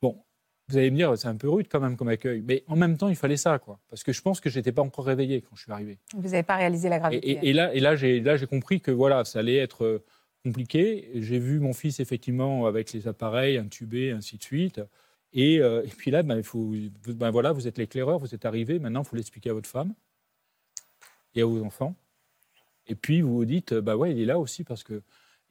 Bon, 0.00 0.24
vous 0.68 0.78
allez 0.78 0.90
me 0.90 0.96
dire, 0.96 1.16
c'est 1.18 1.28
un 1.28 1.36
peu 1.36 1.48
rude 1.48 1.66
quand 1.70 1.80
même 1.80 1.96
comme 1.96 2.08
accueil. 2.08 2.42
Mais 2.42 2.64
en 2.66 2.76
même 2.76 2.96
temps, 2.96 3.08
il 3.08 3.16
fallait 3.16 3.36
ça, 3.36 3.58
quoi. 3.58 3.78
Parce 3.90 4.02
que 4.02 4.12
je 4.12 4.22
pense 4.22 4.40
que 4.40 4.48
je 4.48 4.58
n'étais 4.58 4.72
pas 4.72 4.82
encore 4.82 5.04
réveillé 5.04 5.42
quand 5.42 5.54
je 5.54 5.62
suis 5.62 5.72
arrivé. 5.72 5.98
Vous 6.14 6.30
n'avez 6.30 6.42
pas 6.42 6.56
réalisé 6.56 6.88
la 6.88 6.98
gravité. 6.98 7.38
Et, 7.42 7.52
là, 7.52 7.74
et 7.74 7.80
là, 7.80 7.94
j'ai, 7.94 8.20
là, 8.20 8.36
j'ai 8.36 8.46
compris 8.46 8.80
que 8.80 8.90
voilà, 8.90 9.24
ça 9.24 9.40
allait 9.40 9.56
être 9.56 9.84
euh, 9.84 10.04
compliqué. 10.44 11.10
J'ai 11.14 11.38
vu 11.38 11.60
mon 11.60 11.72
fils, 11.72 12.00
effectivement, 12.00 12.66
avec 12.66 12.92
les 12.92 13.06
appareils, 13.06 13.58
intubé, 13.58 14.12
ainsi 14.12 14.38
de 14.38 14.42
suite. 14.42 14.80
Et, 15.32 15.60
euh, 15.60 15.82
et 15.84 15.88
puis 15.88 16.10
là, 16.10 16.22
ben, 16.22 16.36
il 16.36 16.42
faut, 16.42 16.72
ben, 17.06 17.30
voilà, 17.30 17.52
vous 17.52 17.66
êtes 17.66 17.78
l'éclaireur, 17.78 18.18
vous 18.18 18.34
êtes 18.34 18.44
arrivé. 18.44 18.78
Maintenant, 18.78 19.02
il 19.02 19.06
faut 19.06 19.16
l'expliquer 19.16 19.50
à 19.50 19.54
votre 19.54 19.68
femme 19.68 19.94
et 21.34 21.42
à 21.42 21.46
vos 21.46 21.62
enfants. 21.64 21.94
Et 22.86 22.94
puis, 22.94 23.22
vous 23.22 23.34
vous 23.34 23.44
dites, 23.44 23.74
bah 23.74 23.96
ouais, 23.96 24.12
il 24.12 24.20
est 24.20 24.26
là 24.26 24.38
aussi 24.38 24.64
parce 24.64 24.84
qu'il 24.84 25.02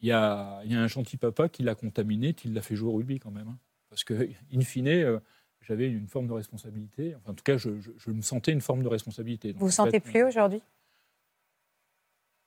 y 0.02 0.12
a, 0.12 0.62
y 0.66 0.76
a 0.76 0.80
un 0.80 0.88
gentil 0.88 1.18
papa 1.18 1.50
qui 1.50 1.64
l'a 1.64 1.76
contaminé, 1.76 2.34
qui 2.34 2.50
l'a 2.50 2.62
fait 2.62 2.76
jouer 2.76 2.90
au 2.90 2.98
rugby 2.98 3.20
quand 3.20 3.32
même. 3.32 3.48
Hein. 3.48 3.58
Parce 3.90 4.04
que, 4.04 4.30
in 4.54 4.62
fine, 4.62 4.88
euh, 4.88 5.20
j'avais 5.62 5.88
une 5.88 6.08
forme 6.08 6.28
de 6.28 6.34
responsabilité. 6.34 7.16
Enfin, 7.16 7.32
en 7.32 7.36
tout 7.36 7.44
cas, 7.44 7.58
je, 7.58 7.70
me 8.08 8.22
sentais 8.22 8.52
une 8.52 8.62
forme 8.62 8.84
de 8.84 8.88
responsabilité. 8.88 9.54
vous 9.54 9.66
vous 9.66 9.72
sentez 9.72 10.00
plus 10.00 10.24
aujourd'hui? 10.24 10.62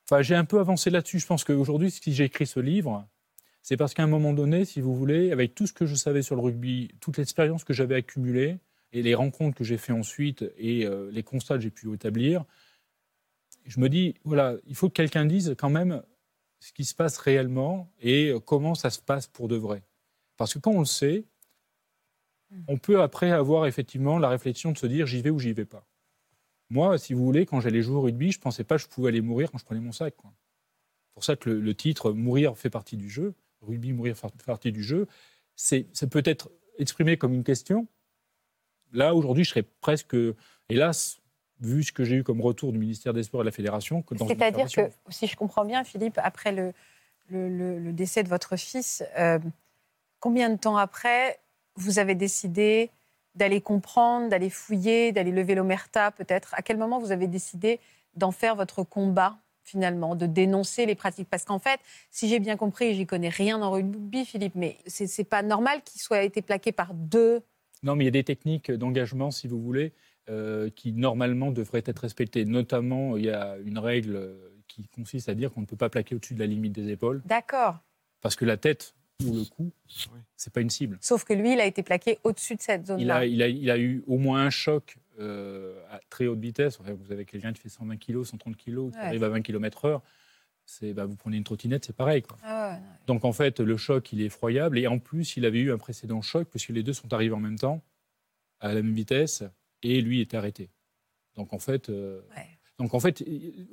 Enfin, 0.04 0.22
j'ai 0.22 0.34
un 0.34 0.44
peu 0.44 0.60
avancé 0.60 0.90
là-dessus. 0.90 1.18
Je 1.18 1.26
pense 1.26 1.44
qu'aujourd'hui, 1.44 1.90
si 1.90 2.12
j'ai 2.12 2.24
écrit 2.24 2.46
ce 2.46 2.60
livre, 2.60 3.06
c'est 3.64 3.78
parce 3.78 3.94
qu'à 3.94 4.02
un 4.02 4.08
moment 4.08 4.34
donné, 4.34 4.66
si 4.66 4.82
vous 4.82 4.94
voulez, 4.94 5.32
avec 5.32 5.54
tout 5.54 5.66
ce 5.66 5.72
que 5.72 5.86
je 5.86 5.94
savais 5.94 6.20
sur 6.20 6.36
le 6.36 6.42
rugby, 6.42 6.90
toute 7.00 7.16
l'expérience 7.16 7.64
que 7.64 7.72
j'avais 7.72 7.94
accumulée 7.94 8.58
et 8.92 9.02
les 9.02 9.14
rencontres 9.14 9.56
que 9.56 9.64
j'ai 9.64 9.78
fait 9.78 9.92
ensuite 9.92 10.44
et 10.58 10.84
euh, 10.84 11.10
les 11.10 11.22
constats 11.22 11.56
que 11.56 11.62
j'ai 11.62 11.70
pu 11.70 11.90
établir, 11.94 12.44
je 13.64 13.80
me 13.80 13.88
dis, 13.88 14.16
voilà, 14.24 14.56
il 14.66 14.74
faut 14.74 14.90
que 14.90 14.92
quelqu'un 14.92 15.24
dise 15.24 15.54
quand 15.58 15.70
même 15.70 16.02
ce 16.60 16.74
qui 16.74 16.84
se 16.84 16.94
passe 16.94 17.16
réellement 17.16 17.90
et 18.02 18.34
comment 18.44 18.74
ça 18.74 18.90
se 18.90 19.00
passe 19.00 19.28
pour 19.28 19.48
de 19.48 19.56
vrai. 19.56 19.82
Parce 20.36 20.52
que 20.52 20.58
quand 20.58 20.72
on 20.72 20.80
le 20.80 20.84
sait, 20.84 21.24
on 22.68 22.76
peut 22.76 23.00
après 23.00 23.30
avoir 23.30 23.64
effectivement 23.64 24.18
la 24.18 24.28
réflexion 24.28 24.72
de 24.72 24.78
se 24.78 24.86
dire 24.86 25.06
j'y 25.06 25.22
vais 25.22 25.30
ou 25.30 25.38
j'y 25.38 25.54
vais 25.54 25.64
pas. 25.64 25.86
Moi, 26.68 26.98
si 26.98 27.14
vous 27.14 27.24
voulez, 27.24 27.46
quand 27.46 27.60
j'allais 27.60 27.80
jouer 27.80 27.96
au 27.96 28.02
rugby, 28.02 28.30
je 28.30 28.40
pensais 28.40 28.64
pas 28.64 28.76
que 28.76 28.82
je 28.82 28.88
pouvais 28.88 29.08
aller 29.08 29.22
mourir 29.22 29.50
quand 29.50 29.58
je 29.58 29.64
prenais 29.64 29.80
mon 29.80 29.92
sac. 29.92 30.14
C'est 30.22 31.14
pour 31.14 31.24
ça 31.24 31.36
que 31.36 31.48
le, 31.48 31.74
titre 31.74 32.12
Mourir 32.12 32.58
fait 32.58 32.70
partie 32.70 32.98
du 32.98 33.08
jeu, 33.08 33.34
rugby, 33.66 33.92
mourir 33.92 34.16
fait 34.16 34.28
partie 34.44 34.72
du 34.72 34.82
jeu, 34.82 35.06
c'est, 35.56 35.86
ça 35.92 36.06
peut 36.06 36.22
être 36.24 36.50
exprimé 36.78 37.16
comme 37.16 37.34
une 37.34 37.44
question. 37.44 37.86
Là, 38.92 39.14
aujourd'hui, 39.14 39.44
je 39.44 39.50
serais 39.50 39.64
presque, 39.80 40.16
hélas, 40.68 41.20
vu 41.60 41.82
ce 41.82 41.92
que 41.92 42.04
j'ai 42.04 42.16
eu 42.16 42.24
comme 42.24 42.40
retour 42.40 42.72
du 42.72 42.78
ministère 42.78 43.12
des 43.12 43.22
Sports 43.22 43.40
et 43.40 43.44
de 43.44 43.48
la 43.48 43.52
Fédération. 43.52 44.02
Que 44.02 44.16
C'est-à-dire 44.16 44.68
que, 44.70 44.90
si 45.08 45.26
je 45.26 45.36
comprends 45.36 45.64
bien, 45.64 45.84
Philippe, 45.84 46.18
après 46.22 46.52
le, 46.52 46.72
le, 47.30 47.92
décès 47.92 48.22
de 48.22 48.28
votre 48.28 48.56
fils, 48.56 49.04
euh, 49.18 49.38
combien 50.20 50.50
de 50.50 50.56
temps 50.56 50.76
après 50.76 51.38
vous 51.76 51.98
avez 51.98 52.14
décidé 52.14 52.90
d'aller 53.34 53.60
comprendre, 53.60 54.28
d'aller 54.28 54.50
fouiller, 54.50 55.12
d'aller 55.12 55.32
lever 55.32 55.54
l'omerta 55.54 56.10
peut-être? 56.12 56.54
À 56.54 56.62
quel 56.62 56.76
moment 56.76 56.98
vous 57.00 57.12
avez 57.12 57.26
décidé 57.26 57.80
d'en 58.16 58.30
faire 58.30 58.54
votre 58.54 58.84
combat? 58.84 59.36
Finalement, 59.64 60.14
de 60.14 60.26
dénoncer 60.26 60.86
les 60.86 60.94
pratiques 60.94 61.28
Parce 61.28 61.44
qu'en 61.44 61.58
fait, 61.58 61.80
si 62.10 62.28
j'ai 62.28 62.38
bien 62.38 62.56
compris, 62.56 62.94
j'y 62.94 63.06
connais 63.06 63.28
rien 63.28 63.60
en 63.60 63.70
rugby, 63.70 64.24
Philippe, 64.24 64.54
mais 64.54 64.76
c'est 64.86 65.24
pas 65.24 65.42
normal 65.42 65.82
qu'il 65.84 66.00
soit 66.00 66.22
été 66.22 66.42
plaqué 66.42 66.72
par 66.72 66.94
deux. 66.94 67.40
Non, 67.82 67.96
mais 67.96 68.04
il 68.04 68.06
y 68.06 68.08
a 68.08 68.12
des 68.12 68.24
techniques 68.24 68.70
d'engagement, 68.70 69.30
si 69.30 69.48
vous 69.48 69.60
voulez, 69.60 69.92
euh, 70.28 70.70
qui 70.70 70.92
normalement 70.92 71.50
devraient 71.50 71.82
être 71.84 72.00
respectées. 72.00 72.44
Notamment, 72.44 73.16
il 73.16 73.24
y 73.24 73.30
a 73.30 73.56
une 73.64 73.78
règle 73.78 74.36
qui 74.68 74.88
consiste 74.88 75.28
à 75.28 75.34
dire 75.34 75.52
qu'on 75.52 75.60
ne 75.60 75.66
peut 75.66 75.76
pas 75.76 75.90
plaquer 75.90 76.14
au-dessus 76.14 76.34
de 76.34 76.40
la 76.40 76.46
limite 76.46 76.72
des 76.72 76.90
épaules. 76.90 77.22
D'accord. 77.24 77.78
Parce 78.20 78.36
que 78.36 78.44
la 78.44 78.56
tête 78.56 78.94
ou 79.22 79.32
le 79.32 79.44
cou, 79.44 79.70
c'est 80.36 80.52
pas 80.52 80.60
une 80.60 80.70
cible. 80.70 80.98
Sauf 81.00 81.24
que 81.24 81.32
lui, 81.34 81.52
il 81.52 81.60
a 81.60 81.66
été 81.66 81.82
plaqué 81.82 82.18
au-dessus 82.24 82.56
de 82.56 82.62
cette 82.62 82.86
zone-là. 82.86 83.26
Il 83.26 83.42
a, 83.42 83.48
il, 83.48 83.70
a, 83.70 83.78
eu 83.78 84.02
au 84.06 84.18
moins 84.18 84.44
un 84.44 84.50
choc 84.50 84.96
euh, 85.18 85.80
à 85.90 86.00
très 86.10 86.26
haute 86.26 86.38
vitesse. 86.38 86.78
vous 86.80 87.12
avez 87.12 87.24
quelqu'un 87.24 87.52
qui 87.52 87.60
fait 87.60 87.68
120 87.68 87.96
kg, 87.96 88.24
130 88.24 88.56
kg, 88.56 88.90
qui 88.90 88.98
arrive 88.98 89.24
à 89.24 89.28
20 89.28 89.42
km/h. 89.42 90.00
Bah, 90.94 91.04
vous 91.04 91.16
prenez 91.16 91.36
une 91.36 91.44
trottinette, 91.44 91.84
c'est 91.84 91.96
pareil. 91.96 92.22
Quoi. 92.22 92.38
Ah 92.42 92.78
Donc 93.06 93.24
en 93.24 93.32
fait, 93.32 93.60
le 93.60 93.76
choc, 93.76 94.12
il 94.12 94.22
est 94.22 94.26
effroyable. 94.26 94.78
Et 94.78 94.86
en 94.86 94.98
plus, 94.98 95.36
il 95.36 95.44
avait 95.44 95.60
eu 95.60 95.72
un 95.72 95.78
précédent 95.78 96.22
choc, 96.22 96.48
puisque 96.48 96.70
les 96.70 96.82
deux 96.82 96.94
sont 96.94 97.12
arrivés 97.12 97.34
en 97.34 97.40
même 97.40 97.58
temps, 97.58 97.82
à 98.60 98.68
la 98.68 98.74
même 98.76 98.94
vitesse, 98.94 99.44
et 99.82 100.00
lui 100.00 100.20
est 100.20 100.34
arrêté. 100.34 100.70
Donc 101.36 101.52
en 101.52 101.58
fait, 101.58 101.90
euh, 101.90 102.22
donc 102.78 102.94
en 102.94 103.00
fait, 103.00 103.22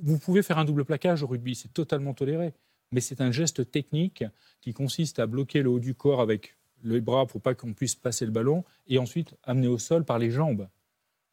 vous 0.01 0.19
pouvez 0.19 0.43
faire 0.43 0.57
un 0.57 0.65
double 0.65 0.83
plaquage 0.83 1.23
au 1.23 1.27
rugby, 1.27 1.55
c'est 1.55 1.73
totalement 1.73 2.13
toléré 2.13 2.53
mais 2.91 3.01
c'est 3.01 3.21
un 3.21 3.31
geste 3.31 3.71
technique 3.71 4.23
qui 4.61 4.73
consiste 4.73 5.19
à 5.19 5.27
bloquer 5.27 5.61
le 5.61 5.69
haut 5.69 5.79
du 5.79 5.95
corps 5.95 6.21
avec 6.21 6.57
les 6.83 7.01
bras 7.01 7.25
pour 7.25 7.41
pas 7.41 7.55
qu'on 7.55 7.73
puisse 7.73 7.95
passer 7.95 8.25
le 8.25 8.31
ballon 8.31 8.63
et 8.87 8.97
ensuite 8.97 9.35
amener 9.43 9.67
au 9.67 9.77
sol 9.77 10.03
par 10.03 10.19
les 10.19 10.31
jambes. 10.31 10.67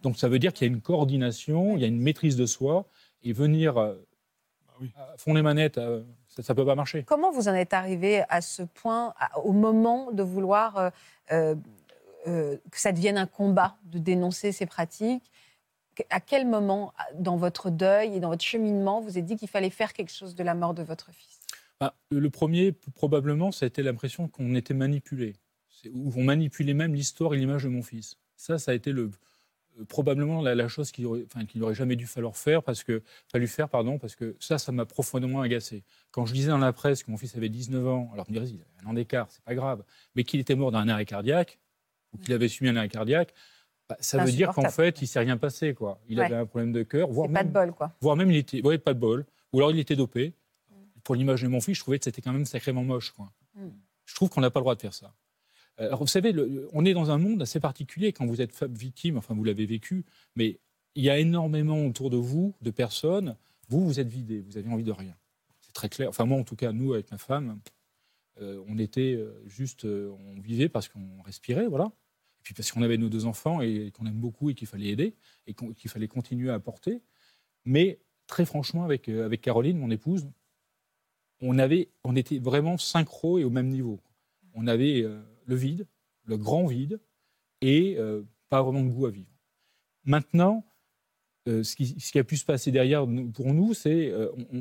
Donc 0.00 0.16
ça 0.16 0.28
veut 0.28 0.38
dire 0.38 0.52
qu'il 0.52 0.66
y 0.66 0.70
a 0.70 0.72
une 0.72 0.80
coordination, 0.80 1.76
il 1.76 1.82
y 1.82 1.84
a 1.84 1.88
une 1.88 2.00
maîtrise 2.00 2.36
de 2.36 2.46
soi 2.46 2.86
et 3.22 3.32
venir 3.32 3.74
bah 3.74 5.14
fond 5.16 5.34
les 5.34 5.42
manettes, 5.42 5.78
euh, 5.78 6.02
ça 6.28 6.52
ne 6.52 6.56
peut 6.56 6.64
pas 6.64 6.74
marcher. 6.74 7.02
Comment 7.04 7.32
vous 7.32 7.48
en 7.48 7.54
êtes 7.54 7.72
arrivé 7.72 8.22
à 8.28 8.40
ce 8.40 8.62
point, 8.62 9.14
au 9.42 9.52
moment 9.52 10.12
de 10.12 10.22
vouloir 10.22 10.92
euh, 11.32 11.54
que 12.24 12.80
ça 12.80 12.92
devienne 12.92 13.18
un 13.18 13.26
combat, 13.26 13.76
de 13.84 13.98
dénoncer 13.98 14.52
ces 14.52 14.66
pratiques? 14.66 15.30
À 16.10 16.20
quel 16.20 16.46
moment, 16.46 16.92
dans 17.14 17.36
votre 17.36 17.70
deuil 17.70 18.14
et 18.14 18.20
dans 18.20 18.28
votre 18.28 18.44
cheminement, 18.44 19.00
vous 19.00 19.18
êtes 19.18 19.24
dit 19.24 19.36
qu'il 19.36 19.48
fallait 19.48 19.70
faire 19.70 19.92
quelque 19.92 20.12
chose 20.12 20.36
de 20.36 20.44
la 20.44 20.54
mort 20.54 20.74
de 20.74 20.84
votre 20.84 21.10
fils? 21.10 21.40
Bah, 21.80 21.94
le 22.10 22.30
premier, 22.30 22.72
probablement, 22.94 23.50
ça 23.50 23.64
a 23.64 23.68
été 23.68 23.82
l'impression 23.82 24.28
qu'on 24.28 24.54
était 24.54 24.74
manipulé, 24.74 25.34
ou 25.92 26.12
on 26.16 26.22
manipulait 26.22 26.74
même 26.74 26.94
l'histoire 26.94 27.34
et 27.34 27.36
l'image 27.36 27.64
de 27.64 27.68
mon 27.68 27.82
fils. 27.82 28.16
Ça, 28.36 28.58
ça 28.58 28.70
a 28.70 28.74
été 28.74 28.92
le, 28.92 29.10
probablement 29.84 30.42
la, 30.42 30.68
chose 30.68 30.90
qu'il 30.90 31.04
n'aurait 31.04 31.24
enfin, 31.26 31.72
jamais 31.72 31.96
dû 31.96 32.06
falloir 32.06 32.36
faire 32.36 32.62
parce 32.62 32.82
que 32.82 33.02
fallu 33.30 33.46
faire 33.46 33.68
pardon 33.68 33.98
parce 33.98 34.16
que 34.16 34.36
ça 34.40 34.58
ça 34.58 34.72
m'a 34.72 34.86
profondément 34.86 35.40
agacé 35.40 35.84
quand 36.10 36.26
je 36.26 36.34
lisais 36.34 36.48
dans 36.48 36.58
la 36.58 36.72
presse 36.72 37.02
que 37.02 37.10
mon 37.10 37.16
fils 37.16 37.36
avait 37.36 37.48
19 37.48 37.86
ans 37.86 38.10
alors 38.12 38.26
me 38.28 38.32
dirait 38.32 38.46
il 38.46 38.60
avait 38.60 38.86
un 38.86 38.90
an 38.90 38.94
d'écart 38.94 39.28
c'est 39.30 39.42
pas 39.44 39.54
grave 39.54 39.82
mais 40.14 40.24
qu'il 40.24 40.40
était 40.40 40.54
mort 40.54 40.72
d'un 40.72 40.88
arrêt 40.88 41.04
cardiaque 41.04 41.58
ou 42.12 42.18
qu'il 42.18 42.34
avait 42.34 42.48
subi 42.48 42.68
un 42.68 42.76
arrêt 42.76 42.88
cardiaque 42.88 43.34
bah, 43.88 43.96
ça 44.00 44.24
veut 44.24 44.32
dire 44.32 44.52
qu'en 44.52 44.70
fait 44.70 45.00
il 45.02 45.06
s'est 45.06 45.20
rien 45.20 45.36
passé 45.36 45.74
quoi 45.74 46.00
il 46.08 46.20
avait 46.20 46.34
un 46.34 46.46
problème 46.46 46.72
de 46.72 46.82
cœur 46.82 47.08
voire 47.08 47.28
même, 47.28 47.52
pas 47.52 47.64
de 47.64 47.66
bol 47.66 47.74
quoi 47.76 47.92
voire 48.00 48.16
même 48.16 48.30
il 48.30 48.36
était 48.38 48.62
ouais, 48.62 48.78
pas 48.78 48.94
de 48.94 49.00
bol 49.00 49.24
ou 49.52 49.58
alors 49.58 49.70
il 49.70 49.78
était 49.78 49.96
dopé 49.96 50.34
pour 51.08 51.14
l'image 51.14 51.40
de 51.40 51.48
mon 51.48 51.62
fils, 51.62 51.78
je 51.78 51.80
trouvais 51.80 51.98
que 51.98 52.04
c'était 52.04 52.20
quand 52.20 52.34
même 52.34 52.44
sacrément 52.44 52.84
moche. 52.84 53.12
Quoi. 53.12 53.32
Hmm. 53.54 53.70
Je 54.04 54.14
trouve 54.14 54.28
qu'on 54.28 54.42
n'a 54.42 54.50
pas 54.50 54.60
le 54.60 54.64
droit 54.64 54.74
de 54.74 54.80
faire 54.82 54.92
ça. 54.92 55.14
Euh, 55.80 55.86
alors, 55.86 56.00
vous 56.00 56.06
savez, 56.06 56.34
on 56.72 56.84
est 56.84 56.94
dans 56.94 57.10
un 57.10 57.18
monde 57.18 57.42
assez 57.42 57.60
particulier 57.60 58.12
quand 58.12 58.26
vous 58.26 58.40
êtes 58.40 58.62
victime, 58.64 59.16
enfin 59.16 59.34
vous 59.34 59.44
l'avez 59.44 59.66
vécu, 59.66 60.04
mais 60.36 60.58
il 60.94 61.04
y 61.04 61.10
a 61.10 61.18
énormément 61.18 61.84
autour 61.86 62.10
de 62.10 62.16
vous 62.16 62.54
de 62.60 62.70
personnes. 62.70 63.36
Vous, 63.68 63.86
vous 63.86 64.00
êtes 64.00 64.08
vidé, 64.08 64.40
vous 64.40 64.56
avez 64.56 64.68
envie 64.68 64.84
de 64.84 64.92
rien. 64.92 65.14
C'est 65.60 65.72
très 65.72 65.88
clair. 65.88 66.08
Enfin, 66.08 66.24
moi, 66.24 66.38
en 66.38 66.44
tout 66.44 66.56
cas, 66.56 66.72
nous, 66.72 66.94
avec 66.94 67.10
ma 67.10 67.18
femme, 67.18 67.60
euh, 68.40 68.62
on 68.66 68.78
était 68.78 69.14
euh, 69.14 69.42
juste, 69.46 69.84
on 69.84 70.40
vivait 70.40 70.68
parce 70.68 70.88
qu'on 70.88 71.22
respirait, 71.22 71.66
voilà. 71.66 71.84
Et 72.40 72.42
puis 72.42 72.54
parce 72.54 72.72
qu'on 72.72 72.82
avait 72.82 72.96
nos 72.96 73.08
deux 73.08 73.26
enfants 73.26 73.60
et 73.60 73.90
qu'on 73.92 74.06
aime 74.06 74.18
beaucoup 74.18 74.48
et 74.48 74.54
qu'il 74.54 74.68
fallait 74.68 74.88
aider 74.88 75.14
et 75.46 75.54
qu'il 75.54 75.90
fallait 75.90 76.08
continuer 76.08 76.50
à 76.50 76.54
apporter. 76.54 77.02
Mais 77.64 77.98
très 78.26 78.46
franchement, 78.46 78.84
avec, 78.84 79.08
avec 79.08 79.40
Caroline, 79.40 79.76
mon 79.78 79.90
épouse, 79.90 80.28
on, 81.40 81.58
avait, 81.58 81.90
on 82.04 82.16
était 82.16 82.38
vraiment 82.38 82.78
synchro 82.78 83.38
et 83.38 83.44
au 83.44 83.50
même 83.50 83.68
niveau. 83.68 84.00
On 84.54 84.66
avait 84.66 85.04
le 85.48 85.56
vide, 85.56 85.86
le 86.24 86.36
grand 86.36 86.66
vide, 86.66 87.00
et 87.60 87.96
euh, 87.98 88.22
pas 88.48 88.62
vraiment 88.62 88.84
de 88.84 88.90
goût 88.90 89.06
à 89.06 89.10
vivre. 89.10 89.34
Maintenant, 90.04 90.64
euh, 91.48 91.64
ce, 91.64 91.74
qui, 91.74 92.18
a 92.18 92.24
pu 92.24 92.36
se 92.36 92.44
passer 92.44 92.70
derrière 92.70 93.06
pour 93.34 93.52
nous, 93.52 93.74
c'est 93.74 94.12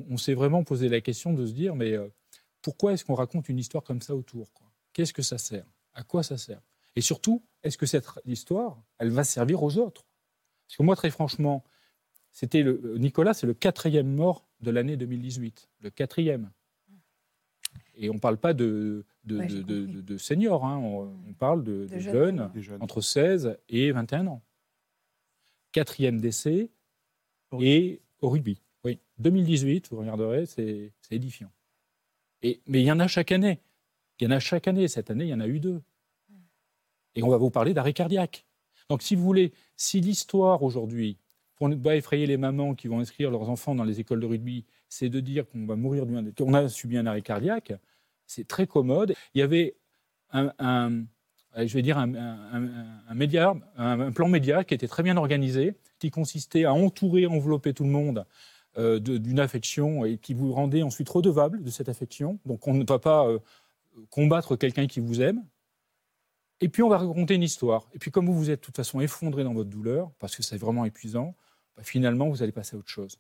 on, 0.10 0.18
s'est 0.18 0.34
vraiment 0.34 0.64
posé 0.64 0.90
la 0.90 1.02
question 1.02 1.34
de 1.34 1.46
se 1.46 1.52
dire, 1.52 1.76
mais 1.76 1.96
pourquoi 2.62 2.94
est-ce 2.94 3.06
qu'on 3.06 3.14
raconte 3.14 3.50
une 3.50 3.60
histoire 3.60 3.84
comme 3.84 4.02
ça 4.02 4.16
autour 4.16 4.50
Qu'est-ce 4.94 5.14
que 5.14 5.22
ça 5.22 5.38
sert? 5.38 5.66
À 5.94 6.04
quoi 6.04 6.24
ça 6.24 6.38
sert? 6.38 6.62
Et 6.96 7.02
surtout, 7.02 7.44
est-ce 7.62 7.78
que 7.78 7.86
cette 7.86 8.08
histoire, 8.26 8.82
elle 8.98 9.12
va 9.12 9.24
servir 9.24 9.62
aux 9.62 9.78
autres? 9.78 10.08
Parce 10.66 10.78
que 10.78 10.84
moi, 10.84 10.96
très 10.96 11.12
franchement, 11.12 11.64
c'était 12.32 12.64
Nicolas, 12.98 13.34
c'est 13.34 13.48
le 13.48 13.54
quatrième 13.54 14.14
mort 14.14 14.48
de 14.62 14.72
l'année 14.72 14.98
2018, 14.98 15.70
le 15.82 15.90
quatrième. 15.90 16.52
Et 17.96 18.10
on 18.10 18.16
ne 18.16 18.20
parle 18.20 18.38
pas 18.38 18.54
de, 18.54 19.06
de, 19.28 20.18
seniors, 20.18 20.66
hein. 20.66 20.78
on, 20.78 21.34
parle 21.34 21.64
de, 21.64 21.88
jeunes, 22.00 22.52
entre 22.80 23.02
16 23.02 23.58
et 23.70 23.92
21 23.92 24.28
ans. 24.28 24.42
Quatrième 25.72 26.20
décès 26.20 26.70
et 27.60 28.02
au 28.22 28.30
rugby. 28.30 28.62
Oui, 28.84 29.00
2018, 29.20 29.90
vous 29.92 29.98
regarderez, 29.98 30.46
c'est 30.46 30.92
édifiant. 31.12 31.52
Et, 32.42 32.62
mais 32.68 32.82
il 32.82 32.86
y 32.86 32.92
en 32.92 33.00
a 33.00 33.08
chaque 33.08 33.32
année. 33.32 33.60
Il 34.20 34.26
y 34.26 34.28
en 34.28 34.32
a 34.32 34.40
chaque 34.40 34.68
année. 34.68 34.88
Cette 34.88 35.10
année, 35.10 35.26
il 35.26 35.30
y 35.30 35.34
en 35.34 35.40
a 35.40 35.48
eu 35.48 35.60
deux. 35.60 35.82
Et 37.16 37.24
on 37.24 37.30
va 37.30 37.38
vous 37.38 37.50
parler 37.50 37.74
d'arrêt 37.74 37.94
cardiaque. 37.94 38.46
Donc, 38.90 39.02
si 39.02 39.16
vous 39.16 39.24
voulez, 39.24 39.52
si 39.76 40.02
l'histoire 40.02 40.64
aujourd'hui, 40.64 41.18
pour 41.56 41.70
ne 41.70 41.76
pas 41.76 41.96
effrayer 41.96 42.28
les 42.28 42.38
mamans 42.38 42.76
qui 42.76 42.88
vont 42.88 43.00
inscrire 43.00 43.32
leurs 43.32 43.50
enfants 43.50 43.76
dans 43.76 43.84
les 43.84 44.00
écoles 44.00 44.20
de 44.20 44.28
rugby, 44.28 44.66
c'est 44.88 45.10
de 45.10 45.20
dire 45.20 45.48
qu'on 45.50 45.66
va 45.66 45.76
mourir 45.76 46.06
qu'on 46.38 46.54
a 46.54 46.70
subi 46.70 46.98
un 46.98 47.06
arrêt 47.06 47.24
cardiaque. 47.24 47.74
C'est 48.28 48.48
très 48.48 48.68
commode. 48.68 49.14
Il 49.34 49.40
y 49.40 49.42
avait 49.42 49.76
un, 50.32 51.06
je 51.56 51.74
vais 51.74 51.82
dire 51.82 51.98
un, 51.98 54.12
plan 54.12 54.28
média 54.28 54.64
qui 54.64 54.74
était 54.74 54.88
très 54.88 55.04
bien 55.04 55.18
organisé, 55.18 55.76
qui 56.00 56.12
consistait 56.12 56.66
à 56.66 56.74
entourer, 56.74 57.26
envelopper 57.26 57.74
tout 57.74 57.84
le 57.84 57.90
monde 57.90 58.26
euh, 58.78 59.00
d'une 59.00 59.40
affection 59.40 60.06
et 60.06 60.18
qui 60.18 60.34
vous 60.34 60.54
rendait 60.54 60.84
ensuite 60.84 61.10
redevable 61.10 61.64
de 61.64 61.70
cette 61.70 61.90
affection. 61.90 62.40
Donc 62.46 62.68
on 62.68 62.74
ne 62.74 62.86
va 62.86 63.00
pas 63.00 63.28
euh, 63.28 63.40
combattre 64.10 64.56
quelqu'un 64.56 64.88
qui 64.88 65.00
vous 65.00 65.22
aime. 65.22 65.44
Et 66.60 66.70
puis 66.70 66.84
on 66.84 66.90
va 66.90 66.98
raconter 66.98 67.36
une 67.36 67.44
histoire. 67.44 67.88
Et 67.94 68.00
puis 68.00 68.12
comme 68.12 68.28
vous 68.28 68.38
vous 68.38 68.50
êtes 68.50 68.60
de 68.60 68.66
toute 68.66 68.76
façon 68.76 69.00
effondré 69.00 69.44
dans 69.44 69.54
votre 69.54 69.70
douleur, 69.70 70.12
parce 70.20 70.36
que 70.36 70.44
c'est 70.44 70.58
vraiment 70.58 70.86
épuisant, 70.86 71.36
bah, 71.76 71.84
finalement 71.84 72.30
vous 72.30 72.44
allez 72.44 72.52
passer 72.52 72.76
à 72.76 72.80
autre 72.80 72.90
chose. 72.90 73.18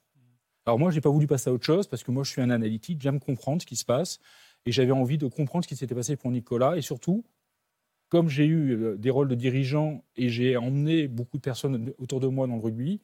Alors 0.66 0.78
moi, 0.78 0.92
je 0.92 0.96
n'ai 0.96 1.02
pas 1.02 1.10
voulu 1.10 1.28
passer 1.28 1.50
à 1.50 1.54
autre 1.54 1.66
chose 1.66 1.88
parce 1.88 2.04
que 2.04 2.12
moi, 2.12 2.24
je 2.24 2.30
suis 2.30 2.42
un 2.42 2.50
analytique, 2.50 3.02
j'aime 3.02 3.22
comprendre 3.22 3.62
ce 3.62 3.66
qui 3.66 3.78
se 3.78 3.86
passe 3.86 4.20
et 4.68 4.72
j'avais 4.74 4.92
envie 4.92 5.18
de 5.18 5.28
comprendre 5.28 5.64
ce 5.64 5.70
qui 5.70 5.78
s'était 5.78 5.96
passé 5.96 6.18
pour 6.18 6.30
Nicolas 6.30 6.76
et 6.76 6.82
surtout, 6.82 7.24
comme 8.10 8.28
j'ai 8.28 8.46
eu 8.46 8.74
euh, 8.74 8.98
des 8.98 9.10
rôles 9.10 9.30
de 9.30 9.36
dirigeant 9.36 10.04
et 10.18 10.28
j'ai 10.28 10.58
emmené 10.58 11.08
beaucoup 11.08 11.38
de 11.38 11.42
personnes 11.42 11.94
autour 12.00 12.20
de 12.20 12.28
moi 12.28 12.48
dans 12.48 12.56
le 12.56 12.62
rugby, 12.62 13.00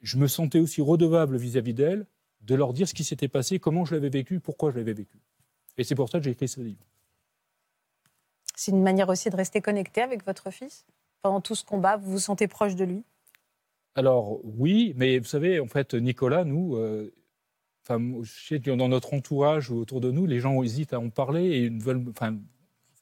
je 0.00 0.16
me 0.16 0.26
sentais 0.26 0.58
aussi 0.58 0.80
redevable 0.80 1.36
vis-à-vis 1.36 1.74
d'elles 1.74 2.06
de 2.40 2.54
leur 2.54 2.72
dire 2.72 2.88
ce 2.88 2.94
qui 2.94 3.04
s'était 3.04 3.28
passé, 3.28 3.58
comment 3.58 3.84
je 3.84 3.94
l'avais 3.94 4.08
vécu, 4.08 4.40
pourquoi 4.40 4.70
je 4.70 4.78
l'avais 4.78 4.94
vécu. 4.94 5.18
Et 5.76 5.84
c'est 5.84 5.94
pour 5.94 6.08
ça 6.08 6.18
que 6.18 6.24
j'ai 6.24 6.30
écrit 6.30 6.48
ce 6.48 6.62
livre. 6.62 6.86
C'est 8.56 8.70
une 8.70 8.82
manière 8.82 9.10
aussi 9.10 9.28
de 9.28 9.36
rester 9.36 9.60
connecté 9.60 10.00
avec 10.00 10.24
votre 10.24 10.50
fils 10.50 10.86
pendant 11.20 11.42
tout 11.42 11.54
ce 11.54 11.64
combat. 11.64 11.98
Vous 11.98 12.12
vous 12.12 12.18
sentez 12.18 12.48
proche 12.48 12.76
de 12.76 12.84
lui? 12.84 13.04
Alors 13.94 14.40
oui, 14.42 14.94
mais 14.96 15.18
vous 15.18 15.26
savez, 15.26 15.60
en 15.60 15.66
fait, 15.66 15.92
Nicolas, 15.92 16.44
nous, 16.44 16.76
euh, 16.76 17.12
enfin, 17.88 18.02
je 18.22 18.30
sais 18.48 18.60
que 18.60 18.70
dans 18.70 18.88
notre 18.88 19.14
entourage 19.14 19.70
ou 19.70 19.76
autour 19.78 20.00
de 20.00 20.10
nous, 20.10 20.26
les 20.26 20.40
gens 20.40 20.62
hésitent 20.62 20.92
à 20.92 21.00
en 21.00 21.10
parler 21.10 21.62
et 21.62 21.70
ne 21.70 21.80
veulent, 21.82 22.04
enfin, 22.10 22.36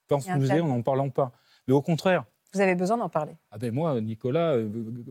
Pense 0.08 0.24
Il 0.26 0.28
y 0.28 0.30
a 0.30 0.34
un 0.34 0.38
nous 0.38 0.46
tabou. 0.46 0.62
en 0.64 0.68
n'en 0.68 0.82
parlant 0.82 1.10
pas. 1.10 1.32
Mais 1.66 1.74
au 1.74 1.82
contraire, 1.82 2.24
Vous 2.54 2.60
avez 2.60 2.76
besoin 2.76 2.96
d'en 2.96 3.08
parler. 3.08 3.32
ah 3.50 3.58
ben 3.58 3.72
moi, 3.74 4.00
Nicolas, 4.00 4.52
euh, 4.54 4.68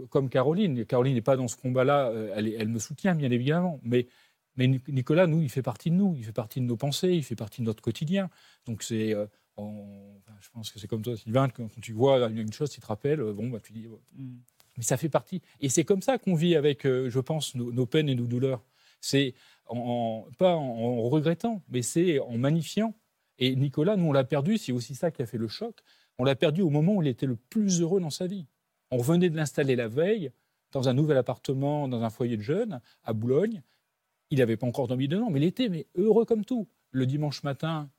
comme 0.10 0.30
Caroline, 0.30 0.86
Caroline 0.86 1.16
n'est 1.16 1.22
pas 1.22 1.36
dans 1.36 1.50
ce 1.50 1.58
combat-là, 1.58 2.08
euh, 2.10 2.34
elle, 2.34 2.70
me 2.70 2.80
soutient 2.80 3.14
bien 3.14 3.30
évidemment, 3.30 3.82
mais, 3.84 4.08
mais 4.56 4.68
Nic- 4.68 4.88
Nicolas, 4.88 5.28
nous, 5.28 5.42
il 5.42 5.50
fait 5.50 5.62
partie 5.62 5.92
de 5.92 5.96
nous, 5.96 6.16
il 6.18 6.24
fait 6.24 6.32
partie 6.32 6.62
de 6.62 6.66
nos 6.66 6.78
pensées, 6.78 7.12
il 7.12 7.24
fait 7.24 7.36
partie 7.36 7.60
de 7.62 7.66
notre 7.66 7.84
quotidien. 7.84 8.30
Donc 8.66 8.84
c'est, 8.84 9.14
euh, 9.14 9.26
je 9.58 10.50
pense 10.54 10.72
que 10.72 10.80
c'est 10.80 10.88
comme 10.88 11.02
toi, 11.02 11.18
Sylvain, 11.18 11.50
quand, 11.50 11.68
tu 11.82 11.92
vois 11.92 12.20
une, 12.30 12.38
une 12.38 12.54
chose 12.54 12.70
qui 12.70 12.80
te 12.80 12.86
rappelle, 12.88 13.20
euh, 13.20 13.34
bon, 13.34 13.50
bah, 13.50 13.60
tu 13.62 13.74
dis, 13.74 13.86
euh, 13.86 14.24
mais 14.78 14.84
ça 14.84 14.96
fait 14.96 15.10
partie. 15.10 15.42
Et 15.60 15.68
c'est 15.68 15.84
comme 15.84 16.02
ça 16.02 16.18
qu'on 16.18 16.36
vit 16.36 16.56
avec, 16.56 16.86
euh, 16.86 17.10
je 17.10 17.20
pense, 17.20 17.54
nos, 17.56 17.72
nos 17.74 17.86
peines 17.86 18.08
et 18.10 18.16
nos 18.16 18.28
douleurs. 18.28 18.64
C'est 19.06 19.36
pas 19.68 20.56
en, 20.56 21.10
regrettant, 21.10 21.62
mais 21.70 21.82
c'est 21.82 22.20
en 22.20 22.38
magnifiant. 22.38 22.96
Et 23.38 23.56
Nicolas, 23.56 23.98
nous, 23.98 24.08
on 24.08 24.14
l'a 24.14 24.24
perdu, 24.24 24.58
c'est 24.58 24.72
aussi 24.72 24.96
ça 24.96 25.12
qui 25.12 25.22
a 25.22 25.26
fait 25.26 25.38
le 25.38 25.48
choc. 25.48 25.80
On 26.18 26.24
l'a 26.24 26.36
perdu 26.36 26.62
au 26.62 26.70
moment 26.70 26.96
où 26.96 27.02
il 27.02 27.08
était 27.08 27.26
le 27.26 27.36
plus 27.36 27.82
heureux 27.82 28.00
dans 28.00 28.10
sa 28.10 28.26
vie. 28.26 28.48
On 28.92 28.98
venait 28.98 29.30
de 29.30 29.36
l'installer 29.36 29.76
la 29.76 29.88
veille 29.88 30.32
dans 30.72 30.90
un 30.90 30.94
nouvel 30.94 31.18
appartement, 31.18 31.88
dans 31.88 32.02
un 32.02 32.10
foyer 32.10 32.38
de 32.38 32.42
jeunes, 32.42 32.82
à 33.04 33.14
Boulogne. 33.14 33.62
Il 34.32 34.40
n'avait 34.40 34.58
pas 34.58 34.66
encore 34.66 34.88
dormi 34.88 35.08
dedans, 35.08 35.30
mais 35.30 35.40
il 35.40 35.46
était 35.46 35.88
heureux 35.96 36.26
comme 36.26 36.46
tout. 36.46 36.68
Le 36.92 37.06
dimanche 37.06 37.44
matin, 37.44 37.90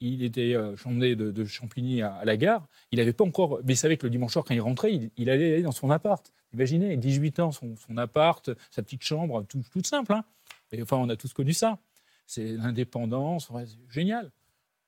il 0.00 0.22
était 0.22 0.54
euh, 0.54 0.74
de, 0.74 1.30
de 1.30 1.44
Champigny 1.44 2.02
à, 2.02 2.24
la 2.24 2.36
gare. 2.36 2.68
Il 2.92 2.98
n'avait 2.98 3.12
pas 3.12 3.24
encore, 3.24 3.60
mais 3.64 3.74
il 3.74 3.76
savait 3.76 3.96
que 3.96 4.06
le 4.06 4.10
dimanche 4.10 4.32
soir, 4.32 4.44
quand 4.44 4.54
il 4.54 4.60
rentrait, 4.60 5.10
il, 5.16 5.30
allait 5.30 5.54
aller 5.54 5.62
dans 5.62 5.72
son 5.72 5.90
appart. 5.90 6.32
Imaginez, 6.54 6.96
18 6.96 7.40
ans, 7.40 7.52
son, 7.52 7.96
appart, 7.96 8.50
sa 8.70 8.82
petite 8.82 9.02
chambre, 9.02 9.44
tout, 9.44 9.62
toute 9.70 9.86
simple. 9.86 10.12
Hein. 10.12 10.24
Et, 10.72 10.82
enfin, 10.82 10.96
on 10.96 11.08
a 11.08 11.16
tous 11.16 11.32
connu 11.32 11.52
ça. 11.52 11.78
C'est 12.26 12.52
l'indépendance, 12.52 13.50
génial. 13.88 14.30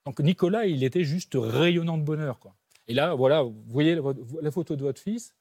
Donc 0.04 0.20
Nicolas, 0.20 0.66
il 0.66 0.84
était 0.84 1.04
juste 1.04 1.32
rayonnant 1.34 1.98
de 1.98 2.02
bonheur. 2.02 2.38
Et 2.88 2.94
là, 2.94 3.14
voilà, 3.14 3.42
vous 3.42 3.54
voyez 3.66 3.94
la, 3.94 4.50
photo 4.50 4.76
de 4.76 4.82
votre 4.82 5.00
fils, 5.00 5.34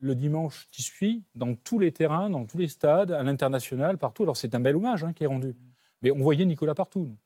le 0.00 0.14
dimanche 0.14 0.68
qui 0.70 0.82
suit, 0.82 1.24
dans 1.34 1.54
tous 1.54 1.78
les 1.78 1.92
terrains, 1.92 2.30
dans 2.30 2.44
tous 2.44 2.58
les 2.58 2.68
stades, 2.68 3.10
à 3.10 3.22
l'international, 3.22 3.98
partout. 3.98 4.24
Alors 4.24 4.36
c'est 4.36 4.54
un 4.54 4.60
bel 4.60 4.76
hommage 4.76 5.04
hein, 5.04 5.12
qui 5.12 5.24
est 5.24 5.28
rendu. 5.28 5.56
Mais 6.02 6.10
on 6.10 6.18
voyait 6.18 6.44
Nicolas 6.44 6.74
partout. 6.74 7.16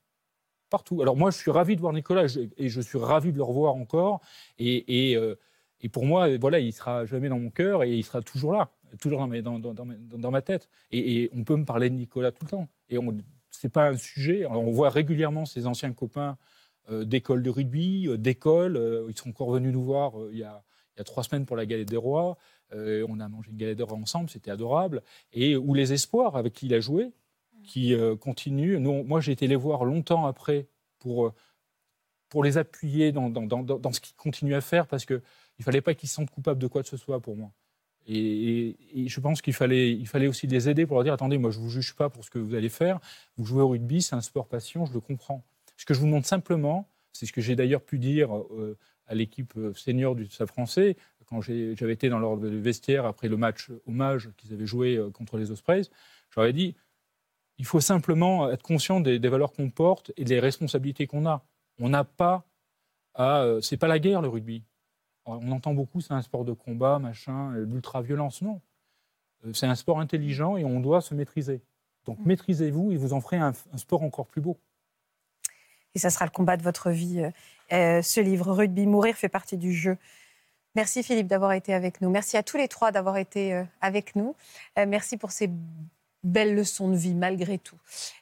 Partout. 0.69 1.01
Alors 1.01 1.15
moi, 1.15 1.29
je 1.29 1.37
suis 1.37 1.51
ravi 1.51 1.75
de 1.75 1.81
voir 1.81 1.93
Nicolas 1.93 2.25
et 2.57 2.69
je 2.69 2.81
suis 2.81 2.97
ravi 2.97 3.31
de 3.31 3.37
le 3.37 3.43
revoir 3.43 3.75
encore. 3.75 4.21
Et, 4.57 5.11
et, 5.11 5.15
euh, 5.15 5.35
et 5.81 5.89
pour 5.89 6.05
moi, 6.05 6.37
voilà, 6.37 6.59
il 6.59 6.71
sera 6.71 7.05
jamais 7.05 7.29
dans 7.29 7.39
mon 7.39 7.49
cœur 7.49 7.83
et 7.83 7.93
il 7.93 8.03
sera 8.03 8.21
toujours 8.21 8.53
là, 8.53 8.71
toujours 8.99 9.27
dans, 9.27 10.31
ma 10.31 10.41
tête. 10.41 10.69
Et, 10.91 11.29
on 11.33 11.43
peut 11.43 11.55
me 11.55 11.65
parler 11.65 11.89
de 11.89 11.95
Nicolas 11.95 12.31
tout 12.31 12.45
le 12.45 12.49
temps. 12.49 12.69
Et 12.89 12.97
c'est 13.51 13.71
pas 13.71 13.89
un 13.89 13.97
sujet. 13.97 14.45
On 14.45 14.71
voit 14.71 14.89
régulièrement 14.89 15.45
ses 15.45 15.67
anciens 15.67 15.91
copains 15.93 16.37
euh, 16.89 17.05
d'école 17.05 17.43
de 17.43 17.49
rugby, 17.49 18.07
euh, 18.07 18.17
d'école. 18.17 18.77
euh, 18.77 19.07
ils 19.09 19.17
sont 19.17 19.29
encore 19.29 19.51
venus 19.51 19.73
nous 19.73 19.83
voir 19.83 20.13
il, 20.31 20.39
y 20.39 20.43
a, 20.43 20.63
trois 21.05 21.23
semaines 21.23 21.45
pour 21.45 21.55
la 21.55 21.65
galette 21.65 21.89
des 21.89 21.97
rois. 21.97 22.37
On 22.71 23.19
a 23.19 23.27
mangé 23.27 23.51
une 23.51 23.57
galette 23.57 23.77
des 23.77 23.83
rois 23.83 23.97
ensemble, 23.97 24.29
c'était 24.29 24.49
adorable. 24.49 25.03
Et 25.31 25.55
ou 25.55 25.75
les 25.75 25.93
espoirs 25.93 26.35
avec 26.35 26.53
qui 26.53 26.65
il 26.65 26.73
a 26.73 26.79
joué, 26.79 27.11
qui 27.63 27.95
continuent. 28.19 28.79
Moi, 28.79 29.21
j'ai 29.21 29.31
été 29.31 29.47
les 29.47 29.55
voir 29.55 29.85
longtemps 29.85 30.25
après 30.25 30.67
pour, 30.97 31.33
pour 32.29 32.43
les 32.43 32.57
appuyer 32.57 33.11
dans, 33.11 33.31
ce 33.91 33.99
qu'ils 33.99 34.15
continuent 34.15 34.55
à 34.55 34.61
faire 34.61 34.87
parce 34.87 35.05
qu'il 35.05 35.21
ne 35.59 35.63
fallait 35.63 35.81
pas 35.81 35.93
qu'ils 35.93 36.09
se 36.09 36.15
sentent 36.15 36.31
coupables 36.31 36.59
de 36.59 36.67
quoi 36.67 36.83
que 36.83 36.89
ce 36.89 36.97
soit 36.97 37.19
pour 37.19 37.35
moi. 37.35 37.51
Et, 38.05 38.75
je 39.07 39.19
pense 39.19 39.41
qu'il 39.41 39.53
fallait, 39.53 39.93
il 39.93 40.27
aussi 40.27 40.47
les 40.47 40.69
aider 40.69 40.85
pour 40.85 40.95
leur 40.97 41.03
dire 41.03 41.13
attendez, 41.13 41.37
moi, 41.37 41.51
je 41.51 41.59
ne 41.59 41.63
vous 41.63 41.69
juge 41.69 41.95
pas 41.95 42.09
pour 42.09 42.23
ce 42.25 42.29
que 42.29 42.39
vous 42.39 42.53
allez 42.53 42.69
faire. 42.69 42.99
Vous 43.37 43.45
jouez 43.45 43.61
au 43.61 43.69
rugby, 43.69 44.01
c'est 44.01 44.15
un 44.15 44.21
sport 44.21 44.47
passion, 44.47 44.85
je 44.85 44.93
le 44.93 44.99
comprends. 44.99 45.43
Ce 45.77 45.85
que 45.85 45.93
je 45.93 45.99
vous 45.99 46.05
demande 46.05 46.25
simplement, 46.25 46.87
c'est 47.13 47.25
ce 47.25 47.33
que 47.33 47.41
j'ai 47.41 47.55
d'ailleurs 47.55 47.81
pu 47.81 47.99
dire 47.99 48.35
euh, 48.35 48.77
à 49.07 49.15
l'équipe 49.15 49.53
euh, 49.57 49.73
senior 49.73 50.15
du 50.15 50.27
Stade 50.29 50.47
français, 50.47 50.97
quand 51.25 51.41
j'avais 51.41 51.93
été 51.93 52.09
dans 52.09 52.19
leur 52.19 52.35
vestiaire 52.35 53.05
après 53.05 53.27
le 53.27 53.37
match 53.37 53.71
hommage 53.87 54.29
qu'ils 54.37 54.53
avaient 54.53 54.67
joué 54.67 54.97
euh, 54.97 55.09
contre 55.09 55.37
les 55.37 55.51
Ospreys, 55.51 55.83
j'aurais 56.29 56.53
dit 56.53 56.75
il 57.57 57.65
faut 57.65 57.79
simplement 57.79 58.49
être 58.49 58.63
conscient 58.63 58.99
des, 58.99 59.19
valeurs 59.19 59.53
qu'on 59.53 59.69
porte 59.69 60.11
et 60.17 60.25
des 60.25 60.39
responsabilités 60.39 61.07
qu'on 61.07 61.25
a. 61.25 61.45
On 61.79 61.89
n'a 61.89 62.03
pas 62.03 62.45
à. 63.13 63.45
c'est 63.61 63.77
pas 63.77 63.87
la 63.87 63.99
guerre, 63.99 64.21
le 64.21 64.27
rugby. 64.27 64.63
On 65.25 65.51
entend 65.51 65.73
beaucoup, 65.73 66.01
c'est 66.01 66.13
un 66.13 66.21
sport 66.21 66.43
de 66.43 66.53
combat, 66.53 66.99
machin, 66.99 67.53
euh, 67.53 67.65
l'ultra-violence. 67.65 68.41
Non. 68.41 68.61
Euh, 69.45 69.53
C'est 69.53 69.67
un 69.67 69.75
sport 69.75 69.99
intelligent 69.99 70.57
et 70.57 70.65
on 70.65 70.79
doit 70.79 71.01
se 71.01 71.13
maîtriser. 71.13 71.61
Donc 72.05 72.19
maîtrisez-vous 72.25 72.91
et 72.91 72.97
vous 72.97 73.13
en 73.13 73.21
ferez 73.21 73.37
un, 73.37 73.53
un 73.71 73.77
sport 73.77 74.03
encore 74.03 74.27
plus 74.27 74.41
beau. 74.41 74.57
Et 75.95 75.99
ça 75.99 76.09
sera 76.09 76.25
le 76.25 76.31
combat 76.31 76.57
de 76.57 76.63
votre 76.63 76.89
vie. 76.89 77.21
Euh, 77.21 77.31
euh, 77.71 78.01
ce 78.01 78.19
livre, 78.19 78.51
Rugby, 78.51 78.85
Mourir 78.85 79.15
fait 79.15 79.29
partie 79.29 79.57
du 79.57 79.73
jeu. 79.73 79.97
Merci 80.75 81.03
Philippe 81.03 81.27
d'avoir 81.27 81.53
été 81.53 81.73
avec 81.73 82.01
nous. 82.01 82.09
Merci 82.09 82.35
à 82.35 82.43
tous 82.43 82.57
les 82.57 82.67
trois 82.67 82.91
d'avoir 82.91 83.17
été 83.17 83.53
euh, 83.53 83.63
avec 83.79 84.15
nous. 84.15 84.35
Euh, 84.77 84.85
merci 84.87 85.17
pour 85.17 85.31
ces 85.31 85.49
belles 86.23 86.55
leçons 86.55 86.89
de 86.89 86.95
vie 86.95 87.13
malgré 87.13 87.57
tout. 87.57 87.77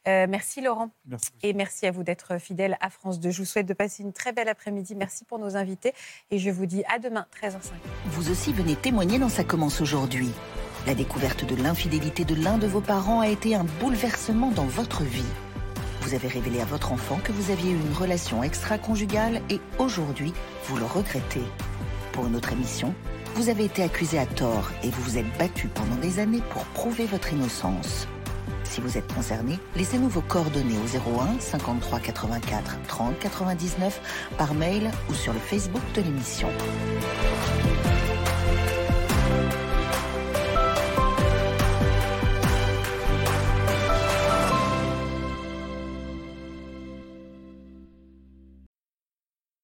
Euh, 0.08 0.28
merci 0.28 0.62
Laurent. 0.62 0.89
Merci. 1.06 1.32
Et 1.43 1.54
merci 1.54 1.86
à 1.86 1.91
vous 1.91 2.04
d'être 2.04 2.39
fidèle 2.39 2.78
à 2.82 2.89
France 2.89 3.20
2. 3.20 3.32
Je 3.32 3.39
vous 3.39 3.45
souhaite 3.45 3.68
de 3.68 3.74
passer 3.74 4.04
une 4.04 4.14
très 4.14 4.34
belle 4.34 4.49
après-midi. 4.49 4.95
Merci 4.95 5.26
pour 5.26 5.39
nos 5.39 5.56
invités. 5.56 5.93
Et 6.32 6.39
je 6.39 6.49
vous 6.49 6.66
dis 6.66 6.84
à 6.93 6.99
demain, 6.99 7.26
13h05. 7.41 7.72
Vous 8.06 8.30
aussi 8.30 8.54
venez 8.54 8.76
témoigner 8.76 9.20
dans 9.20 9.30
Ça 9.30 9.43
commence 9.43 9.82
aujourd'hui. 9.82 10.30
La 10.88 10.95
découverte 10.95 11.45
de 11.45 11.56
l'infidélité 11.62 12.26
de 12.26 12.34
l'un 12.34 12.58
de 12.58 12.66
vos 12.66 12.82
parents 12.82 13.20
a 13.20 13.28
été 13.28 13.54
un 13.54 13.66
bouleversement 13.80 14.49
dans 14.52 14.66
votre 14.66 15.04
vie. 15.04 15.22
Vous 16.02 16.16
avez 16.16 16.28
révélé 16.28 16.60
à 16.60 16.66
votre 16.66 16.91
enfant 16.91 17.20
que 17.24 17.32
vous 17.32 17.52
aviez 17.52 17.72
eu 17.72 17.76
une 17.76 17.93
relation 17.93 18.41
extra-conjugale 18.41 19.41
et 19.52 19.62
aujourd'hui, 19.78 20.34
vous 20.66 20.78
le 20.78 20.86
regrettez. 20.86 21.43
Pour 22.12 22.26
une 22.26 22.36
autre 22.36 22.52
émission, 22.52 22.95
vous 23.36 23.49
avez 23.49 23.65
été 23.65 23.84
accusé 23.84 24.19
à 24.19 24.25
tort 24.25 24.69
et 24.84 24.89
vous 24.89 25.01
vous 25.03 25.17
êtes 25.17 25.38
battu 25.38 25.67
pendant 25.67 25.95
des 25.95 26.19
années 26.19 26.41
pour 26.51 26.63
prouver 26.65 27.05
votre 27.05 27.32
innocence. 27.34 28.07
Si 28.63 28.82
vous 28.82 28.97
êtes 28.97 29.13
concerné, 29.13 29.59
laissez-nous 29.75 30.09
vos 30.09 30.21
coordonnées 30.21 30.77
au 30.77 31.19
01 31.19 31.39
53 31.39 31.99
84 31.99 32.77
30 32.88 33.19
99 33.19 34.29
par 34.38 34.53
mail 34.53 34.89
ou 35.09 35.13
sur 35.13 35.34
le 35.34 35.39
Facebook 35.39 35.84
de 35.93 36.01
l'émission. 36.01 36.47